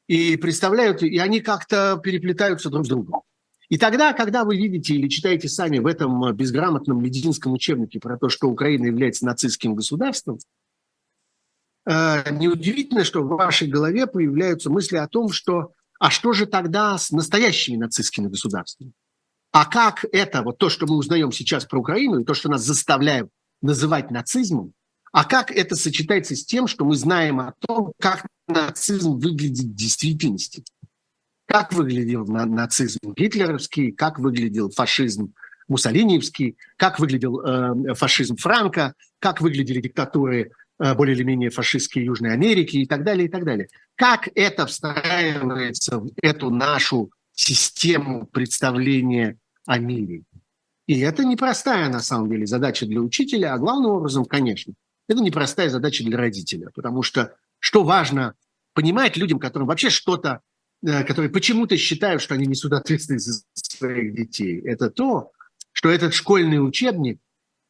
и 0.07 0.35
представляют, 0.37 1.01
и 1.01 1.17
они 1.19 1.39
как-то 1.39 1.99
переплетаются 2.03 2.69
друг 2.69 2.85
с 2.85 2.89
другом. 2.89 3.21
И 3.69 3.77
тогда, 3.77 4.13
когда 4.13 4.43
вы 4.43 4.57
видите 4.57 4.95
или 4.95 5.07
читаете 5.07 5.47
сами 5.47 5.77
в 5.79 5.85
этом 5.85 6.35
безграмотном 6.35 7.01
медицинском 7.01 7.53
учебнике 7.53 7.99
про 7.99 8.17
то, 8.17 8.27
что 8.27 8.49
Украина 8.49 8.87
является 8.87 9.25
нацистским 9.25 9.75
государством, 9.75 10.39
э, 11.85 12.33
неудивительно, 12.33 13.05
что 13.05 13.21
в 13.21 13.27
вашей 13.29 13.69
голове 13.69 14.05
появляются 14.05 14.69
мысли 14.69 14.97
о 14.97 15.07
том, 15.07 15.29
что 15.29 15.73
а 15.99 16.09
что 16.09 16.33
же 16.33 16.45
тогда 16.45 16.97
с 16.97 17.11
настоящими 17.11 17.75
нацистскими 17.75 18.27
государствами? 18.27 18.93
А 19.51 19.65
как 19.65 20.05
это, 20.11 20.41
вот 20.43 20.57
то, 20.57 20.69
что 20.69 20.85
мы 20.87 20.95
узнаем 20.95 21.31
сейчас 21.31 21.65
про 21.65 21.79
Украину, 21.79 22.19
и 22.19 22.23
то, 22.23 22.33
что 22.33 22.49
нас 22.49 22.61
заставляют 22.61 23.29
называть 23.61 24.09
нацизмом, 24.09 24.73
а 25.11 25.25
как 25.25 25.51
это 25.51 25.75
сочетается 25.75 26.35
с 26.35 26.45
тем, 26.45 26.67
что 26.67 26.85
мы 26.85 26.95
знаем 26.95 27.39
о 27.39 27.53
том, 27.59 27.93
как 27.99 28.25
нацизм 28.47 29.17
выглядит 29.17 29.65
в 29.65 29.75
действительности? 29.75 30.63
Как 31.47 31.73
выглядел 31.73 32.25
нацизм 32.25 32.99
гитлеровский, 33.15 33.91
как 33.91 34.19
выглядел 34.19 34.69
фашизм 34.69 35.33
муссолиниевский, 35.67 36.57
как 36.77 36.99
выглядел 36.99 37.41
э, 37.41 37.95
фашизм 37.95 38.37
Франка, 38.37 38.93
как 39.19 39.41
выглядели 39.41 39.81
диктатуры 39.81 40.51
более 40.79 41.15
или 41.15 41.23
менее 41.23 41.49
фашистские 41.49 42.05
Южной 42.05 42.33
Америки 42.33 42.77
и 42.77 42.85
так 42.85 43.03
далее, 43.03 43.27
и 43.27 43.29
так 43.29 43.43
далее. 43.43 43.67
Как 43.95 44.29
это 44.33 44.65
встраивается 44.65 45.99
в 45.99 46.09
эту 46.21 46.49
нашу 46.49 47.11
систему 47.33 48.25
представления 48.27 49.37
о 49.65 49.77
мире? 49.77 50.23
И 50.87 50.99
это 51.01 51.23
непростая, 51.23 51.89
на 51.89 51.99
самом 51.99 52.29
деле, 52.31 52.47
задача 52.47 52.85
для 52.85 52.99
учителя, 52.99 53.53
а 53.53 53.57
главным 53.59 53.91
образом, 53.91 54.25
конечно, 54.25 54.73
это 55.07 55.21
непростая 55.21 55.69
задача 55.69 56.03
для 56.03 56.17
родителя, 56.17 56.69
потому 56.73 57.03
что 57.03 57.35
что 57.59 57.83
важно 57.83 58.35
понимать 58.73 59.17
людям, 59.17 59.39
которым 59.39 59.67
вообще 59.67 59.89
что-то, 59.89 60.41
э, 60.81 61.03
которые 61.03 61.29
почему-то 61.29 61.77
считают, 61.77 62.21
что 62.21 62.35
они 62.35 62.47
несут 62.47 62.73
ответственность 62.73 63.25
за 63.25 63.43
своих 63.53 64.15
детей, 64.15 64.61
это 64.61 64.89
то, 64.89 65.31
что 65.73 65.89
этот 65.89 66.13
школьный 66.13 66.65
учебник 66.65 67.19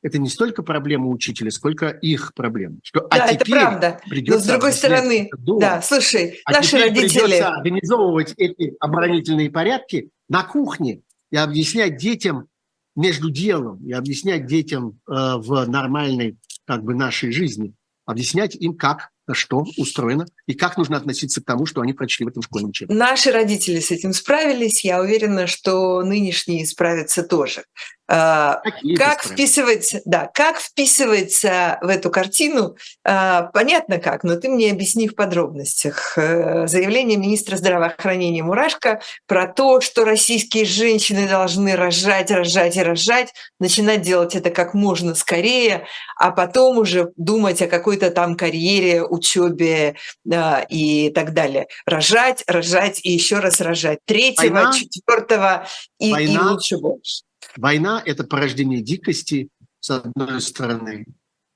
это 0.01 0.17
не 0.17 0.29
столько 0.29 0.63
проблема 0.63 1.07
учителя, 1.07 1.51
сколько 1.51 1.89
их 1.89 2.33
проблема. 2.33 2.77
Что, 2.83 3.01
а 3.09 3.17
да, 3.17 3.25
а 3.25 3.31
это 3.31 3.45
правда. 3.45 4.01
Но 4.07 4.37
с 4.37 4.45
другой 4.45 4.73
стороны, 4.73 5.29
да, 5.37 5.81
слушай, 5.81 6.39
а 6.45 6.51
наши 6.51 6.77
родители... 6.77 7.19
придется 7.19 7.49
организовывать 7.49 8.33
эти 8.37 8.75
оборонительные 8.79 9.49
порядки 9.49 10.09
на 10.29 10.43
кухне 10.43 11.01
и 11.31 11.37
объяснять 11.37 11.97
детям 11.97 12.47
между 12.95 13.29
делом, 13.29 13.85
и 13.85 13.93
объяснять 13.93 14.45
детям 14.45 14.99
э, 15.07 15.13
в 15.37 15.65
нормальной 15.67 16.37
как 16.65 16.83
бы 16.83 16.95
нашей 16.95 17.31
жизни, 17.31 17.73
объяснять 18.05 18.55
им, 18.55 18.75
как 18.75 19.09
что 19.33 19.63
устроено 19.77 20.25
и 20.47 20.53
как 20.53 20.77
нужно 20.77 20.97
относиться 20.97 21.41
к 21.41 21.45
тому, 21.45 21.65
что 21.65 21.81
они 21.81 21.93
прочли 21.93 22.25
в 22.25 22.29
этом 22.29 22.41
школьном 22.41 22.71
учебнике. 22.71 22.97
Наши 22.97 23.31
родители 23.31 23.79
с 23.79 23.91
этим 23.91 24.13
справились. 24.13 24.83
Я 24.83 25.01
уверена, 25.01 25.47
что 25.47 26.01
нынешние 26.01 26.65
справятся 26.65 27.23
тоже. 27.23 27.63
А, 28.11 28.63
как 28.97 29.23
вписывается, 29.23 30.01
да, 30.03 30.31
как 30.33 30.57
вписывается 30.57 31.77
в 31.81 31.87
эту 31.87 32.09
картину, 32.09 32.75
а, 33.05 33.43
понятно 33.53 33.99
как, 33.99 34.23
но 34.23 34.35
ты 34.35 34.49
мне 34.49 34.71
объясни 34.71 35.07
в 35.07 35.13
подробностях. 35.13 36.17
Э, 36.17 36.65
заявление 36.65 37.19
министра 37.19 37.55
здравоохранения 37.55 38.41
Мурашко 38.41 38.99
про 39.27 39.45
то, 39.45 39.79
что 39.79 40.05
российские 40.05 40.65
женщины 40.65 41.27
должны 41.27 41.75
рожать, 41.75 42.31
рожать 42.31 42.77
и 42.77 42.81
рожать, 42.81 43.31
начинать 43.59 44.01
делать 44.01 44.35
это 44.35 44.49
как 44.49 44.73
можно 44.73 45.13
скорее, 45.13 45.85
а 46.17 46.31
потом 46.31 46.79
уже 46.79 47.11
думать 47.15 47.61
о 47.61 47.67
какой-то 47.67 48.09
там 48.09 48.35
карьере, 48.35 49.03
учебе 49.03 49.97
а, 50.33 50.65
и 50.67 51.11
так 51.11 51.33
далее. 51.33 51.67
Рожать, 51.85 52.43
рожать 52.47 53.01
и 53.03 53.11
еще 53.11 53.37
раз 53.37 53.61
рожать. 53.61 53.99
Третьего, 54.05 54.53
Война? 54.53 54.73
четвертого 54.73 55.67
и, 55.99 56.11
Война? 56.11 56.33
и 56.33 56.37
лучше 56.37 56.77
больше. 56.79 57.28
Война– 57.55 58.01
это 58.05 58.23
порождение 58.23 58.81
дикости, 58.81 59.49
с 59.79 59.89
одной 59.91 60.41
стороны, 60.41 61.05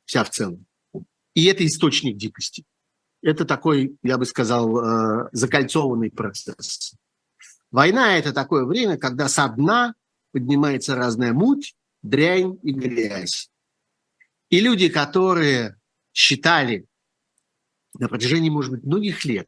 вся 0.05 0.23
в 0.23 0.29
целом. 0.29 0.65
И 1.33 1.45
это 1.45 1.65
источник 1.65 2.17
дикости. 2.17 2.63
Это 3.21 3.45
такой, 3.45 3.97
я 4.03 4.17
бы 4.17 4.25
сказал, 4.25 4.77
э, 4.77 5.29
закольцованный 5.31 6.11
процесс. 6.11 6.93
Война– 7.71 8.17
это 8.17 8.33
такое 8.33 8.65
время, 8.65 8.97
когда 8.97 9.27
со 9.27 9.47
дна 9.47 9.95
поднимается 10.31 10.95
разная 10.95 11.33
муть, 11.33 11.75
дрянь 12.01 12.59
и 12.63 12.71
грязь. 12.71 13.49
И 14.49 14.59
люди, 14.59 14.89
которые 14.89 15.79
считали 16.11 16.85
на 17.95 18.07
протяжении, 18.09 18.49
может 18.49 18.71
быть, 18.71 18.83
многих 18.83 19.25
лет, 19.25 19.47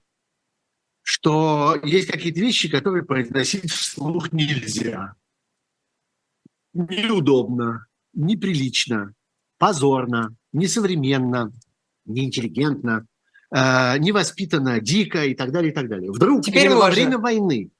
что 1.02 1.80
есть 1.84 2.08
какие-то 2.08 2.40
вещи, 2.40 2.70
которые 2.70 3.04
произносить 3.06 3.72
вслух 3.72 4.32
нельзя 4.32 5.16
неудобно, 6.76 7.88
неприлично, 8.14 9.14
позорно, 9.58 10.36
несовременно, 10.54 11.52
неинтеллигентно, 12.06 13.08
э, 13.52 13.98
невоспитанно, 13.98 14.80
дико 14.80 15.26
и 15.26 15.34
так 15.34 15.52
далее, 15.52 15.72
и 15.72 15.76
так 15.76 15.90
далее. 15.90 16.12
Вдруг 16.12 16.44
Теперь 16.44 16.70
во 16.70 16.90
время 16.90 17.18
войны 17.18 17.72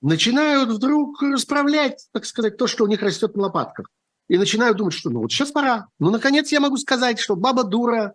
начинают 0.00 0.70
вдруг 0.70 1.22
расправлять, 1.22 2.08
так 2.12 2.26
сказать, 2.26 2.56
то, 2.56 2.66
что 2.66 2.84
у 2.84 2.88
них 2.88 3.00
растет 3.00 3.36
на 3.36 3.44
лопатках. 3.44 3.88
И 4.28 4.36
начинают 4.36 4.76
думать, 4.76 4.94
что 4.94 5.10
ну 5.10 5.20
вот 5.20 5.32
сейчас 5.32 5.52
пора. 5.52 5.88
Ну, 5.98 6.10
наконец, 6.10 6.50
я 6.52 6.60
могу 6.60 6.76
сказать, 6.76 7.18
что 7.18 7.36
баба 7.36 7.64
дура 7.64 8.14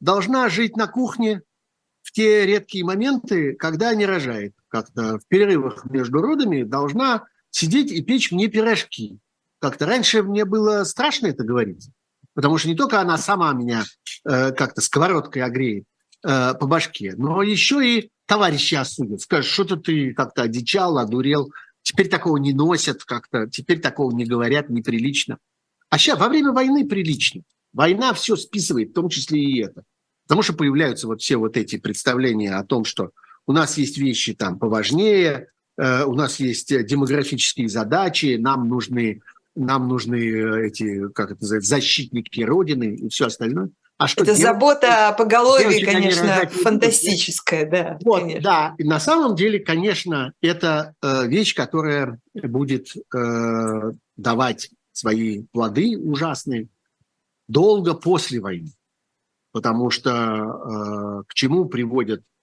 должна 0.00 0.48
жить 0.48 0.76
на 0.76 0.86
кухне 0.86 1.42
в 2.02 2.12
те 2.12 2.46
редкие 2.46 2.84
моменты, 2.84 3.54
когда 3.54 3.94
не 3.94 4.06
рожает. 4.06 4.54
Как-то 4.68 5.18
в 5.18 5.26
перерывах 5.28 5.84
между 5.86 6.20
родами 6.20 6.62
должна 6.62 7.26
сидеть 7.56 7.90
и 7.90 8.02
печь 8.02 8.32
мне 8.32 8.48
пирожки. 8.48 9.18
Как-то 9.60 9.86
раньше 9.86 10.22
мне 10.22 10.44
было 10.44 10.84
страшно 10.84 11.28
это 11.28 11.42
говорить, 11.42 11.88
потому 12.34 12.58
что 12.58 12.68
не 12.68 12.76
только 12.76 13.00
она 13.00 13.16
сама 13.16 13.52
меня 13.54 13.84
э, 14.28 14.52
как-то 14.52 14.82
сковородкой 14.82 15.42
огреет 15.42 15.84
э, 16.22 16.52
по 16.52 16.66
башке, 16.66 17.14
но 17.16 17.42
еще 17.42 17.80
и 17.82 18.10
товарищи 18.26 18.74
осудят, 18.74 19.22
скажут, 19.22 19.50
что-то 19.50 19.76
ты 19.76 20.12
как-то 20.12 20.42
одичал, 20.42 20.98
одурел, 20.98 21.50
теперь 21.80 22.10
такого 22.10 22.36
не 22.36 22.52
носят 22.52 23.04
как-то, 23.04 23.48
теперь 23.48 23.80
такого 23.80 24.14
не 24.14 24.26
говорят, 24.26 24.68
неприлично. 24.68 25.38
А 25.88 25.96
сейчас 25.96 26.18
во 26.18 26.28
время 26.28 26.52
войны 26.52 26.86
прилично. 26.86 27.40
Война 27.72 28.12
все 28.12 28.36
списывает, 28.36 28.90
в 28.90 28.94
том 28.94 29.08
числе 29.08 29.40
и 29.40 29.62
это. 29.62 29.84
Потому 30.24 30.42
что 30.42 30.52
появляются 30.52 31.06
вот 31.06 31.22
все 31.22 31.38
вот 31.38 31.56
эти 31.56 31.78
представления 31.78 32.54
о 32.56 32.64
том, 32.64 32.84
что 32.84 33.12
у 33.46 33.52
нас 33.52 33.78
есть 33.78 33.96
вещи 33.96 34.34
там 34.34 34.58
поважнее, 34.58 35.48
у 35.78 36.14
нас 36.14 36.40
есть 36.40 36.72
э, 36.72 36.82
демографические 36.84 37.68
задачи, 37.68 38.36
нам 38.40 38.68
нужны, 38.68 39.20
нам 39.54 39.88
нужны 39.88 40.16
э, 40.16 40.66
эти, 40.68 41.08
как 41.10 41.32
это 41.32 41.42
называется, 41.42 41.70
защитники 41.70 42.40
Родины 42.40 42.94
и 42.94 43.08
все 43.08 43.26
остальное. 43.26 43.70
А 43.98 44.08
что 44.08 44.22
это 44.22 44.34
делать? 44.34 44.42
забота 44.42 45.08
о 45.08 45.12
поголовье, 45.12 45.84
конечно, 45.84 46.48
фантастическая, 46.48 47.68
да. 47.68 47.98
Вот, 48.04 48.20
конечно. 48.20 48.42
да. 48.42 48.74
И 48.78 48.84
на 48.84 49.00
самом 49.00 49.36
деле, 49.36 49.58
конечно, 49.58 50.32
это 50.40 50.94
э, 51.02 51.26
вещь, 51.26 51.54
которая 51.54 52.18
будет 52.34 52.88
э, 53.14 53.92
давать 54.16 54.70
свои 54.92 55.44
плоды 55.52 55.98
ужасные 55.98 56.68
долго 57.48 57.94
после 57.94 58.40
войны. 58.40 58.70
Потому 59.52 59.90
что 59.90 60.10
э, 60.10 61.22
к 61.26 61.34
чему 61.34 61.66
приводят 61.66 62.20
Э, 62.20 62.35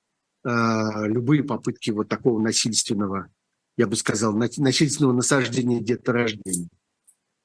любые 0.43 1.43
попытки 1.43 1.91
вот 1.91 2.09
такого 2.09 2.39
насильственного, 2.39 3.29
я 3.77 3.87
бы 3.87 3.95
сказал, 3.95 4.33
насильственного 4.33 5.13
насаждения 5.13 5.79
деторождения. 5.79 6.69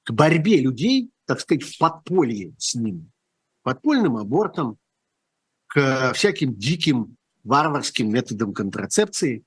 к 0.04 0.10
борьбе 0.10 0.60
людей, 0.60 1.10
так 1.26 1.40
сказать, 1.40 1.62
в 1.62 1.78
подполье 1.78 2.54
с 2.58 2.74
ними, 2.74 3.10
подпольным 3.62 4.16
абортам, 4.16 4.78
к 5.66 6.12
всяким 6.14 6.54
диким 6.54 7.16
варварским 7.44 8.10
методам 8.10 8.52
контрацепции, 8.52 9.44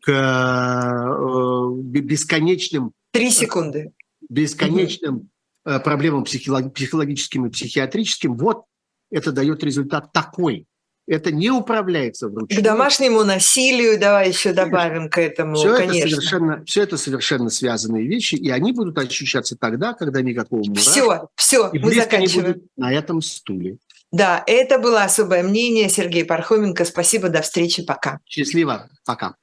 к 0.00 0.10
э, 0.10 1.80
бесконечным... 1.82 2.92
Три 3.10 3.30
секунды. 3.30 3.92
Бесконечным 4.28 5.16
угу. 5.16 5.80
проблемам 5.84 6.24
психологическим 6.24 7.46
и 7.46 7.50
психиатрическим. 7.50 8.36
Вот 8.36 8.64
это 9.10 9.32
дает 9.32 9.62
результат 9.62 10.12
такой. 10.12 10.66
Это 11.10 11.32
не 11.32 11.50
управляется 11.50 12.28
вручную. 12.28 12.62
К 12.62 12.64
домашнему 12.64 13.24
насилию 13.24 13.98
давай 13.98 14.28
еще 14.28 14.52
добавим 14.52 15.10
к 15.10 15.18
этому, 15.18 15.56
все 15.56 15.74
конечно. 15.76 16.06
Это 16.06 16.08
совершенно, 16.08 16.64
все 16.64 16.82
это 16.82 16.96
совершенно 16.96 17.50
связанные 17.50 18.06
вещи, 18.06 18.36
и 18.36 18.48
они 18.48 18.70
будут 18.70 18.96
ощущаться 18.96 19.56
тогда, 19.56 19.92
когда 19.92 20.22
никакого 20.22 20.62
мура. 20.62 20.78
Все, 20.78 21.28
все, 21.34 21.68
и 21.72 21.80
мы 21.80 21.92
заканчиваем. 21.92 22.62
на 22.76 22.92
этом 22.92 23.22
стуле. 23.22 23.78
Да, 24.12 24.44
это 24.46 24.78
было 24.78 25.02
особое 25.02 25.42
мнение 25.42 25.88
Сергея 25.88 26.24
Пархоменко. 26.24 26.84
Спасибо, 26.84 27.28
до 27.28 27.42
встречи, 27.42 27.84
пока. 27.84 28.20
Счастливо, 28.24 28.88
пока. 29.04 29.34